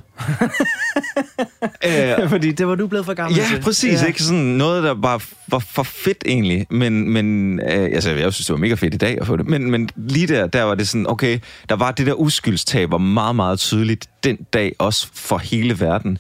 øh, 1.86 2.28
Fordi 2.28 2.52
det 2.52 2.66
var 2.68 2.74
du 2.74 2.86
blevet 2.86 3.06
for 3.06 3.14
gammel 3.14 3.38
Ja, 3.38 3.46
til. 3.48 3.60
præcis. 3.60 4.02
Ja. 4.02 4.06
Ikke? 4.06 4.22
Sådan 4.22 4.40
noget, 4.42 4.82
der 4.82 4.94
bare 4.94 5.20
var 5.48 5.58
for 5.58 5.82
fedt 5.82 6.22
egentlig. 6.26 6.66
Men, 6.70 7.10
men 7.10 7.58
øh, 7.60 7.66
altså, 7.68 8.10
jeg 8.10 8.32
synes, 8.32 8.46
det 8.46 8.52
var 8.52 8.58
mega 8.60 8.74
fedt 8.74 8.94
i 8.94 8.96
dag 8.96 9.18
at 9.20 9.26
få 9.26 9.36
det. 9.36 9.46
Men, 9.48 9.70
men 9.70 9.88
lige 9.96 10.26
der, 10.26 10.46
der 10.46 10.62
var 10.62 10.74
det 10.74 10.88
sådan, 10.88 11.06
okay, 11.10 11.38
der 11.68 11.76
var 11.76 11.90
det 11.90 12.06
der 12.06 12.14
uskyldstab, 12.14 12.90
var 12.90 12.98
meget, 12.98 13.36
meget 13.36 13.58
tydeligt 13.58 14.06
den 14.24 14.36
dag 14.52 14.72
også 14.78 15.08
for 15.14 15.38
hele 15.38 15.80
verden. 15.80 16.18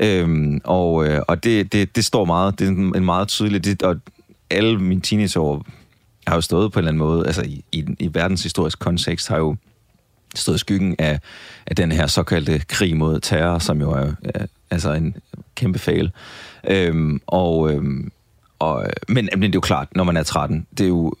Øhm, 0.00 0.60
og 0.64 1.06
øh, 1.06 1.20
og 1.28 1.44
det, 1.44 1.72
det, 1.72 1.96
det 1.96 2.04
står 2.04 2.24
meget, 2.24 2.58
det 2.58 2.66
er 2.66 2.70
en 2.70 3.04
meget 3.04 3.28
tydeligt, 3.28 3.64
det, 3.64 3.82
og 3.82 3.96
alle 4.50 4.78
mine 4.78 5.00
teenageår 5.00 5.66
har 6.26 6.34
jo 6.34 6.40
stået 6.40 6.72
på 6.72 6.78
en 6.78 6.80
eller 6.80 6.90
anden 6.90 6.98
måde, 6.98 7.26
altså 7.26 7.42
i, 7.42 7.64
i, 7.72 7.84
i 7.98 8.14
verdenshistorisk 8.14 8.78
kontekst 8.78 9.28
har 9.28 9.38
jo 9.38 9.56
stået 10.34 10.56
i 10.56 10.58
skyggen 10.58 10.96
af, 10.98 11.20
af 11.66 11.76
den 11.76 11.92
her 11.92 12.06
såkaldte 12.06 12.58
krig 12.68 12.96
mod 12.96 13.20
terror, 13.20 13.58
som 13.58 13.80
jo 13.80 13.90
er, 13.90 14.12
er 14.24 14.46
altså 14.70 14.92
en 14.92 15.16
kæmpe 15.54 15.78
fail. 15.78 16.12
Øhm, 16.70 17.20
og, 17.26 17.72
øhm, 17.72 18.12
og, 18.58 18.86
men, 19.08 19.28
men 19.32 19.42
det 19.42 19.48
er 19.48 19.54
jo 19.54 19.60
klart, 19.60 19.88
når 19.96 20.04
man 20.04 20.16
er 20.16 20.22
13, 20.22 20.66
det 20.78 20.84
er 20.84 20.88
jo 20.88 21.14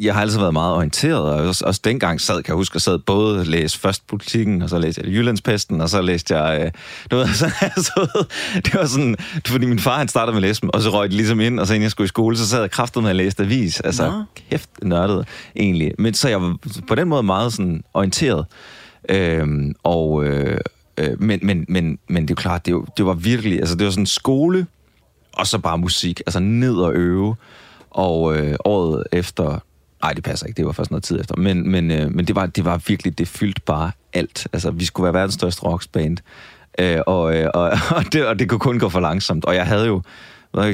jeg 0.00 0.14
har 0.14 0.20
altid 0.20 0.38
været 0.38 0.52
meget 0.52 0.74
orienteret, 0.74 1.20
og 1.20 1.46
også, 1.46 1.64
også 1.64 1.80
dengang 1.84 2.20
sad, 2.20 2.42
kan 2.42 2.52
jeg 2.52 2.56
huske, 2.56 2.76
jeg 2.76 2.82
sad 2.82 2.98
både 2.98 3.40
og 3.40 3.46
læste 3.46 3.78
først 3.78 4.06
politikken, 4.06 4.62
og 4.62 4.68
så 4.68 4.78
læste 4.78 5.02
jeg 5.04 5.12
Jyllandspesten, 5.12 5.80
og 5.80 5.88
så 5.88 6.02
læste 6.02 6.38
jeg, 6.38 6.62
øh, 6.64 6.70
du 7.10 7.16
ved, 7.16 7.28
så, 7.40 7.50
så, 7.76 8.24
det 8.54 8.74
var 8.74 8.86
sådan, 8.86 9.16
fordi 9.46 9.66
min 9.66 9.78
far 9.78 9.98
han 9.98 10.08
startede 10.08 10.34
med 10.34 10.42
at 10.42 10.48
læse 10.48 10.60
dem, 10.60 10.70
og 10.74 10.82
så 10.82 10.90
røg 10.90 11.08
det 11.08 11.16
ligesom 11.16 11.40
ind, 11.40 11.60
og 11.60 11.66
så 11.66 11.74
inden 11.74 11.82
jeg 11.82 11.90
skulle 11.90 12.04
i 12.04 12.08
skole, 12.08 12.36
så 12.36 12.48
sad 12.48 12.60
jeg 12.60 12.70
kraftet 12.70 13.02
med 13.02 13.10
at 13.10 13.16
læse 13.16 13.42
avis, 13.42 13.80
altså 13.80 14.10
Nå. 14.10 14.22
kæft 14.50 14.70
nørdet 14.82 15.28
egentlig, 15.56 15.92
men 15.98 16.14
så 16.14 16.28
jeg 16.28 16.42
var 16.42 16.56
på 16.88 16.94
den 16.94 17.08
måde 17.08 17.22
meget 17.22 17.52
sådan 17.52 17.84
orienteret, 17.94 18.46
øhm, 19.08 19.74
og 19.82 20.24
øh, 20.24 20.58
øh, 20.98 21.22
men, 21.22 21.40
men, 21.42 21.64
men, 21.68 21.98
men 22.08 22.22
det 22.22 22.30
er 22.30 22.34
jo 22.34 22.42
klart, 22.42 22.66
det, 22.66 22.72
jo, 22.72 22.86
det 22.96 23.06
var 23.06 23.14
virkelig, 23.14 23.58
altså 23.58 23.74
det 23.74 23.84
var 23.84 23.90
sådan 23.90 24.06
skole, 24.06 24.66
og 25.32 25.46
så 25.46 25.58
bare 25.58 25.78
musik, 25.78 26.20
altså 26.26 26.40
ned 26.40 26.74
og 26.74 26.94
øve. 26.94 27.36
Og 27.94 28.36
øh, 28.36 28.56
året 28.64 29.04
efter, 29.12 29.58
nej 30.02 30.12
det 30.12 30.24
passer 30.24 30.46
ikke, 30.46 30.56
det 30.56 30.66
var 30.66 30.72
først 30.72 30.90
noget 30.90 31.04
tid 31.04 31.20
efter, 31.20 31.36
men, 31.36 31.70
men, 31.70 31.90
øh, 31.90 32.14
men 32.14 32.26
det, 32.26 32.36
var, 32.36 32.46
det 32.46 32.64
var 32.64 32.82
virkelig, 32.86 33.18
det 33.18 33.28
fyldte 33.28 33.60
bare 33.66 33.90
alt. 34.12 34.46
Altså 34.52 34.70
vi 34.70 34.84
skulle 34.84 35.04
være 35.04 35.14
verdens 35.14 35.34
største 35.34 35.62
rocksband, 35.62 36.18
øh, 36.78 36.98
og, 37.06 37.36
øh, 37.36 37.48
og, 37.54 37.70
og, 37.96 38.04
det, 38.12 38.26
og 38.26 38.38
det 38.38 38.48
kunne 38.48 38.60
kun 38.60 38.78
gå 38.78 38.88
for 38.88 39.00
langsomt. 39.00 39.44
Og 39.44 39.54
jeg 39.54 39.66
havde 39.66 39.86
jo, 39.86 40.02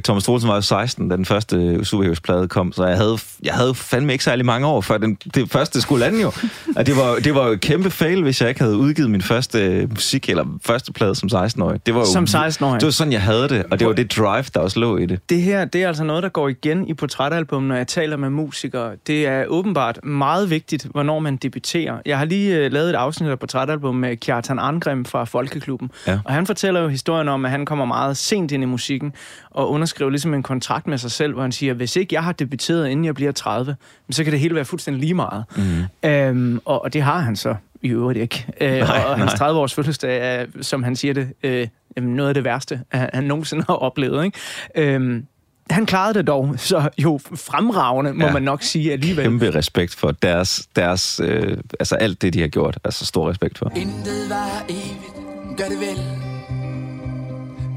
Thomas 0.04 0.24
Troelsen 0.24 0.48
var 0.48 0.54
jo 0.54 0.60
16, 0.60 1.08
da 1.08 1.16
den 1.16 1.24
første 1.24 1.84
Superheroes-plade 1.84 2.48
kom, 2.48 2.72
så 2.72 2.84
jeg 2.86 2.96
havde, 2.96 3.18
jeg 3.44 3.54
havde 3.54 3.74
fandme 3.74 4.12
ikke 4.12 4.24
særlig 4.24 4.46
mange 4.46 4.66
år, 4.66 4.80
før 4.80 4.98
den, 4.98 5.14
det 5.34 5.50
første 5.50 5.80
skulle 5.80 6.04
lande 6.04 6.20
jo. 6.20 6.32
Og 6.76 6.86
det 6.86 6.96
var, 6.96 7.14
det 7.14 7.34
var 7.34 7.46
jo 7.46 7.52
et 7.52 7.60
kæmpe 7.60 7.90
fail, 7.90 8.22
hvis 8.22 8.40
jeg 8.40 8.48
ikke 8.48 8.60
havde 8.60 8.76
udgivet 8.76 9.10
min 9.10 9.22
første 9.22 9.58
øh, 9.58 9.90
musik, 9.90 10.28
eller 10.28 10.44
første 10.64 10.92
plade 10.92 11.14
som 11.14 11.28
16-årig. 11.32 11.86
Det 11.86 11.94
var 11.94 12.00
jo, 12.00 12.06
Som 12.06 12.24
16-årig. 12.24 12.80
Det 12.80 12.86
var 12.86 12.90
sådan, 12.90 13.12
jeg 13.12 13.22
havde 13.22 13.48
det, 13.48 13.64
og 13.70 13.78
det 13.78 13.86
var 13.86 13.92
det 13.92 14.16
drive, 14.16 14.44
der 14.54 14.60
også 14.60 14.80
lå 14.80 14.96
i 14.96 15.06
det. 15.06 15.20
Det 15.28 15.42
her, 15.42 15.64
det 15.64 15.82
er 15.82 15.88
altså 15.88 16.04
noget, 16.04 16.22
der 16.22 16.28
går 16.28 16.48
igen 16.48 16.88
i 16.88 16.94
portrætalbum, 16.94 17.62
når 17.62 17.76
jeg 17.76 17.86
taler 17.86 18.16
med 18.16 18.30
musikere. 18.30 18.90
Det 19.06 19.26
er 19.26 19.44
åbenbart 19.46 20.04
meget 20.04 20.50
vigtigt, 20.50 20.86
hvornår 20.90 21.18
man 21.18 21.36
debuterer. 21.36 21.96
Jeg 22.06 22.18
har 22.18 22.24
lige 22.24 22.66
uh, 22.66 22.72
lavet 22.72 22.90
et 22.90 22.94
afsnit 22.94 23.30
af 23.30 23.38
portrætalbum 23.38 23.94
med 23.94 24.16
Kjartan 24.16 24.58
Arngrim 24.58 25.04
fra 25.04 25.24
Folkeklubben. 25.24 25.90
Ja. 26.06 26.18
Og 26.24 26.34
han 26.34 26.46
fortæller 26.46 26.80
jo 26.80 26.88
historien 26.88 27.28
om, 27.28 27.44
at 27.44 27.50
han 27.50 27.66
kommer 27.66 27.84
meget 27.84 28.16
sent 28.16 28.52
ind 28.52 28.62
i 28.62 28.66
musikken 28.66 29.12
og 29.58 29.70
underskriver 29.70 30.10
ligesom 30.10 30.34
en 30.34 30.42
kontrakt 30.42 30.86
med 30.86 30.98
sig 30.98 31.10
selv, 31.10 31.32
hvor 31.32 31.42
han 31.42 31.52
siger, 31.52 31.74
hvis 31.74 31.96
ikke 31.96 32.14
jeg 32.14 32.24
har 32.24 32.32
debuteret, 32.32 32.88
inden 32.88 33.04
jeg 33.04 33.14
bliver 33.14 33.32
30, 33.32 33.76
så 34.10 34.24
kan 34.24 34.32
det 34.32 34.40
hele 34.40 34.54
være 34.54 34.64
fuldstændig 34.64 35.00
lige 35.00 35.14
meget. 35.14 35.44
Mm. 35.56 36.08
Øhm, 36.08 36.60
og, 36.64 36.84
og 36.84 36.92
det 36.92 37.02
har 37.02 37.18
han 37.18 37.36
så 37.36 37.54
i 37.82 37.88
øvrigt 37.88 38.18
ikke. 38.18 38.46
Øh, 38.60 38.70
Nej, 38.70 39.04
og, 39.06 39.18
hans 39.18 39.40
nej. 39.40 39.50
30-års 39.50 39.74
fødselsdag 39.74 40.40
er, 40.40 40.46
som 40.60 40.82
han 40.82 40.96
siger 40.96 41.14
det, 41.14 41.28
øh, 41.42 41.68
noget 41.96 42.28
af 42.28 42.34
det 42.34 42.44
værste, 42.44 42.80
han, 42.92 43.24
nogensinde 43.24 43.64
har 43.68 43.74
oplevet. 43.74 44.24
Ikke? 44.24 44.38
Øhm, 44.74 45.26
han 45.70 45.86
klarede 45.86 46.14
det 46.14 46.26
dog, 46.26 46.54
så 46.56 46.88
jo 46.98 47.20
fremragende, 47.34 48.12
må 48.12 48.26
ja. 48.26 48.32
man 48.32 48.42
nok 48.42 48.62
sige 48.62 48.92
alligevel. 48.92 49.24
Kæmpe 49.24 49.50
respekt 49.50 49.94
for 49.94 50.10
deres, 50.10 50.68
deres 50.76 51.20
øh, 51.24 51.56
altså 51.80 51.94
alt 51.94 52.22
det, 52.22 52.32
de 52.32 52.40
har 52.40 52.48
gjort. 52.48 52.78
Altså 52.84 53.06
stor 53.06 53.30
respekt 53.30 53.58
for. 53.58 53.72
Intet 53.76 54.30
var 54.30 54.64
evigt, 54.68 55.56
gør 55.56 55.64
det 55.64 55.80
vel 55.80 56.37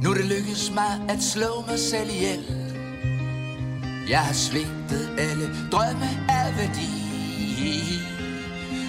nu 0.04 0.10
er 0.10 0.14
det 0.14 0.26
lykkedes 0.26 0.72
mig 0.74 0.92
at 1.10 1.24
slå 1.24 1.64
mig 1.68 1.80
selv 1.80 2.10
ihjel 2.10 2.44
Jeg 4.10 4.20
har 4.20 4.34
svigtet 4.34 5.10
alle 5.18 5.48
drømme 5.72 6.10
af 6.30 6.58
værdi 6.58 6.92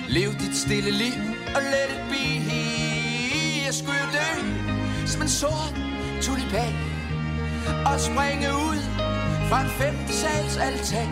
Lev 0.09 0.31
dit 0.33 0.57
stille 0.57 0.91
liv 0.91 1.21
og 1.57 1.63
let 1.73 1.91
it 1.97 2.05
be 2.11 2.25
Jeg 3.67 3.75
skulle 3.75 3.99
jo 3.99 4.09
dø 4.13 4.31
som 5.07 5.23
en 5.23 5.29
sort 5.29 5.75
tulipan 6.23 6.75
Og 7.87 8.01
springe 8.01 8.49
ud 8.69 8.81
fra 9.49 9.61
en 9.61 9.71
femte 9.71 10.13
sals 10.13 10.57
altan 10.57 11.09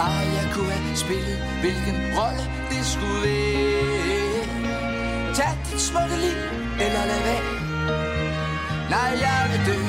Ah, 0.00 0.26
jeg 0.34 0.50
kunne 0.54 0.70
have 0.70 0.96
spillet, 0.96 1.38
hvilken 1.60 1.96
rolle 2.18 2.44
det 2.70 2.86
skulle 2.86 3.22
være. 3.22 4.44
Tag 5.34 5.58
dit 5.72 5.80
smukke 5.80 6.16
liv, 6.16 6.38
eller 6.84 7.06
lad 7.06 7.22
være. 7.22 7.67
Nej, 8.90 9.10
jeg 9.20 9.42
vil 9.50 9.60
dø 9.66 9.80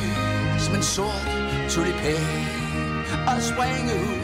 som 0.59 0.75
en 0.75 0.83
sort 0.83 1.29
tulipan 1.69 2.25
og 3.27 3.41
springe 3.51 3.93
ud 4.09 4.21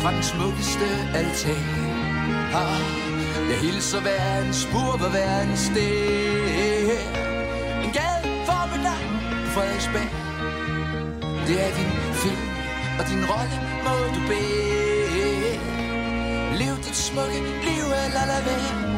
fra 0.00 0.12
den 0.14 0.22
smukkeste 0.22 0.86
altan. 1.14 1.64
Ah, 2.62 2.80
jeg 3.50 3.58
hilser 3.62 4.00
hver 4.00 4.38
en 4.46 4.54
spur 4.54 4.96
på 4.98 5.08
hver 5.14 5.40
en 5.40 5.56
sted. 5.56 6.90
En 7.84 7.92
gade 7.98 8.22
for 8.46 8.62
mit 8.72 8.82
navn 8.82 9.12
på 9.44 9.50
Frederiksberg. 9.54 10.10
Det 11.46 11.56
er 11.66 11.72
din 11.78 11.92
film, 12.22 12.46
og 12.98 13.04
din 13.10 13.22
rolle 13.30 13.56
må 13.84 13.94
du 14.14 14.20
bede 14.28 14.60
Lev 16.58 16.76
dit 16.76 16.96
smukke 16.96 17.40
liv, 17.64 17.84
eller 18.04 18.24
lad 18.26 18.42
være. 18.44 18.89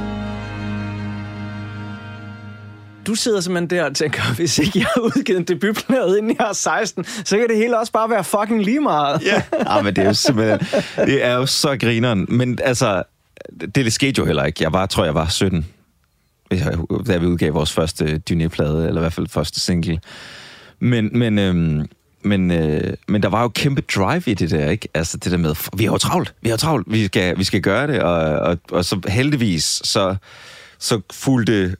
Du 3.07 3.14
sidder 3.14 3.40
simpelthen 3.40 3.70
der 3.78 3.84
og 3.84 3.94
tænker, 3.96 4.22
hvis 4.36 4.59
ikke 4.59 4.78
jeg 4.78 4.86
har 4.94 5.00
udgivet 5.00 5.38
en 5.38 5.44
debutplade, 5.44 6.18
inden 6.18 6.36
jeg 6.38 6.48
er 6.48 6.53
16, 6.53 7.05
så 7.24 7.38
kan 7.38 7.48
det 7.48 7.57
hele 7.57 7.78
også 7.78 7.92
bare 7.92 8.11
være 8.11 8.24
fucking 8.24 8.62
lige 8.64 8.80
meget. 8.80 9.22
Ja. 9.24 9.42
ah, 9.76 9.84
men 9.84 9.96
det 9.96 10.03
er 10.03 10.07
jo 10.09 10.14
simpelthen... 10.14 10.59
Det 10.96 11.24
er 11.24 11.34
jo 11.34 11.46
så 11.46 11.76
grineren. 11.76 12.26
Men 12.28 12.59
altså, 12.64 13.03
det, 13.61 13.74
det 13.74 13.92
skete 13.92 14.18
jo 14.18 14.24
heller 14.24 14.44
ikke. 14.44 14.62
Jeg 14.64 14.72
var, 14.72 14.86
tror 14.86 15.05
jeg 15.05 15.14
var 15.14 15.28
17, 15.28 15.66
hvis 16.48 16.61
jeg- 16.61 16.78
da 17.07 17.16
vi 17.16 17.26
udgav 17.26 17.55
vores 17.55 17.72
første 17.72 18.22
Dyné-plade, 18.30 18.86
eller 18.86 18.96
i 18.96 19.03
hvert 19.03 19.12
fald 19.12 19.28
første 19.28 19.61
single. 19.61 20.00
Men, 20.80 21.11
men, 21.18 21.38
øhm, 21.38 21.86
men, 22.22 22.50
øh, 22.50 22.94
men 23.09 23.22
der 23.22 23.28
var 23.28 23.42
jo 23.42 23.48
kæmpe 23.48 23.80
drive 23.94 24.22
i 24.26 24.34
det 24.34 24.50
der, 24.50 24.70
ikke? 24.70 24.88
Altså 24.94 25.16
det 25.16 25.32
der 25.32 25.38
med, 25.38 25.50
"F- 25.50 25.68
vi 25.76 25.84
har 25.84 25.92
jo 25.92 25.98
travlt, 25.98 26.34
vi 26.42 26.48
har 26.48 26.57
travlt, 26.57 26.92
vi 26.92 27.07
skal, 27.07 27.38
vi 27.38 27.44
skal 27.44 27.61
gøre 27.61 27.86
det. 27.86 28.00
Og, 28.03 28.14
og, 28.20 28.59
og 28.70 28.84
så 28.84 29.00
heldigvis, 29.09 29.80
så, 29.84 30.16
så 30.78 31.00
fulgte 31.12 31.76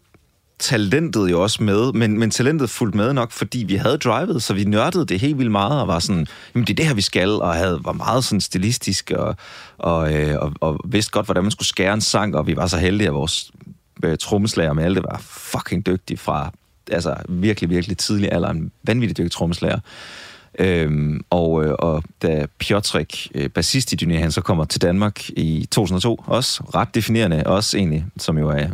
talentet 0.63 1.31
jo 1.31 1.43
også 1.43 1.63
med, 1.63 1.93
men, 1.93 2.19
men 2.19 2.31
talentet 2.31 2.71
fulgte 2.71 2.97
med 2.97 3.13
nok, 3.13 3.33
fordi 3.33 3.65
vi 3.69 3.75
havde 3.75 3.99
drivet, 3.99 4.43
så 4.43 4.55
vi 4.55 4.65
nørdede 4.65 5.07
det 5.07 5.21
helt 5.21 5.39
vildt 5.39 5.51
meget, 5.51 5.81
og 5.81 5.89
var 5.89 5.99
sådan, 5.99 6.27
jamen 6.55 6.67
det 6.67 6.73
er 6.73 6.77
det 6.77 6.87
her, 6.87 6.95
vi 6.95 7.01
skal, 7.01 7.29
og 7.29 7.55
havde, 7.55 7.81
var 7.85 7.93
meget 7.93 8.25
sådan 8.25 8.41
stilistisk, 8.41 9.11
og, 9.11 9.37
og, 9.79 10.15
øh, 10.15 10.37
og, 10.41 10.53
og 10.61 10.81
vidste 10.85 11.11
godt, 11.11 11.27
hvordan 11.27 11.43
man 11.43 11.51
skulle 11.51 11.69
skære 11.69 11.95
en 11.95 12.01
sang, 12.01 12.37
og 12.37 12.47
vi 12.47 12.57
var 12.57 12.67
så 12.67 12.79
heldige, 12.79 13.09
at 13.09 13.15
vores 13.15 13.51
øh, 14.05 14.19
trommeslager 14.19 14.73
med 14.73 14.85
alt 14.85 14.97
det 14.97 15.05
var 15.05 15.21
fucking 15.27 15.87
dygtig 15.87 16.19
fra, 16.19 16.51
altså 16.91 17.15
virkelig, 17.29 17.71
virkelig 17.71 17.99
tidlig 17.99 18.33
alder, 18.33 18.51
en 18.51 18.73
vanvittig 18.83 19.17
dygtig 19.17 19.33
trommeslager. 19.33 19.79
Øhm, 20.59 21.25
og, 21.31 21.65
øh, 21.65 21.75
og 21.79 22.03
da 22.23 22.47
Piotrek, 22.59 23.29
øh, 23.35 23.49
bassist 23.49 23.93
i 23.93 23.97
Dyné, 24.05 24.19
han 24.19 24.33
så 24.33 24.41
kommer 24.41 24.65
til 24.65 24.83
Danmark 24.83 25.29
i 25.31 25.69
2002, 25.71 26.25
også 26.27 26.63
ret 26.75 26.95
definerende, 26.95 27.47
også 27.47 27.79
egentlig, 27.79 28.05
som 28.17 28.39
jo 28.39 28.49
er 28.49 28.67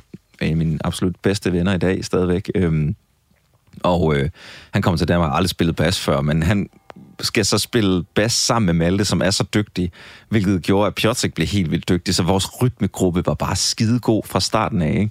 en 0.42 0.50
af 0.50 0.56
mine 0.56 0.78
absolut 0.84 1.16
bedste 1.22 1.52
venner 1.52 1.74
i 1.74 1.78
dag 1.78 2.04
stadigvæk. 2.04 2.50
Øhm, 2.54 2.96
og 3.82 4.16
øh, 4.16 4.30
han 4.70 4.82
kommer 4.82 4.98
til 4.98 5.08
Danmark 5.08 5.26
og 5.26 5.32
har 5.32 5.36
aldrig 5.36 5.50
spillet 5.50 5.76
bas 5.76 6.00
før, 6.00 6.20
men 6.20 6.42
han 6.42 6.68
skal 7.20 7.44
så 7.44 7.58
spille 7.58 8.04
bas 8.14 8.32
sammen 8.32 8.66
med 8.66 8.86
Malte, 8.86 9.04
som 9.04 9.22
er 9.22 9.30
så 9.30 9.44
dygtig, 9.54 9.92
hvilket 10.28 10.62
gjorde, 10.62 10.86
at 10.86 10.94
Piotrek 10.94 11.34
blev 11.34 11.46
helt 11.46 11.70
vildt 11.70 11.88
dygtig, 11.88 12.14
så 12.14 12.22
vores 12.22 12.62
rytmegruppe 12.62 13.26
var 13.26 13.34
bare 13.34 13.56
skidegod 13.56 14.22
fra 14.24 14.40
starten 14.40 14.82
af, 14.82 14.90
ikke? 14.90 15.10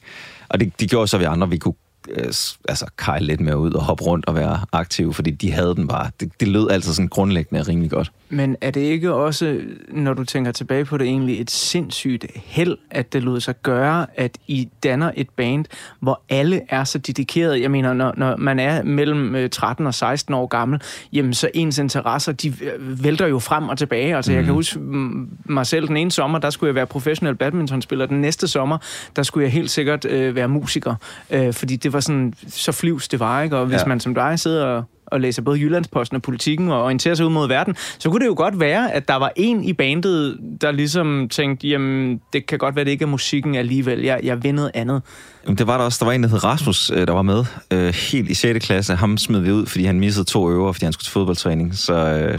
Og 0.49 0.59
det, 0.59 0.79
det 0.79 0.89
gjorde 0.89 1.07
så, 1.07 1.17
at 1.17 1.21
vi 1.21 1.25
andre, 1.25 1.49
vi 1.49 1.57
kunne 1.57 1.73
øh, 2.09 2.25
altså, 2.69 2.85
kejle 2.97 3.25
lidt 3.25 3.39
mere 3.39 3.57
ud 3.57 3.73
og 3.73 3.83
hoppe 3.83 4.03
rundt 4.03 4.25
og 4.25 4.35
være 4.35 4.65
aktive, 4.71 5.13
fordi 5.13 5.31
de 5.31 5.51
havde 5.51 5.75
den 5.75 5.87
bare. 5.87 6.11
Det, 6.19 6.31
det 6.39 6.47
lød 6.47 6.69
altså 6.69 6.93
sådan 6.93 7.07
grundlæggende 7.07 7.63
rimelig 7.63 7.91
godt. 7.91 8.11
Men 8.29 8.55
er 8.61 8.71
det 8.71 8.81
ikke 8.81 9.13
også, 9.13 9.61
når 9.89 10.13
du 10.13 10.23
tænker 10.23 10.51
tilbage 10.51 10.85
på 10.85 10.97
det, 10.97 11.07
egentlig 11.07 11.41
et 11.41 11.51
sindssygt 11.51 12.25
held, 12.35 12.77
at 12.91 13.13
det 13.13 13.23
lod 13.23 13.39
sig 13.39 13.61
gøre, 13.61 14.05
at 14.15 14.37
I 14.47 14.69
danner 14.83 15.11
et 15.15 15.29
band, 15.29 15.65
hvor 15.99 16.21
alle 16.29 16.61
er 16.69 16.83
så 16.83 16.97
dedikerede? 16.97 17.61
Jeg 17.61 17.71
mener, 17.71 17.93
når, 17.93 18.13
når 18.17 18.35
man 18.37 18.59
er 18.59 18.83
mellem 18.83 19.35
øh, 19.35 19.49
13 19.49 19.87
og 19.87 19.93
16 19.93 20.33
år 20.33 20.47
gammel, 20.47 20.81
jamen 21.13 21.33
så 21.33 21.49
ens 21.53 21.77
interesser, 21.77 22.31
de 22.31 22.47
øh, 22.47 23.03
vælter 23.03 23.27
jo 23.27 23.39
frem 23.39 23.69
og 23.69 23.77
tilbage. 23.77 24.15
Altså, 24.15 24.33
jeg 24.33 24.43
kan 24.43 24.53
huske 24.53 24.79
mm, 24.79 25.29
mig 25.45 25.65
selv 25.67 25.87
den 25.87 25.97
ene 25.97 26.11
sommer, 26.11 26.39
der 26.39 26.49
skulle 26.49 26.67
jeg 26.67 26.75
være 26.75 26.87
professionel 26.87 27.35
badmintonspiller. 27.35 28.05
Den 28.05 28.21
næste 28.21 28.47
sommer, 28.47 28.77
der 29.15 29.23
skulle 29.23 29.43
jeg 29.43 29.51
helt 29.51 29.69
sikkert 29.69 30.05
øh, 30.05 30.35
være 30.35 30.47
musiker. 30.47 30.95
Øh, 31.29 31.53
fordi 31.53 31.75
det 31.75 31.93
var 31.93 31.99
sådan, 31.99 32.33
så 32.47 32.71
flyvs 32.71 33.07
det 33.07 33.19
var, 33.19 33.41
ikke? 33.41 33.57
Og 33.57 33.65
hvis 33.65 33.73
Ja. 33.75 33.79
ja. 33.81 33.87
man 33.87 33.99
som 33.99 34.13
dig 34.15 34.39
sidder 34.39 34.65
og 34.65 34.83
og 35.11 35.21
læser 35.21 35.41
både 35.41 35.59
Jyllandsposten 35.59 36.15
og 36.15 36.21
politikken 36.21 36.69
og 36.69 36.83
orienterer 36.83 37.15
sig 37.15 37.25
ud 37.25 37.31
mod 37.31 37.47
verden, 37.47 37.75
så 37.99 38.09
kunne 38.09 38.19
det 38.19 38.27
jo 38.27 38.33
godt 38.37 38.59
være, 38.59 38.93
at 38.93 39.07
der 39.07 39.15
var 39.15 39.31
en 39.35 39.63
i 39.63 39.73
bandet, 39.73 40.37
der 40.61 40.71
ligesom 40.71 41.29
tænkte, 41.29 41.67
jamen, 41.67 42.21
det 42.33 42.45
kan 42.45 42.59
godt 42.59 42.75
være, 42.75 42.85
det 42.85 42.91
ikke 42.91 43.03
er 43.03 43.07
musikken 43.07 43.55
alligevel. 43.55 44.01
Jeg, 44.01 44.19
jeg 44.23 44.43
vil 44.43 44.55
noget 44.55 44.71
andet. 44.73 45.01
Jamen, 45.43 45.57
det 45.57 45.67
var 45.67 45.77
der 45.77 45.85
også. 45.85 45.97
Der 45.99 46.05
var 46.05 46.13
en, 46.13 46.23
der 46.23 46.29
hed 46.29 46.43
Rasmus, 46.43 46.91
øh, 46.91 47.07
der 47.07 47.13
var 47.13 47.21
med. 47.21 47.45
Øh, 47.71 47.93
helt 47.93 48.29
i 48.29 48.33
6. 48.33 48.65
klasse. 48.65 48.95
Ham 48.95 49.17
smed 49.17 49.39
vi 49.39 49.51
ud, 49.51 49.65
fordi 49.65 49.85
han 49.85 49.99
missede 49.99 50.25
to 50.25 50.51
øver, 50.51 50.71
fordi 50.71 50.85
han 50.85 50.93
skulle 50.93 51.05
til 51.05 51.11
fodboldtræning. 51.11 51.75
Så 51.75 51.93
øh, 51.93 52.37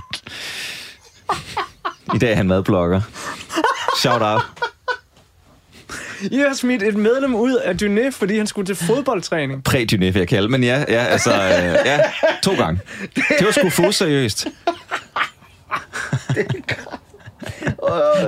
i 2.14 2.19
dag 2.19 2.33
er 2.33 2.37
han 2.37 2.49
madblogger. 2.49 3.01
Shout 4.01 4.23
out. 4.23 4.43
I 6.23 6.37
har 6.37 6.55
smidt 6.55 6.83
et 6.83 6.97
medlem 6.97 7.35
ud 7.35 7.55
af 7.55 7.75
Dyné, 7.83 8.11
fordi 8.11 8.37
han 8.37 8.47
skulle 8.47 8.66
til 8.66 8.77
fodboldtræning. 8.77 9.62
Præ-dyné, 9.69 9.97
vil 9.99 10.14
jeg 10.14 10.29
kalde 10.29 10.49
Men 10.49 10.64
ja, 10.64 10.85
ja, 10.89 11.05
altså, 11.05 11.31
øh, 11.33 11.77
ja, 11.87 12.01
to 12.43 12.55
gange. 12.55 12.81
Det 13.14 13.47
var 13.47 13.51
sgu 13.51 13.71
for 13.71 13.91
seriøst. 13.91 14.47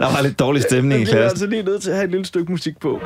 Der 0.01 0.13
var 0.17 0.23
lidt 0.23 0.39
dårlig 0.39 0.63
stemning 0.63 1.01
i 1.01 1.05
Jeg 1.05 1.07
bliver 1.07 1.21
klassen. 1.23 1.31
altså 1.31 1.47
lige 1.47 1.63
nødt 1.63 1.83
til 1.83 1.91
at 1.91 1.97
have 1.97 2.05
et 2.05 2.11
lille 2.11 2.27
stykke 2.27 2.53
musik 2.53 2.81
på. 2.81 3.01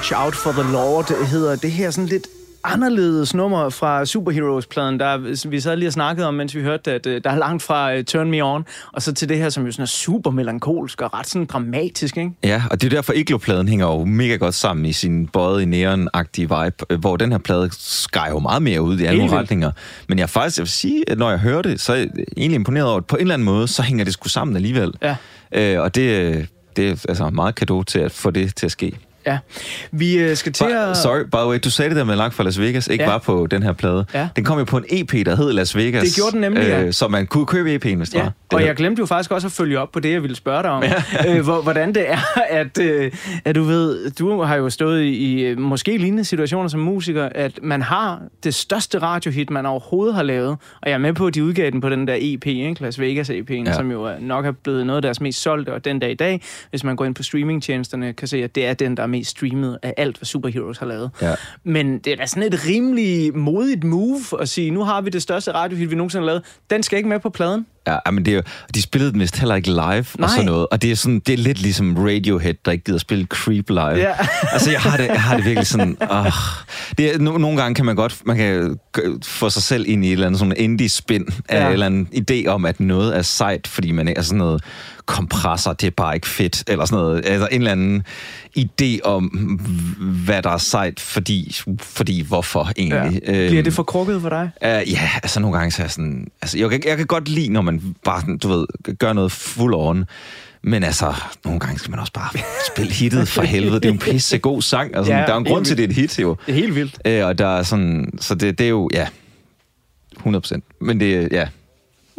Watch 0.00 0.12
Out 0.16 0.34
for 0.34 0.52
the 0.52 0.72
Lord 0.72 1.26
hedder 1.26 1.56
det 1.56 1.72
her 1.72 1.90
sådan 1.90 2.08
lidt 2.08 2.26
anderledes 2.64 3.34
nummer 3.34 3.68
fra 3.68 4.04
Superheroes-pladen, 4.04 5.00
der 5.00 5.48
vi 5.48 5.60
sad 5.60 5.76
lige 5.76 5.88
og 5.88 5.92
snakkede 5.92 6.28
om, 6.28 6.34
mens 6.34 6.54
vi 6.54 6.62
hørte, 6.62 6.92
at 6.92 7.06
øh, 7.06 7.20
der 7.24 7.30
er 7.30 7.36
langt 7.36 7.62
fra 7.62 7.94
uh, 7.94 8.04
Turn 8.04 8.30
Me 8.30 8.44
On, 8.44 8.64
og 8.92 9.02
så 9.02 9.12
til 9.14 9.28
det 9.28 9.36
her, 9.36 9.48
som 9.48 9.66
jo 9.66 9.72
sådan 9.72 9.82
er 9.82 9.86
super 9.86 10.30
melankolsk 10.30 11.00
og 11.00 11.14
ret 11.14 11.26
sådan 11.26 11.46
dramatisk, 11.46 12.16
ikke? 12.16 12.30
Ja, 12.44 12.62
og 12.70 12.80
det 12.80 12.86
er 12.86 12.96
derfor, 12.96 13.12
Iglo-pladen 13.12 13.68
hænger 13.68 13.86
jo 13.86 14.04
mega 14.04 14.36
godt 14.36 14.54
sammen 14.54 14.86
i 14.86 14.92
sin 14.92 15.26
bøjet 15.26 15.62
i 15.62 15.64
neon-agtige 15.64 16.40
vibe, 16.40 16.84
øh, 16.90 17.00
hvor 17.00 17.16
den 17.16 17.32
her 17.32 17.38
plade 17.38 17.70
skar 17.78 18.28
jo 18.28 18.38
meget 18.38 18.62
mere 18.62 18.82
ud 18.82 18.98
i 18.98 19.04
alle 19.04 19.20
Helt 19.20 19.32
retninger. 19.32 19.70
Men 20.08 20.18
jeg 20.18 20.30
faktisk, 20.30 20.58
jeg 20.58 20.62
vil 20.62 20.70
sige, 20.70 21.10
at 21.10 21.18
når 21.18 21.30
jeg 21.30 21.38
hører 21.38 21.62
det, 21.62 21.80
så 21.80 21.92
er 21.92 21.96
jeg 21.96 22.08
egentlig 22.36 22.56
imponeret 22.56 22.88
over, 22.88 22.96
at 22.96 23.06
på 23.06 23.16
en 23.16 23.22
eller 23.22 23.34
anden 23.34 23.46
måde, 23.46 23.68
så 23.68 23.82
hænger 23.82 24.04
det 24.04 24.12
sgu 24.12 24.28
sammen 24.28 24.56
alligevel. 24.56 24.92
Ja. 25.02 25.16
Øh, 25.52 25.80
og 25.80 25.94
det, 25.94 26.48
det 26.76 26.90
er 26.90 27.04
altså 27.08 27.30
meget 27.30 27.54
kado 27.54 27.82
til 27.82 27.98
at 27.98 28.12
få 28.12 28.30
det 28.30 28.56
til 28.56 28.66
at 28.66 28.72
ske. 28.72 28.98
Ja. 29.26 29.38
Vi 29.92 30.18
øh, 30.18 30.36
skal 30.36 30.52
til 30.52 30.64
at... 30.64 30.96
sorry, 30.96 31.22
by 31.24 31.36
the 31.36 31.46
way, 31.48 31.58
du 31.64 31.70
sagde 31.70 31.88
det 31.88 31.96
der 31.96 32.04
med 32.04 32.16
Langt 32.16 32.34
fra 32.34 32.44
Las 32.44 32.60
Vegas, 32.60 32.86
ikke 32.88 33.04
Ja. 33.04 33.10
bare 33.10 33.20
på 33.20 33.46
den 33.50 33.62
her 33.62 33.72
plade. 33.72 34.06
Ja. 34.14 34.28
Den 34.36 34.44
kom 34.44 34.58
jo 34.58 34.64
på 34.64 34.76
en 34.76 34.84
EP, 34.90 35.26
der 35.26 35.36
hed 35.36 35.52
Las 35.52 35.76
Vegas. 35.76 36.02
Det 36.02 36.14
gjorde 36.14 36.32
den 36.32 36.40
nemlig, 36.40 36.62
ja. 36.62 36.92
Så 36.92 37.08
man 37.08 37.26
kunne 37.26 37.46
købe 37.46 37.74
EP'en, 37.74 37.96
hvis 37.96 38.08
det 38.08 38.14
Ja, 38.18 38.22
var. 38.22 38.32
og 38.52 38.60
Det 38.60 38.66
jeg 38.66 38.76
glemte 38.76 39.00
jo 39.00 39.06
faktisk 39.06 39.30
også 39.30 39.46
at 39.46 39.52
følge 39.52 39.78
op 39.78 39.92
på 39.92 40.00
det, 40.00 40.12
jeg 40.12 40.22
ville 40.22 40.36
spørge 40.36 40.62
dig 40.62 40.70
om. 40.70 40.82
Ja. 40.82 41.36
øh, 41.36 41.44
hvor, 41.44 41.62
hvordan 41.62 41.94
det 41.94 42.10
er, 42.10 42.18
at, 42.60 42.78
øh, 42.80 43.12
at 43.44 43.54
du 43.54 43.62
ved, 43.62 44.10
du 44.10 44.42
har 44.42 44.56
jo 44.56 44.70
stået 44.70 45.02
i, 45.02 45.40
øh, 45.42 45.58
måske 45.58 45.96
lignende 45.98 46.24
situationer 46.24 46.68
som 46.68 46.80
musiker, 46.80 47.28
at 47.34 47.52
man 47.62 47.82
har 47.82 48.20
det 48.44 48.54
største 48.54 48.98
radiohit, 48.98 49.50
man 49.50 49.66
overhovedet 49.66 50.14
har 50.14 50.22
lavet. 50.22 50.48
Og 50.82 50.88
jeg 50.88 50.92
er 50.92 50.98
med 50.98 51.12
på, 51.12 51.26
at 51.26 51.34
de 51.34 51.44
udgav 51.44 51.70
den 51.70 51.80
på 51.80 51.88
den 51.88 52.06
der 52.08 52.16
EP, 52.20 52.46
ikke? 52.46 52.82
Las 52.82 53.00
Vegas 53.00 53.30
EP'en, 53.30 53.52
ja. 53.66 53.72
Som 53.72 53.90
jo 53.90 54.08
nok 54.20 54.46
er 54.46 54.52
blevet 54.52 54.86
noget 54.86 54.96
af 54.98 55.02
deres 55.02 55.20
mest 55.20 55.42
solgte. 55.42 55.72
Og 55.74 55.84
den 55.84 55.98
dag 55.98 56.10
i 56.10 56.14
dag, 56.14 56.42
hvis 56.70 56.84
man 56.84 56.96
går 56.96 57.04
ind 57.04 57.14
på 57.14 57.22
streamingtjenesterne, 57.22 58.12
kan 58.12 58.28
se, 58.28 58.44
at 58.44 58.54
det 58.54 58.66
er 58.66 58.74
den, 58.74 58.96
der 58.96 59.02
er 59.02 59.06
mest 59.10 59.30
streamet 59.30 59.78
af 59.82 59.94
alt, 59.96 60.16
hvad 60.18 60.26
Superheroes 60.26 60.78
har 60.78 60.86
lavet. 60.86 61.10
Ja. 61.22 61.34
Men 61.64 61.98
det 61.98 62.12
er 62.12 62.16
da 62.16 62.26
sådan 62.26 62.42
et 62.42 62.66
rimelig 62.66 63.36
modigt 63.36 63.84
move 63.84 64.20
at 64.40 64.48
sige, 64.48 64.70
nu 64.70 64.84
har 64.84 65.00
vi 65.00 65.10
det 65.10 65.22
største 65.22 65.52
radiohit, 65.52 65.90
vi 65.90 65.94
nogensinde 65.94 66.22
har 66.22 66.26
lavet. 66.26 66.42
Den 66.70 66.82
skal 66.82 66.96
ikke 66.96 67.08
med 67.08 67.20
på 67.20 67.30
pladen. 67.30 67.66
Ja, 67.86 68.10
men 68.10 68.24
det 68.24 68.30
er 68.32 68.36
jo, 68.36 68.42
de 68.74 68.82
spillede 68.82 69.12
den 69.12 69.20
vist 69.20 69.36
heller 69.38 69.54
ikke 69.54 69.68
live 69.68 69.80
Nej. 69.82 70.04
og 70.20 70.30
sådan 70.30 70.44
noget. 70.44 70.66
Og 70.70 70.82
det 70.82 70.90
er, 70.90 70.96
sådan, 70.96 71.20
det 71.20 71.32
er 71.32 71.36
lidt 71.38 71.62
ligesom 71.62 71.96
Radiohead, 71.96 72.54
der 72.64 72.72
ikke 72.72 72.84
gider 72.84 72.98
spille 72.98 73.26
Creep 73.26 73.68
live. 73.70 73.80
Ja. 73.80 74.12
altså, 74.52 74.70
jeg 74.70 74.80
har, 74.80 74.96
det, 74.96 75.06
jeg 75.06 75.22
har 75.22 75.36
det 75.36 75.44
virkelig 75.44 75.66
sådan... 75.66 75.96
Uh, 76.10 76.26
det 76.98 77.14
er, 77.14 77.18
no, 77.18 77.38
nogle 77.38 77.60
gange 77.62 77.74
kan 77.74 77.84
man 77.84 77.96
godt 77.96 78.22
man 78.26 78.36
kan 78.36 78.78
få 79.24 79.50
sig 79.50 79.62
selv 79.62 79.84
ind 79.88 80.04
i 80.04 80.08
et 80.08 80.12
eller 80.12 80.26
andet 80.26 80.38
sådan 80.38 80.54
indie-spin 80.56 81.26
af 81.48 81.60
Ja. 81.60 81.66
en 81.66 81.72
eller 81.72 81.86
anden 81.86 82.08
idé 82.14 82.46
om, 82.48 82.64
at 82.66 82.80
noget 82.80 83.16
er 83.16 83.22
sejt, 83.22 83.66
fordi 83.66 83.90
man 83.92 84.08
er 84.08 84.22
sådan 84.22 84.38
noget 84.38 84.62
kompressor, 85.06 85.72
det 85.72 85.86
er 85.86 85.90
bare 85.90 86.14
ikke 86.14 86.28
fedt, 86.28 86.64
eller 86.66 86.84
sådan 86.84 87.02
noget. 87.04 87.26
Altså 87.26 87.48
en 87.52 87.60
eller 87.60 87.72
anden 87.72 88.02
idé 88.58 88.98
om, 89.04 89.24
hvad 90.24 90.42
der 90.42 90.50
er 90.50 90.58
sejt, 90.58 91.00
fordi, 91.00 91.56
fordi 91.80 92.22
hvorfor 92.22 92.70
egentlig. 92.76 93.20
Ja. 93.26 93.32
Øhm, 93.32 93.50
Bliver 93.50 93.62
det 93.62 93.72
for 93.72 93.82
krukket 93.82 94.22
for 94.22 94.28
dig? 94.28 94.50
Uh, 94.62 94.92
ja, 94.92 95.10
altså 95.22 95.40
nogle 95.40 95.58
gange 95.58 95.70
så 95.70 95.82
er 95.82 95.84
jeg 95.84 95.90
sådan... 95.90 96.26
Altså, 96.42 96.58
jeg, 96.58 96.70
kan, 96.70 96.82
jeg 96.86 96.96
kan 96.96 97.06
godt 97.06 97.28
lide, 97.28 97.48
når 97.48 97.60
man 97.62 97.94
bare, 98.04 98.36
du 98.36 98.48
ved, 98.48 98.66
gør 98.98 99.12
noget 99.12 99.32
full 99.32 99.74
on. 99.74 100.04
Men 100.62 100.84
altså, 100.84 101.14
nogle 101.44 101.60
gange 101.60 101.78
skal 101.78 101.90
man 101.90 102.00
også 102.00 102.12
bare 102.12 102.28
spille 102.72 102.92
hittet 102.92 103.28
for 103.28 103.42
helvede. 103.42 103.74
Det 103.74 103.84
er 103.84 103.88
jo 103.88 103.92
en 103.92 103.98
pisse 103.98 104.38
god 104.38 104.62
sang. 104.62 104.96
Altså, 104.96 105.12
Ja, 105.12 105.18
der 105.18 105.26
er 105.26 105.32
jo 105.32 105.38
en 105.38 105.44
grund 105.44 105.64
til, 105.64 105.76
det 105.76 105.84
er 105.84 105.88
et 105.88 105.94
hit, 105.94 106.18
jo. 106.18 106.36
Det 106.46 106.52
er 106.52 106.56
helt 106.56 106.74
vildt. 106.74 107.20
Uh, 107.22 107.26
og 107.26 107.38
der 107.38 107.46
er 107.46 107.62
sådan... 107.62 108.12
Så 108.20 108.34
det, 108.34 108.58
det 108.58 108.64
er 108.64 108.70
jo, 108.70 108.88
ja... 108.92 109.06
100 110.16 110.40
procent. 110.40 110.64
Men 110.80 111.00
det, 111.00 111.28
ja... 111.32 111.48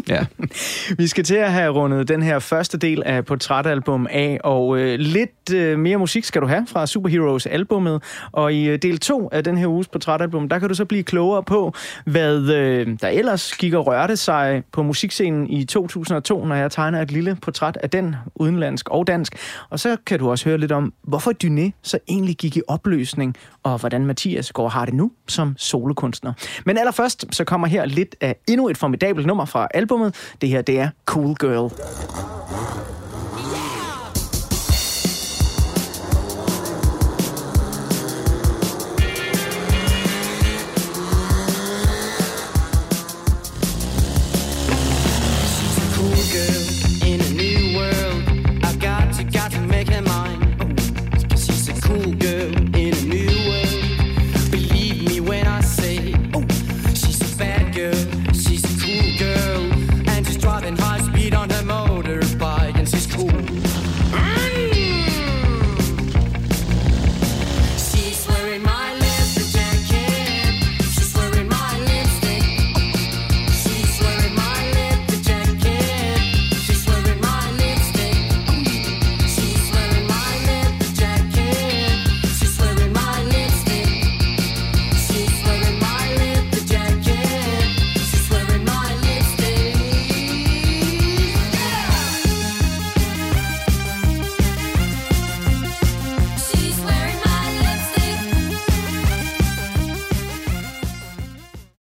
Ja. 0.09 0.25
Vi 0.97 1.07
skal 1.07 1.23
til 1.23 1.35
at 1.35 1.51
have 1.51 1.71
rundet 1.71 2.07
den 2.07 2.23
her 2.23 2.39
første 2.39 2.77
del 2.77 3.03
af 3.05 3.25
portrætalbum 3.25 4.07
af, 4.09 4.39
og 4.43 4.79
øh, 4.79 4.99
lidt 4.99 5.53
øh, 5.53 5.79
mere 5.79 5.97
musik 5.97 6.23
skal 6.23 6.41
du 6.41 6.47
have 6.47 6.65
fra 6.67 6.87
Superheroes 6.87 7.45
albummet. 7.45 8.03
Og 8.31 8.53
i 8.53 8.69
øh, 8.69 8.79
del 8.81 8.99
2 8.99 9.29
af 9.31 9.43
den 9.43 9.57
her 9.57 9.67
uges 9.67 9.87
portrætalbum, 9.87 10.49
der 10.49 10.59
kan 10.59 10.69
du 10.69 10.75
så 10.75 10.85
blive 10.85 11.03
klogere 11.03 11.43
på, 11.43 11.73
hvad 12.05 12.39
øh, 12.39 12.97
der 13.01 13.07
ellers 13.07 13.53
gik 13.57 13.73
og 13.73 13.87
rørte 13.87 14.17
sig 14.17 14.63
på 14.71 14.83
musikscenen 14.83 15.49
i 15.49 15.65
2002, 15.65 16.45
når 16.45 16.55
jeg 16.55 16.71
tegner 16.71 17.01
et 17.01 17.11
lille 17.11 17.37
portræt 17.41 17.77
af 17.83 17.89
den, 17.89 18.15
udenlandsk 18.35 18.89
og 18.89 19.07
dansk. 19.07 19.35
Og 19.69 19.79
så 19.79 19.97
kan 20.05 20.19
du 20.19 20.29
også 20.29 20.49
høre 20.49 20.57
lidt 20.57 20.71
om, 20.71 20.93
hvorfor 21.03 21.31
Dyné 21.43 21.79
så 21.83 21.99
egentlig 22.09 22.35
gik 22.35 22.57
i 22.57 22.61
opløsning, 22.67 23.35
og 23.63 23.77
hvordan 23.77 24.05
Mathias 24.05 24.51
går 24.51 24.69
har 24.69 24.85
det 24.85 24.93
nu 24.93 25.11
som 25.27 25.55
solokunstner. 25.57 26.33
Men 26.65 26.77
allerførst, 26.77 27.25
så 27.31 27.43
kommer 27.43 27.67
her 27.67 27.85
lidt 27.85 28.15
af 28.21 28.35
endnu 28.47 28.69
et 28.69 28.77
formidabelt 28.77 29.27
nummer 29.27 29.45
fra 29.45 29.67
albumet. 29.91 30.15
Det 30.41 30.49
her, 30.49 30.61
det 30.61 30.79
er 30.79 30.89
Cool 31.05 31.35
Girl. 31.35 31.71